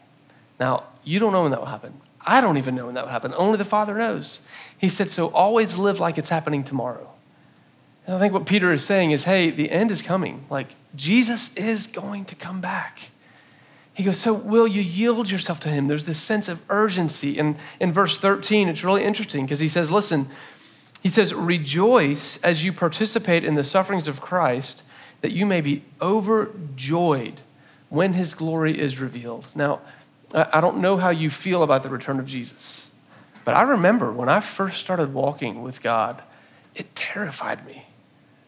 Now, 0.59 0.85
you 1.05 1.19
don't 1.19 1.33
know 1.33 1.43
when 1.43 1.51
that 1.51 1.61
will 1.61 1.67
happen. 1.67 2.01
I 2.27 2.41
don't 2.41 2.59
even 2.59 2.75
know 2.75 2.87
when 2.87 2.95
that 2.95 3.05
will 3.05 3.13
happen. 3.13 3.33
Only 3.37 3.57
the 3.57 3.65
Father 3.65 3.97
knows. 3.97 4.41
He 4.77 4.89
said, 4.89 5.11
So 5.11 5.29
always 5.29 5.79
live 5.79 6.01
like 6.01 6.19
it's 6.19 6.29
happening 6.29 6.65
tomorrow. 6.65 7.11
And 8.07 8.17
I 8.17 8.19
think 8.19 8.33
what 8.33 8.47
Peter 8.47 8.73
is 8.73 8.85
saying 8.85 9.11
is, 9.11 9.25
Hey, 9.25 9.51
the 9.51 9.71
end 9.71 9.91
is 9.91 10.03
coming. 10.03 10.45
Like, 10.51 10.75
Jesus 10.95 11.57
is 11.57 11.87
going 11.87 12.25
to 12.27 12.35
come 12.35 12.61
back. 12.61 13.11
He 13.95 14.05
goes, 14.05 14.19
So 14.19 14.33
will 14.33 14.69
you 14.69 14.83
yield 14.83 15.31
yourself 15.31 15.61
to 15.61 15.69
him? 15.69 15.89
There's 15.89 16.05
this 16.05 16.21
sense 16.21 16.49
of 16.49 16.65
urgency. 16.69 17.39
And 17.39 17.57
in 17.79 17.93
verse 17.93 18.19
13, 18.19 18.69
it's 18.69 18.85
really 18.85 19.05
interesting 19.05 19.47
because 19.47 19.61
he 19.61 19.69
says, 19.69 19.91
Listen, 19.91 20.29
he 21.03 21.09
says, 21.09 21.35
Rejoice 21.35 22.37
as 22.43 22.65
you 22.65 22.73
participate 22.73 23.45
in 23.45 23.55
the 23.55 23.65
sufferings 23.65 24.09
of 24.09 24.21
Christ, 24.21 24.85
that 25.23 25.33
you 25.33 25.47
may 25.47 25.61
be 25.61 25.85
overjoyed 26.01 27.41
when 27.91 28.15
his 28.15 28.35
glory 28.35 28.79
is 28.79 28.99
revealed. 28.99 29.49
Now, 29.55 29.81
I 30.33 30.61
don't 30.61 30.79
know 30.79 30.97
how 30.97 31.11
you 31.11 31.29
feel 31.29 31.63
about 31.63 31.83
the 31.83 31.91
return 31.91 32.19
of 32.19 32.27
Jesus, 32.27 32.89
but 33.45 33.55
I 33.55 33.63
remember 33.63 34.11
when 34.13 34.29
I 34.29 34.41
first 34.41 34.81
started 34.81 35.13
walking 35.13 35.63
with 35.63 35.83
God, 35.83 36.23
it 36.75 36.95
terrified 36.95 37.67
me. 37.67 37.87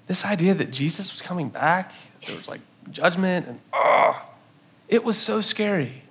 This 0.07 0.24
idea 0.24 0.55
that 0.55 0.70
Jesus 0.70 1.12
was 1.12 1.20
coming 1.20 1.48
back, 1.48 1.92
there 2.26 2.37
was 2.37 2.48
like 2.48 2.61
judgment, 2.90 3.46
and 3.48 3.61
oh, 3.72 4.24
it 4.88 5.05
was 5.05 5.18
so 5.18 5.40
scary. 5.40 6.02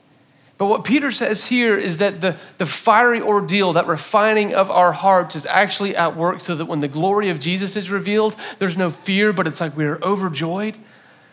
But 0.57 0.67
what 0.67 0.83
Peter 0.83 1.11
says 1.11 1.47
here 1.47 1.75
is 1.75 1.97
that 1.97 2.21
the, 2.21 2.37
the 2.59 2.67
fiery 2.67 3.19
ordeal, 3.19 3.73
that 3.73 3.87
refining 3.87 4.53
of 4.53 4.69
our 4.69 4.91
hearts, 4.91 5.35
is 5.35 5.45
actually 5.47 5.95
at 5.95 6.15
work 6.15 6.39
so 6.39 6.53
that 6.53 6.65
when 6.65 6.81
the 6.81 6.87
glory 6.87 7.29
of 7.29 7.39
Jesus 7.39 7.75
is 7.75 7.89
revealed, 7.89 8.35
there's 8.59 8.77
no 8.77 8.91
fear, 8.91 9.33
but 9.33 9.47
it's 9.47 9.59
like 9.59 9.75
we're 9.75 9.97
overjoyed. 10.03 10.75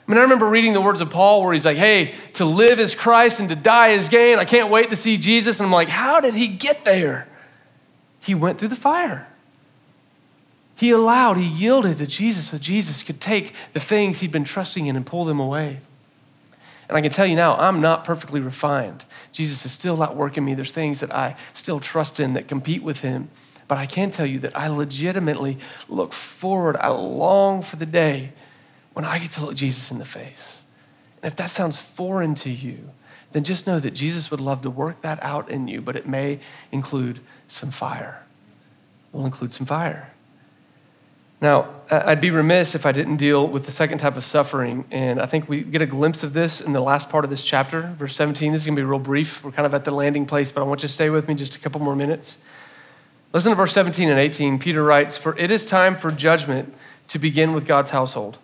I 0.09 0.11
mean, 0.11 0.19
I 0.19 0.23
remember 0.23 0.49
reading 0.49 0.73
the 0.73 0.81
words 0.81 1.03
of 1.03 1.11
Paul 1.11 1.43
where 1.43 1.53
he's 1.53 1.67
like, 1.67 1.77
hey, 1.77 2.15
to 2.35 2.47
live 2.47 2.79
is 2.79 2.95
Christ 2.95 3.41
and 3.41 3.49
to 3.51 3.55
die 3.55 3.89
is 3.89 4.09
gain. 4.09 4.39
I 4.39 4.47
can't 4.47 4.71
wait 4.71 4.89
to 4.89 4.97
see 4.97 5.19
Jesus. 5.19 5.61
And 5.61 5.67
I'm 5.67 5.73
like, 5.73 5.89
how 5.89 6.21
did 6.21 6.33
he 6.33 6.49
get 6.49 6.87
there? 6.87 7.29
He 8.21 8.35
went 8.35 8.59
through 8.59 8.69
the 8.69 8.77
fire. 8.77 9.29
He 10.77 10.93
allowed, 10.93 11.37
he 11.37 11.47
yielded 11.47 11.99
to 11.99 12.07
Jesus 12.07 12.49
so 12.49 12.57
Jesus 12.57 13.03
could 13.03 13.21
take 13.21 13.53
the 13.75 13.81
things 13.81 14.21
he'd 14.21 14.33
been 14.33 14.45
trusting 14.45 14.87
in 14.87 14.97
and 14.97 15.05
pull 15.05 15.27
them 15.27 15.41
away. 15.41 15.81
And 16.89 16.97
I 16.97 17.03
can 17.03 17.11
tell 17.11 17.27
you 17.27 17.37
now, 17.37 17.57
I'm 17.57 17.83
not 17.83 18.07
perfectly 18.07 18.41
refined. 18.41 19.05
Jesus 19.31 19.67
is 19.67 19.73
still 19.73 20.03
at 20.03 20.17
work 20.17 20.39
in 20.39 20.45
me. 20.45 20.55
There's 20.55 20.71
things 20.71 21.01
that 21.01 21.15
I 21.15 21.37
still 21.53 21.81
trust 21.81 22.19
in 22.19 22.33
that 22.33 22.49
compete 22.49 22.83
with 22.83 23.03
him. 23.03 23.29
But 23.67 23.77
I 23.77 23.85
can 23.85 24.11
tell 24.11 24.25
you 24.25 24.39
that 24.39 24.57
I 24.57 24.69
legitimately 24.69 25.59
look 25.87 26.15
forward, 26.15 26.79
I 26.79 26.89
long 26.89 27.61
for 27.61 27.77
the 27.77 27.85
day 27.85 28.33
when 28.99 29.05
I 29.05 29.21
get 29.21 29.31
to 29.31 29.47
look 29.47 29.55
Jesus 29.55 29.93
in 29.93 29.99
the 29.99 30.05
face. 30.05 30.65
And 31.23 31.31
if 31.31 31.37
that 31.37 31.53
sounds 31.53 31.79
foreign 31.79 32.35
to 32.35 32.51
you, 32.51 32.91
then 33.31 33.45
just 33.45 33.65
know 33.65 33.79
that 33.79 33.93
Jesus 33.93 34.29
would 34.33 34.41
love 34.41 34.63
to 34.63 34.71
work 34.71 35.03
that 35.03 35.23
out 35.23 35.49
in 35.49 35.69
you, 35.69 35.81
but 35.81 35.95
it 35.95 36.09
may 36.09 36.41
include 36.73 37.21
some 37.47 37.71
fire. 37.71 38.25
It 39.15 39.17
will 39.17 39.25
include 39.25 39.53
some 39.53 39.67
fire. 39.67 40.11
Now, 41.41 41.69
I'd 41.93 42.21
be 42.21 42.33
remiss 42.33 42.75
if 42.75 42.85
I 42.87 42.91
didn't 42.91 43.19
deal 43.19 43.47
with 43.47 43.67
the 43.67 43.71
second 43.71 43.99
type 43.99 44.17
of 44.17 44.25
suffering. 44.25 44.85
And 44.91 45.21
I 45.21 45.27
think 45.27 45.49
we 45.49 45.61
get 45.61 45.81
a 45.81 45.87
glimpse 45.87 46.25
of 46.25 46.33
this 46.33 46.61
in 46.61 46.73
the 46.73 46.81
last 46.81 47.09
part 47.09 47.23
of 47.23 47.31
this 47.31 47.45
chapter, 47.45 47.95
verse 47.97 48.17
17. 48.17 48.51
This 48.51 48.63
is 48.63 48.67
going 48.67 48.75
to 48.75 48.83
be 48.83 48.85
real 48.85 48.99
brief. 48.99 49.45
We're 49.45 49.53
kind 49.53 49.67
of 49.67 49.75
at 49.75 49.85
the 49.85 49.93
landing 49.93 50.27
place, 50.27 50.51
but 50.51 50.61
I 50.61 50.65
want 50.65 50.83
you 50.83 50.89
to 50.89 50.93
stay 50.93 51.09
with 51.09 51.29
me 51.29 51.37
just 51.37 51.55
a 51.55 51.61
couple 51.61 51.81
more 51.81 51.95
minutes. 51.95 52.39
Listen 53.33 53.53
to 53.53 53.57
verse 53.57 53.75
17 53.75 54.09
and 54.09 54.19
18. 54.19 54.59
Peter 54.59 54.83
writes, 54.83 55.17
For 55.17 55.39
it 55.39 55.53
is 55.53 55.65
time 55.65 55.95
for 55.95 56.11
judgment 56.11 56.75
to 57.07 57.21
begin 57.21 57.53
with 57.53 57.65
God's 57.65 57.93
household. 57.93 58.39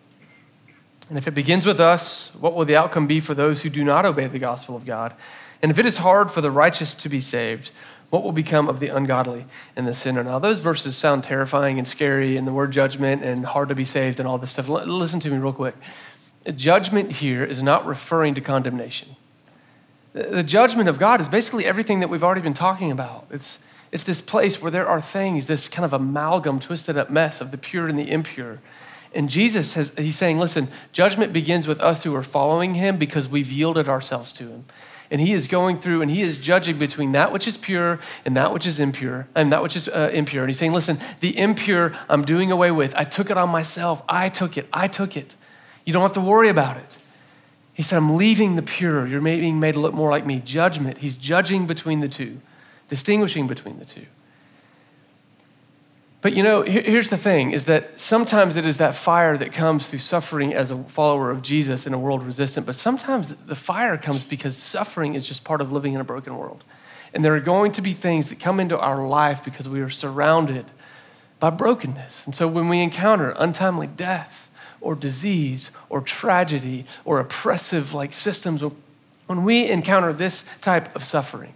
And 1.08 1.18
if 1.18 1.28
it 1.28 1.34
begins 1.34 1.66
with 1.66 1.80
us, 1.80 2.34
what 2.40 2.54
will 2.54 2.64
the 2.64 2.76
outcome 2.76 3.06
be 3.06 3.20
for 3.20 3.34
those 3.34 3.62
who 3.62 3.68
do 3.68 3.84
not 3.84 4.06
obey 4.06 4.26
the 4.26 4.38
gospel 4.38 4.74
of 4.74 4.86
God? 4.86 5.14
And 5.62 5.70
if 5.70 5.78
it 5.78 5.86
is 5.86 5.98
hard 5.98 6.30
for 6.30 6.40
the 6.40 6.50
righteous 6.50 6.94
to 6.94 7.08
be 7.08 7.20
saved, 7.20 7.70
What 8.14 8.22
will 8.22 8.30
become 8.30 8.68
of 8.68 8.78
the 8.78 8.94
ungodly 8.94 9.44
and 9.74 9.88
the 9.88 9.92
sinner? 9.92 10.22
Now, 10.22 10.38
those 10.38 10.60
verses 10.60 10.96
sound 10.96 11.24
terrifying 11.24 11.78
and 11.78 11.88
scary, 11.88 12.36
and 12.36 12.46
the 12.46 12.52
word 12.52 12.70
judgment 12.70 13.24
and 13.24 13.44
hard 13.44 13.68
to 13.70 13.74
be 13.74 13.84
saved 13.84 14.20
and 14.20 14.28
all 14.28 14.38
this 14.38 14.52
stuff. 14.52 14.68
L- 14.68 14.86
listen 14.86 15.18
to 15.18 15.30
me 15.30 15.38
real 15.38 15.52
quick. 15.52 15.74
Judgment 16.54 17.10
here 17.10 17.42
is 17.42 17.60
not 17.60 17.84
referring 17.84 18.34
to 18.36 18.40
condemnation. 18.40 19.16
The 20.12 20.44
judgment 20.44 20.88
of 20.88 21.00
God 21.00 21.20
is 21.20 21.28
basically 21.28 21.64
everything 21.64 21.98
that 21.98 22.08
we've 22.08 22.22
already 22.22 22.40
been 22.40 22.54
talking 22.54 22.92
about. 22.92 23.26
It's, 23.32 23.64
it's 23.90 24.04
this 24.04 24.20
place 24.20 24.62
where 24.62 24.70
there 24.70 24.86
are 24.86 25.00
things, 25.00 25.48
this 25.48 25.66
kind 25.66 25.84
of 25.84 25.92
amalgam, 25.92 26.60
twisted 26.60 26.96
up 26.96 27.10
mess 27.10 27.40
of 27.40 27.50
the 27.50 27.58
pure 27.58 27.88
and 27.88 27.98
the 27.98 28.08
impure. 28.12 28.60
And 29.14 29.30
Jesus 29.30 29.74
has, 29.74 29.92
he's 29.96 30.16
saying, 30.16 30.38
listen, 30.38 30.68
judgment 30.92 31.32
begins 31.32 31.66
with 31.66 31.80
us 31.80 32.02
who 32.02 32.14
are 32.16 32.22
following 32.22 32.74
him 32.74 32.96
because 32.96 33.28
we've 33.28 33.50
yielded 33.50 33.88
ourselves 33.88 34.32
to 34.34 34.48
him. 34.48 34.64
And 35.10 35.20
he 35.20 35.32
is 35.32 35.46
going 35.46 35.78
through 35.78 36.02
and 36.02 36.10
he 36.10 36.22
is 36.22 36.38
judging 36.38 36.78
between 36.78 37.12
that 37.12 37.32
which 37.32 37.46
is 37.46 37.56
pure 37.56 38.00
and 38.24 38.36
that 38.36 38.52
which 38.52 38.66
is 38.66 38.80
impure, 38.80 39.28
and 39.34 39.52
that 39.52 39.62
which 39.62 39.76
is 39.76 39.86
uh, 39.86 40.10
impure. 40.12 40.42
And 40.42 40.50
he's 40.50 40.58
saying, 40.58 40.72
listen, 40.72 40.98
the 41.20 41.38
impure 41.38 41.94
I'm 42.08 42.24
doing 42.24 42.50
away 42.50 42.70
with. 42.72 42.94
I 42.96 43.04
took 43.04 43.30
it 43.30 43.38
on 43.38 43.50
myself. 43.50 44.02
I 44.08 44.28
took 44.28 44.56
it. 44.56 44.66
I 44.72 44.88
took 44.88 45.16
it. 45.16 45.36
You 45.84 45.92
don't 45.92 46.02
have 46.02 46.12
to 46.14 46.20
worry 46.20 46.48
about 46.48 46.76
it. 46.76 46.98
He 47.74 47.82
said, 47.82 47.98
I'm 47.98 48.16
leaving 48.16 48.56
the 48.56 48.62
pure. 48.62 49.06
You're 49.06 49.20
being 49.20 49.60
made 49.60 49.72
to 49.72 49.80
look 49.80 49.94
more 49.94 50.10
like 50.10 50.24
me. 50.24 50.40
Judgment. 50.40 50.98
He's 50.98 51.16
judging 51.16 51.66
between 51.66 52.00
the 52.00 52.08
two, 52.08 52.40
distinguishing 52.88 53.46
between 53.46 53.78
the 53.78 53.84
two. 53.84 54.06
But 56.24 56.32
you 56.32 56.42
know, 56.42 56.62
here's 56.62 57.10
the 57.10 57.18
thing 57.18 57.50
is 57.50 57.66
that 57.66 58.00
sometimes 58.00 58.56
it 58.56 58.64
is 58.64 58.78
that 58.78 58.94
fire 58.94 59.36
that 59.36 59.52
comes 59.52 59.88
through 59.88 59.98
suffering 59.98 60.54
as 60.54 60.70
a 60.70 60.82
follower 60.84 61.30
of 61.30 61.42
Jesus 61.42 61.86
in 61.86 61.92
a 61.92 61.98
world 61.98 62.22
resistant, 62.22 62.64
but 62.64 62.76
sometimes 62.76 63.34
the 63.34 63.54
fire 63.54 63.98
comes 63.98 64.24
because 64.24 64.56
suffering 64.56 65.16
is 65.16 65.28
just 65.28 65.44
part 65.44 65.60
of 65.60 65.70
living 65.70 65.92
in 65.92 66.00
a 66.00 66.04
broken 66.04 66.38
world. 66.38 66.64
And 67.12 67.22
there 67.22 67.34
are 67.34 67.40
going 67.40 67.72
to 67.72 67.82
be 67.82 67.92
things 67.92 68.30
that 68.30 68.40
come 68.40 68.58
into 68.58 68.78
our 68.78 69.06
life 69.06 69.44
because 69.44 69.68
we 69.68 69.82
are 69.82 69.90
surrounded 69.90 70.64
by 71.40 71.50
brokenness. 71.50 72.24
And 72.24 72.34
so 72.34 72.48
when 72.48 72.70
we 72.70 72.80
encounter 72.80 73.34
untimely 73.38 73.86
death 73.86 74.48
or 74.80 74.94
disease 74.94 75.72
or 75.90 76.00
tragedy 76.00 76.86
or 77.04 77.20
oppressive 77.20 77.92
like 77.92 78.14
systems, 78.14 78.64
when 79.26 79.44
we 79.44 79.68
encounter 79.68 80.10
this 80.10 80.46
type 80.62 80.96
of 80.96 81.04
suffering, 81.04 81.52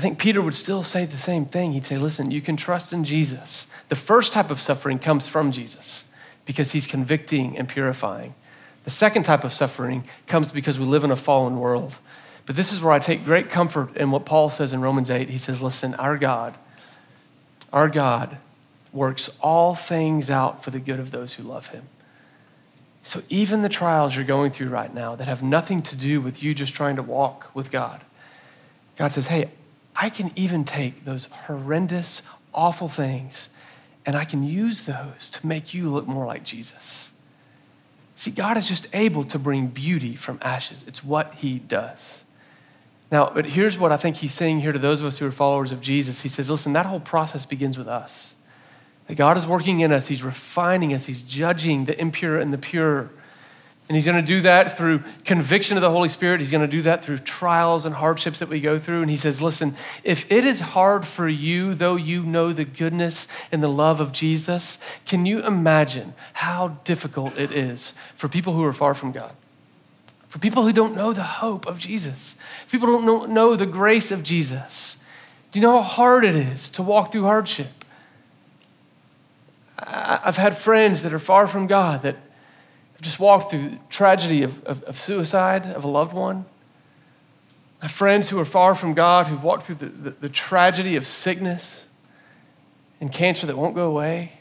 I 0.00 0.02
think 0.02 0.18
Peter 0.18 0.40
would 0.40 0.54
still 0.54 0.82
say 0.82 1.04
the 1.04 1.18
same 1.18 1.44
thing. 1.44 1.74
He'd 1.74 1.84
say, 1.84 1.98
listen, 1.98 2.30
you 2.30 2.40
can 2.40 2.56
trust 2.56 2.94
in 2.94 3.04
Jesus. 3.04 3.66
The 3.90 3.94
first 3.94 4.32
type 4.32 4.50
of 4.50 4.58
suffering 4.58 4.98
comes 4.98 5.26
from 5.26 5.52
Jesus 5.52 6.06
because 6.46 6.72
he's 6.72 6.86
convicting 6.86 7.58
and 7.58 7.68
purifying. 7.68 8.32
The 8.84 8.90
second 8.90 9.24
type 9.24 9.44
of 9.44 9.52
suffering 9.52 10.04
comes 10.26 10.52
because 10.52 10.78
we 10.78 10.86
live 10.86 11.04
in 11.04 11.10
a 11.10 11.16
fallen 11.16 11.60
world. 11.60 11.98
But 12.46 12.56
this 12.56 12.72
is 12.72 12.80
where 12.80 12.94
I 12.94 12.98
take 12.98 13.26
great 13.26 13.50
comfort 13.50 13.94
in 13.94 14.10
what 14.10 14.24
Paul 14.24 14.48
says 14.48 14.72
in 14.72 14.80
Romans 14.80 15.10
8. 15.10 15.28
He 15.28 15.36
says, 15.36 15.60
listen, 15.60 15.92
our 15.96 16.16
God, 16.16 16.56
our 17.70 17.90
God 17.90 18.38
works 18.94 19.28
all 19.42 19.74
things 19.74 20.30
out 20.30 20.64
for 20.64 20.70
the 20.70 20.80
good 20.80 20.98
of 20.98 21.10
those 21.10 21.34
who 21.34 21.42
love 21.42 21.68
him. 21.68 21.82
So 23.02 23.20
even 23.28 23.60
the 23.60 23.68
trials 23.68 24.16
you're 24.16 24.24
going 24.24 24.52
through 24.52 24.70
right 24.70 24.94
now 24.94 25.14
that 25.14 25.28
have 25.28 25.42
nothing 25.42 25.82
to 25.82 25.94
do 25.94 26.22
with 26.22 26.42
you 26.42 26.54
just 26.54 26.72
trying 26.72 26.96
to 26.96 27.02
walk 27.02 27.50
with 27.52 27.70
God, 27.70 28.00
God 28.96 29.12
says, 29.12 29.26
hey, 29.26 29.50
I 29.96 30.10
can 30.10 30.30
even 30.36 30.64
take 30.64 31.04
those 31.04 31.26
horrendous, 31.26 32.22
awful 32.54 32.88
things 32.88 33.48
and 34.06 34.16
I 34.16 34.24
can 34.24 34.42
use 34.42 34.86
those 34.86 35.30
to 35.30 35.46
make 35.46 35.74
you 35.74 35.90
look 35.90 36.06
more 36.06 36.26
like 36.26 36.42
Jesus. 36.44 37.12
See, 38.16 38.30
God 38.30 38.56
is 38.56 38.68
just 38.68 38.86
able 38.92 39.24
to 39.24 39.38
bring 39.38 39.68
beauty 39.68 40.14
from 40.14 40.38
ashes. 40.42 40.84
It's 40.86 41.04
what 41.04 41.34
He 41.34 41.58
does. 41.58 42.24
Now, 43.10 43.30
but 43.32 43.46
here's 43.46 43.78
what 43.78 43.92
I 43.92 43.96
think 43.96 44.16
He's 44.16 44.34
saying 44.34 44.60
here 44.60 44.72
to 44.72 44.78
those 44.78 45.00
of 45.00 45.06
us 45.06 45.18
who 45.18 45.26
are 45.26 45.32
followers 45.32 45.72
of 45.72 45.80
Jesus. 45.80 46.22
He 46.22 46.28
says, 46.28 46.50
listen, 46.50 46.72
that 46.72 46.86
whole 46.86 47.00
process 47.00 47.46
begins 47.46 47.76
with 47.76 47.88
us. 47.88 48.34
That 49.06 49.16
God 49.16 49.36
is 49.36 49.46
working 49.46 49.80
in 49.80 49.92
us, 49.92 50.08
He's 50.08 50.22
refining 50.22 50.94
us, 50.94 51.06
He's 51.06 51.22
judging 51.22 51.84
the 51.84 51.98
impure 52.00 52.38
and 52.38 52.52
the 52.52 52.58
pure. 52.58 53.10
And 53.90 53.96
he's 53.96 54.06
going 54.06 54.24
to 54.24 54.32
do 54.34 54.42
that 54.42 54.78
through 54.78 55.02
conviction 55.24 55.76
of 55.76 55.80
the 55.80 55.90
Holy 55.90 56.08
Spirit. 56.08 56.38
He's 56.38 56.52
going 56.52 56.64
to 56.64 56.70
do 56.70 56.82
that 56.82 57.04
through 57.04 57.18
trials 57.18 57.84
and 57.84 57.92
hardships 57.92 58.38
that 58.38 58.48
we 58.48 58.60
go 58.60 58.78
through. 58.78 59.02
And 59.02 59.10
he 59.10 59.16
says, 59.16 59.42
Listen, 59.42 59.74
if 60.04 60.30
it 60.30 60.44
is 60.44 60.60
hard 60.60 61.04
for 61.04 61.26
you, 61.26 61.74
though 61.74 61.96
you 61.96 62.22
know 62.22 62.52
the 62.52 62.64
goodness 62.64 63.26
and 63.50 63.60
the 63.60 63.68
love 63.68 63.98
of 63.98 64.12
Jesus, 64.12 64.78
can 65.06 65.26
you 65.26 65.44
imagine 65.44 66.14
how 66.34 66.78
difficult 66.84 67.36
it 67.36 67.50
is 67.50 67.94
for 68.14 68.28
people 68.28 68.52
who 68.52 68.64
are 68.64 68.72
far 68.72 68.94
from 68.94 69.10
God? 69.10 69.32
For 70.28 70.38
people 70.38 70.62
who 70.62 70.72
don't 70.72 70.94
know 70.94 71.12
the 71.12 71.24
hope 71.24 71.66
of 71.66 71.80
Jesus, 71.80 72.36
people 72.70 72.86
who 72.86 73.04
don't 73.04 73.32
know 73.32 73.56
the 73.56 73.66
grace 73.66 74.12
of 74.12 74.22
Jesus. 74.22 74.98
Do 75.50 75.58
you 75.58 75.66
know 75.66 75.78
how 75.78 75.82
hard 75.82 76.24
it 76.24 76.36
is 76.36 76.68
to 76.70 76.82
walk 76.84 77.10
through 77.10 77.24
hardship? 77.24 77.72
I've 79.80 80.36
had 80.36 80.56
friends 80.56 81.02
that 81.02 81.12
are 81.12 81.18
far 81.18 81.48
from 81.48 81.66
God 81.66 82.02
that 82.02 82.18
I've 83.00 83.04
just 83.04 83.18
walked 83.18 83.50
through 83.50 83.78
tragedy 83.88 84.42
of, 84.42 84.62
of, 84.64 84.82
of, 84.82 85.00
suicide 85.00 85.64
of 85.64 85.84
a 85.84 85.88
loved 85.88 86.12
one. 86.12 86.44
I 87.80 87.86
have 87.86 87.90
friends 87.90 88.28
who 88.28 88.38
are 88.38 88.44
far 88.44 88.74
from 88.74 88.92
God 88.92 89.26
who've 89.26 89.42
walked 89.42 89.62
through 89.62 89.76
the, 89.76 89.86
the, 89.86 90.10
the 90.10 90.28
tragedy 90.28 90.96
of 90.96 91.06
sickness 91.06 91.86
and 93.00 93.10
cancer 93.10 93.46
that 93.46 93.56
won't 93.56 93.74
go 93.74 93.88
away. 93.88 94.32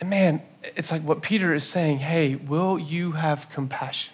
And 0.00 0.10
man, 0.10 0.42
it's 0.62 0.92
like 0.92 1.00
what 1.00 1.22
Peter 1.22 1.54
is 1.54 1.64
saying 1.64 2.00
hey, 2.00 2.34
will 2.34 2.78
you 2.78 3.12
have 3.12 3.48
compassion? 3.48 4.12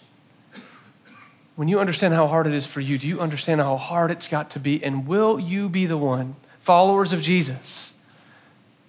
When 1.57 1.67
you 1.67 1.81
understand 1.81 2.15
how 2.15 2.29
hard 2.29 2.47
it 2.47 2.53
is 2.53 2.65
for 2.65 2.81
you, 2.81 2.97
do 2.97 3.09
you 3.09 3.19
understand 3.19 3.61
how 3.61 3.77
hard 3.77 4.13
it's 4.13 4.29
got 4.29 4.51
to 4.51 4.61
be? 4.61 4.85
And 4.85 5.09
will 5.09 5.41
you 5.41 5.69
be 5.69 5.85
the 5.87 5.99
one, 5.99 6.37
followers 6.61 7.13
of 7.13 7.23
Jesus? 7.23 7.92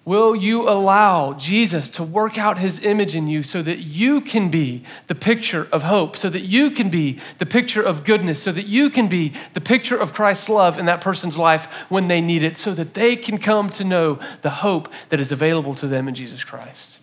Will 0.05 0.35
you 0.35 0.67
allow 0.67 1.31
Jesus 1.33 1.87
to 1.91 2.03
work 2.03 2.37
out 2.37 2.59
his 2.59 2.83
image 2.83 3.15
in 3.15 3.27
you 3.27 3.41
so 3.41 3.61
that 3.61 3.79
you 3.79 4.19
can 4.19 4.51
be 4.51 4.83
the 5.07 5.15
picture 5.15 5.69
of 5.71 5.83
hope, 5.83 6.17
so 6.17 6.29
that 6.29 6.41
you 6.41 6.71
can 6.71 6.89
be 6.89 7.19
the 7.37 7.45
picture 7.45 7.81
of 7.81 8.03
goodness, 8.03 8.43
so 8.43 8.51
that 8.51 8.67
you 8.67 8.89
can 8.89 9.07
be 9.07 9.31
the 9.53 9.61
picture 9.61 9.95
of 9.95 10.13
Christ's 10.13 10.49
love 10.49 10.77
in 10.77 10.87
that 10.87 10.99
person's 10.99 11.37
life 11.37 11.71
when 11.87 12.09
they 12.09 12.19
need 12.19 12.43
it, 12.43 12.57
so 12.57 12.73
that 12.73 12.95
they 12.95 13.15
can 13.15 13.37
come 13.37 13.69
to 13.69 13.85
know 13.85 14.19
the 14.41 14.49
hope 14.49 14.91
that 15.07 15.21
is 15.21 15.31
available 15.31 15.73
to 15.75 15.87
them 15.87 16.09
in 16.09 16.15
Jesus 16.15 16.43
Christ? 16.43 16.99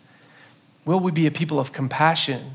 Will 0.85 1.01
we 1.01 1.11
be 1.11 1.27
a 1.27 1.31
people 1.31 1.59
of 1.59 1.73
compassion 1.73 2.55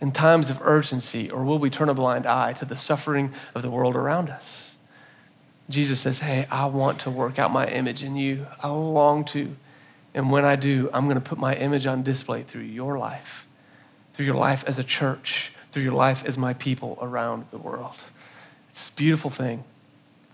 in 0.00 0.12
times 0.12 0.48
of 0.48 0.60
urgency, 0.62 1.28
or 1.28 1.42
will 1.42 1.58
we 1.58 1.70
turn 1.70 1.88
a 1.88 1.94
blind 1.94 2.24
eye 2.24 2.52
to 2.52 2.64
the 2.64 2.76
suffering 2.76 3.32
of 3.52 3.62
the 3.62 3.70
world 3.70 3.96
around 3.96 4.30
us? 4.30 4.73
Jesus 5.68 6.00
says, 6.00 6.20
Hey, 6.20 6.46
I 6.50 6.66
want 6.66 7.00
to 7.00 7.10
work 7.10 7.38
out 7.38 7.52
my 7.52 7.66
image 7.66 8.02
in 8.02 8.16
you. 8.16 8.46
I 8.62 8.68
long 8.68 9.24
to. 9.26 9.56
And 10.14 10.30
when 10.30 10.44
I 10.44 10.56
do, 10.56 10.90
I'm 10.92 11.04
going 11.04 11.16
to 11.16 11.20
put 11.20 11.38
my 11.38 11.54
image 11.54 11.86
on 11.86 12.02
display 12.02 12.42
through 12.42 12.62
your 12.62 12.98
life, 12.98 13.46
through 14.12 14.26
your 14.26 14.36
life 14.36 14.62
as 14.66 14.78
a 14.78 14.84
church, 14.84 15.52
through 15.72 15.82
your 15.82 15.92
life 15.92 16.24
as 16.24 16.38
my 16.38 16.54
people 16.54 16.98
around 17.00 17.46
the 17.50 17.58
world. 17.58 17.96
It's 18.68 18.88
a 18.88 18.92
beautiful 18.92 19.30
thing. 19.30 19.64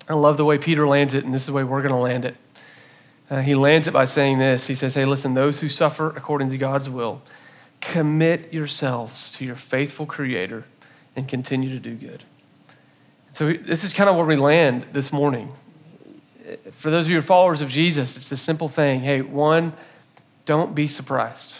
I 0.08 0.14
love 0.14 0.36
the 0.36 0.44
way 0.44 0.58
Peter 0.58 0.86
lands 0.86 1.14
it, 1.14 1.24
and 1.24 1.32
this 1.32 1.42
is 1.42 1.46
the 1.46 1.52
way 1.52 1.64
we're 1.64 1.82
going 1.82 1.94
to 1.94 1.96
land 1.96 2.24
it. 2.24 2.36
Uh, 3.30 3.40
he 3.42 3.54
lands 3.54 3.86
it 3.86 3.92
by 3.92 4.04
saying 4.04 4.38
this 4.38 4.66
He 4.66 4.74
says, 4.74 4.94
Hey, 4.94 5.04
listen, 5.04 5.34
those 5.34 5.60
who 5.60 5.68
suffer 5.68 6.08
according 6.08 6.50
to 6.50 6.58
God's 6.58 6.90
will, 6.90 7.22
commit 7.80 8.52
yourselves 8.52 9.30
to 9.32 9.44
your 9.44 9.54
faithful 9.54 10.04
Creator 10.04 10.64
and 11.16 11.28
continue 11.28 11.70
to 11.70 11.78
do 11.78 11.94
good. 11.94 12.24
So, 13.32 13.52
this 13.52 13.84
is 13.84 13.92
kind 13.92 14.10
of 14.10 14.16
where 14.16 14.26
we 14.26 14.36
land 14.36 14.86
this 14.92 15.12
morning. 15.12 15.52
For 16.72 16.90
those 16.90 17.06
of 17.06 17.10
you 17.10 17.16
who 17.16 17.20
are 17.20 17.22
followers 17.22 17.62
of 17.62 17.68
Jesus, 17.68 18.16
it's 18.16 18.28
this 18.28 18.42
simple 18.42 18.68
thing. 18.68 19.00
Hey, 19.00 19.22
one, 19.22 19.72
don't 20.46 20.74
be 20.74 20.88
surprised. 20.88 21.58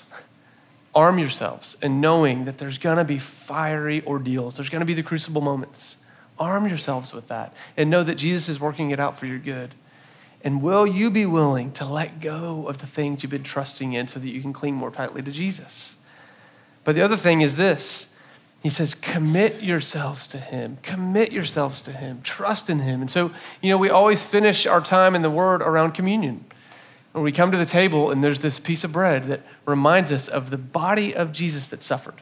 Arm 0.94 1.18
yourselves 1.18 1.76
in 1.80 2.00
knowing 2.00 2.44
that 2.46 2.59
there's 2.59 2.78
going 2.78 2.96
to 2.96 3.04
be 3.04 3.18
fiery 3.18 4.04
ordeals, 4.04 4.56
there's 4.56 4.68
going 4.68 4.80
to 4.80 4.87
be 4.87 4.94
the 4.94 5.02
crucible 5.02 5.40
moments. 5.40 5.96
Arm 6.38 6.66
yourselves 6.66 7.12
with 7.12 7.28
that 7.28 7.54
and 7.76 7.90
know 7.90 8.02
that 8.02 8.16
Jesus 8.16 8.48
is 8.48 8.59
working 8.59 8.90
it 8.90 8.98
out 8.98 9.18
for 9.18 9.26
your 9.26 9.38
good. 9.38 9.74
And 10.42 10.62
will 10.62 10.87
you 10.87 11.11
be 11.11 11.26
willing 11.26 11.70
to 11.72 11.85
let 11.85 12.20
go 12.20 12.66
of 12.66 12.78
the 12.78 12.87
things 12.87 13.22
you've 13.22 13.30
been 13.30 13.42
trusting 13.42 13.92
in 13.92 14.09
so 14.09 14.18
that 14.18 14.28
you 14.28 14.40
can 14.40 14.54
cling 14.54 14.74
more 14.74 14.90
tightly 14.90 15.22
to 15.22 15.30
Jesus? 15.30 15.97
But 16.82 16.94
the 16.94 17.03
other 17.03 17.16
thing 17.16 17.42
is 17.42 17.57
this 17.57 18.09
he 18.62 18.68
says, 18.68 18.94
commit 18.94 19.62
yourselves 19.62 20.26
to 20.28 20.38
him. 20.38 20.78
Commit 20.82 21.32
yourselves 21.32 21.80
to 21.82 21.92
him. 21.92 22.20
Trust 22.22 22.68
in 22.68 22.80
him. 22.80 23.00
And 23.00 23.11
so, 23.11 23.32
you 23.62 23.70
know, 23.70 23.78
we 23.78 23.88
always 23.88 24.22
finish 24.22 24.66
our 24.66 24.82
time 24.82 25.14
in 25.14 25.22
the 25.22 25.30
word 25.30 25.62
around 25.62 25.92
communion. 25.92 26.44
When 27.12 27.24
we 27.24 27.32
come 27.32 27.50
to 27.52 27.58
the 27.58 27.66
table 27.66 28.11
and 28.11 28.22
there's 28.22 28.40
this 28.40 28.58
piece 28.58 28.84
of 28.84 28.92
bread 28.92 29.28
that 29.28 29.40
reminds 29.64 30.12
us 30.12 30.28
of 30.28 30.50
the 30.50 30.58
body 30.58 31.14
of 31.14 31.32
Jesus 31.32 31.68
that 31.68 31.82
suffered. 31.82 32.20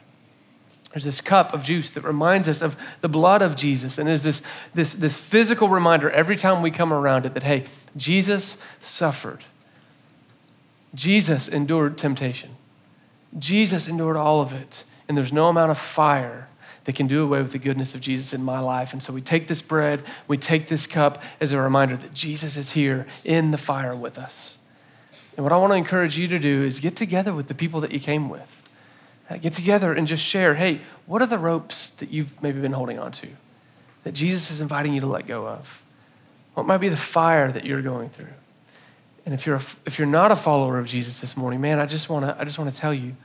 There's 0.93 1.03
this 1.03 1.21
cup 1.21 1.53
of 1.53 1.61
juice 1.61 1.91
that 1.91 2.03
reminds 2.03 2.47
us 2.47 2.61
of 2.61 2.75
the 3.01 3.09
blood 3.09 3.41
of 3.41 3.55
Jesus 3.55 3.97
and 3.97 4.09
is 4.09 4.23
this, 4.23 4.41
this, 4.73 4.93
this 4.93 5.19
physical 5.19 5.67
reminder 5.67 6.09
every 6.09 6.37
time 6.37 6.61
we 6.61 6.71
come 6.71 6.93
around 6.93 7.25
it 7.25 7.33
that, 7.33 7.43
hey, 7.43 7.65
Jesus 7.97 8.57
suffered. 8.81 9.43
Jesus 10.95 11.47
endured 11.47 11.97
temptation. 11.97 12.51
Jesus 13.37 13.87
endured 13.87 14.17
all 14.17 14.41
of 14.41 14.53
it 14.53 14.85
and 15.09 15.17
there's 15.17 15.33
no 15.33 15.49
amount 15.49 15.71
of 15.71 15.77
fire 15.77 16.47
that 16.85 16.95
can 16.95 17.07
do 17.07 17.23
away 17.23 17.41
with 17.41 17.51
the 17.51 17.59
goodness 17.59 17.93
of 17.93 18.01
Jesus 18.01 18.33
in 18.33 18.43
my 18.43 18.59
life. 18.59 18.93
And 18.93 19.03
so 19.03 19.11
we 19.11 19.21
take 19.21 19.47
this 19.47 19.61
bread, 19.61 20.03
we 20.27 20.37
take 20.37 20.67
this 20.67 20.87
cup 20.87 21.21
as 21.41 21.51
a 21.51 21.59
reminder 21.59 21.97
that 21.97 22.13
Jesus 22.13 22.55
is 22.55 22.71
here 22.71 23.05
in 23.25 23.51
the 23.51 23.57
fire 23.57 23.95
with 23.95 24.17
us. 24.17 24.59
And 25.35 25.43
what 25.43 25.51
I 25.51 25.57
want 25.57 25.71
to 25.73 25.77
encourage 25.77 26.17
you 26.17 26.27
to 26.27 26.39
do 26.39 26.63
is 26.63 26.79
get 26.79 26.95
together 26.95 27.33
with 27.33 27.47
the 27.47 27.53
people 27.53 27.81
that 27.81 27.91
you 27.91 27.99
came 27.99 28.29
with. 28.29 28.69
Uh, 29.29 29.37
get 29.37 29.53
together 29.53 29.93
and 29.93 30.07
just 30.07 30.23
share 30.23 30.55
hey, 30.55 30.81
what 31.05 31.21
are 31.21 31.27
the 31.27 31.37
ropes 31.37 31.91
that 31.91 32.09
you've 32.09 32.41
maybe 32.41 32.59
been 32.59 32.73
holding 32.73 32.97
on 32.97 33.11
to 33.11 33.27
that 34.03 34.13
Jesus 34.13 34.49
is 34.49 34.61
inviting 34.61 34.93
you 34.93 35.01
to 35.01 35.07
let 35.07 35.27
go 35.27 35.47
of? 35.47 35.83
What 36.53 36.65
might 36.65 36.79
be 36.79 36.89
the 36.89 36.97
fire 36.97 37.51
that 37.51 37.65
you're 37.65 37.81
going 37.81 38.09
through? 38.09 38.33
And 39.25 39.33
if 39.33 39.45
you're, 39.45 39.57
a, 39.57 39.63
if 39.85 39.99
you're 39.99 40.07
not 40.07 40.31
a 40.31 40.35
follower 40.35 40.79
of 40.79 40.87
Jesus 40.87 41.19
this 41.19 41.37
morning, 41.37 41.61
man, 41.61 41.79
I 41.79 41.85
just 41.85 42.09
want 42.09 42.25
to 42.25 42.35
I 42.39 42.43
just 42.43 42.57
want 42.57 42.71
to 42.73 42.77
tell 42.77 42.93
you, 42.93 43.15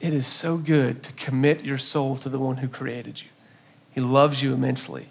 it 0.00 0.14
is 0.14 0.26
so 0.26 0.56
good 0.56 1.02
to 1.02 1.12
commit 1.12 1.62
your 1.62 1.78
soul 1.78 2.16
to 2.16 2.28
the 2.28 2.38
one 2.38 2.58
who 2.58 2.68
created 2.68 3.20
you. 3.20 3.28
He 3.90 4.00
loves 4.00 4.42
you 4.42 4.54
immensely, 4.54 5.08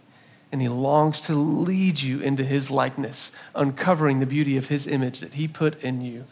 and 0.52 0.62
he 0.62 0.68
longs 0.68 1.22
to 1.22 1.36
lead 1.36 2.02
you 2.02 2.20
into 2.20 2.44
his 2.44 2.72
likeness, 2.72 3.32
uncovering 3.54 4.20
the 4.20 4.26
beauty 4.26 4.58
of 4.58 4.68
his 4.70 4.88
image 4.88 5.20
that 5.20 5.36
he 5.36 5.48
put 5.48 5.80
in 5.84 6.02
you 6.02 6.26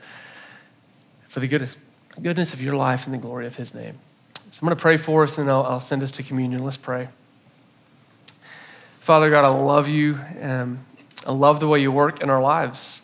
for 1.28 1.40
the 1.40 1.48
goodness, 1.48 1.78
goodness 2.20 2.54
of 2.54 2.62
your 2.62 2.76
life 2.76 3.06
and 3.06 3.14
the 3.14 3.20
glory 3.20 3.46
of 3.46 3.58
his 3.58 3.76
name. 3.76 4.00
So 4.50 4.60
I'm 4.62 4.68
going 4.68 4.76
to 4.76 4.82
pray 4.82 4.98
for 4.98 5.24
us, 5.24 5.38
and 5.38 5.50
I'll, 5.52 5.64
I'll 5.64 5.80
send 5.80 6.02
us 6.02 6.12
to 6.14 6.24
communion. 6.24 6.64
Let's 6.64 6.78
pray. 6.78 7.10
Father 9.00 9.30
God, 9.30 9.46
I 9.46 9.50
love 9.50 9.88
you. 9.88 10.20
Um, 10.42 10.80
I 11.28 11.32
love 11.32 11.60
the 11.60 11.68
way 11.68 11.80
you 11.80 11.92
work 11.92 12.22
in 12.22 12.30
our 12.30 12.42
lives. 12.42 13.02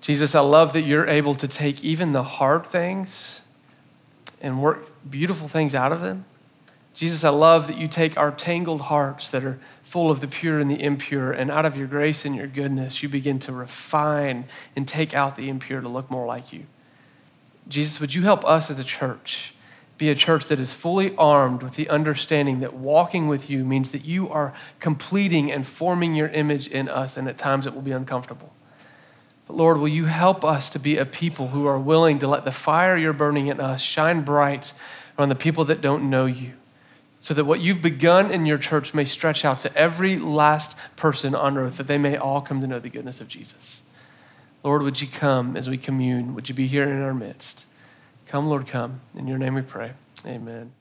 Jesus, 0.00 0.34
I 0.34 0.40
love 0.40 0.72
that 0.72 0.82
you're 0.82 1.06
able 1.06 1.34
to 1.34 1.46
take 1.46 1.84
even 1.84 2.12
the 2.12 2.22
hard 2.22 2.66
things 2.66 3.41
and 4.42 4.60
work 4.60 4.92
beautiful 5.08 5.48
things 5.48 5.74
out 5.74 5.92
of 5.92 6.02
them. 6.02 6.26
Jesus, 6.94 7.24
I 7.24 7.30
love 7.30 7.68
that 7.68 7.78
you 7.78 7.88
take 7.88 8.18
our 8.18 8.30
tangled 8.30 8.82
hearts 8.82 9.30
that 9.30 9.44
are 9.44 9.58
full 9.82 10.10
of 10.10 10.20
the 10.20 10.28
pure 10.28 10.58
and 10.58 10.70
the 10.70 10.82
impure, 10.82 11.32
and 11.32 11.50
out 11.50 11.64
of 11.64 11.76
your 11.76 11.86
grace 11.86 12.26
and 12.26 12.36
your 12.36 12.46
goodness, 12.46 13.02
you 13.02 13.08
begin 13.08 13.38
to 13.38 13.52
refine 13.52 14.44
and 14.76 14.86
take 14.86 15.14
out 15.14 15.36
the 15.36 15.48
impure 15.48 15.80
to 15.80 15.88
look 15.88 16.10
more 16.10 16.26
like 16.26 16.52
you. 16.52 16.66
Jesus, 17.66 17.98
would 17.98 18.12
you 18.12 18.22
help 18.22 18.44
us 18.44 18.68
as 18.68 18.78
a 18.78 18.84
church 18.84 19.54
be 20.02 20.10
a 20.10 20.14
church 20.16 20.46
that 20.46 20.58
is 20.58 20.72
fully 20.72 21.14
armed 21.16 21.62
with 21.62 21.76
the 21.76 21.88
understanding 21.88 22.58
that 22.58 22.74
walking 22.74 23.28
with 23.28 23.48
you 23.48 23.64
means 23.64 23.92
that 23.92 24.04
you 24.04 24.28
are 24.28 24.52
completing 24.80 25.52
and 25.52 25.64
forming 25.64 26.16
your 26.16 26.26
image 26.28 26.66
in 26.66 26.88
us, 26.88 27.16
and 27.16 27.28
at 27.28 27.38
times 27.38 27.68
it 27.68 27.74
will 27.74 27.82
be 27.82 27.92
uncomfortable. 27.92 28.52
But 29.52 29.58
Lord, 29.58 29.76
will 29.76 29.88
you 29.88 30.06
help 30.06 30.46
us 30.46 30.70
to 30.70 30.78
be 30.78 30.96
a 30.96 31.04
people 31.04 31.48
who 31.48 31.66
are 31.66 31.78
willing 31.78 32.18
to 32.20 32.26
let 32.26 32.46
the 32.46 32.52
fire 32.52 32.96
you're 32.96 33.12
burning 33.12 33.48
in 33.48 33.60
us 33.60 33.82
shine 33.82 34.22
bright 34.22 34.72
on 35.18 35.28
the 35.28 35.34
people 35.34 35.66
that 35.66 35.82
don't 35.82 36.08
know 36.08 36.24
you, 36.24 36.54
so 37.18 37.34
that 37.34 37.44
what 37.44 37.60
you've 37.60 37.82
begun 37.82 38.30
in 38.30 38.46
your 38.46 38.56
church 38.56 38.94
may 38.94 39.04
stretch 39.04 39.44
out 39.44 39.58
to 39.58 39.76
every 39.76 40.16
last 40.16 40.74
person 40.96 41.34
on 41.34 41.58
earth, 41.58 41.76
that 41.76 41.86
they 41.86 41.98
may 41.98 42.16
all 42.16 42.40
come 42.40 42.62
to 42.62 42.66
know 42.66 42.78
the 42.78 42.88
goodness 42.88 43.20
of 43.20 43.28
Jesus. 43.28 43.82
Lord, 44.62 44.80
would 44.80 45.02
you 45.02 45.06
come 45.06 45.54
as 45.54 45.68
we 45.68 45.76
commune? 45.76 46.34
Would 46.34 46.48
you 46.48 46.54
be 46.54 46.66
here 46.66 46.84
in 46.84 47.02
our 47.02 47.12
midst? 47.12 47.66
Come, 48.24 48.46
Lord, 48.46 48.66
come. 48.66 49.02
In 49.14 49.26
your 49.26 49.36
name 49.36 49.52
we 49.52 49.60
pray. 49.60 49.92
Amen. 50.24 50.72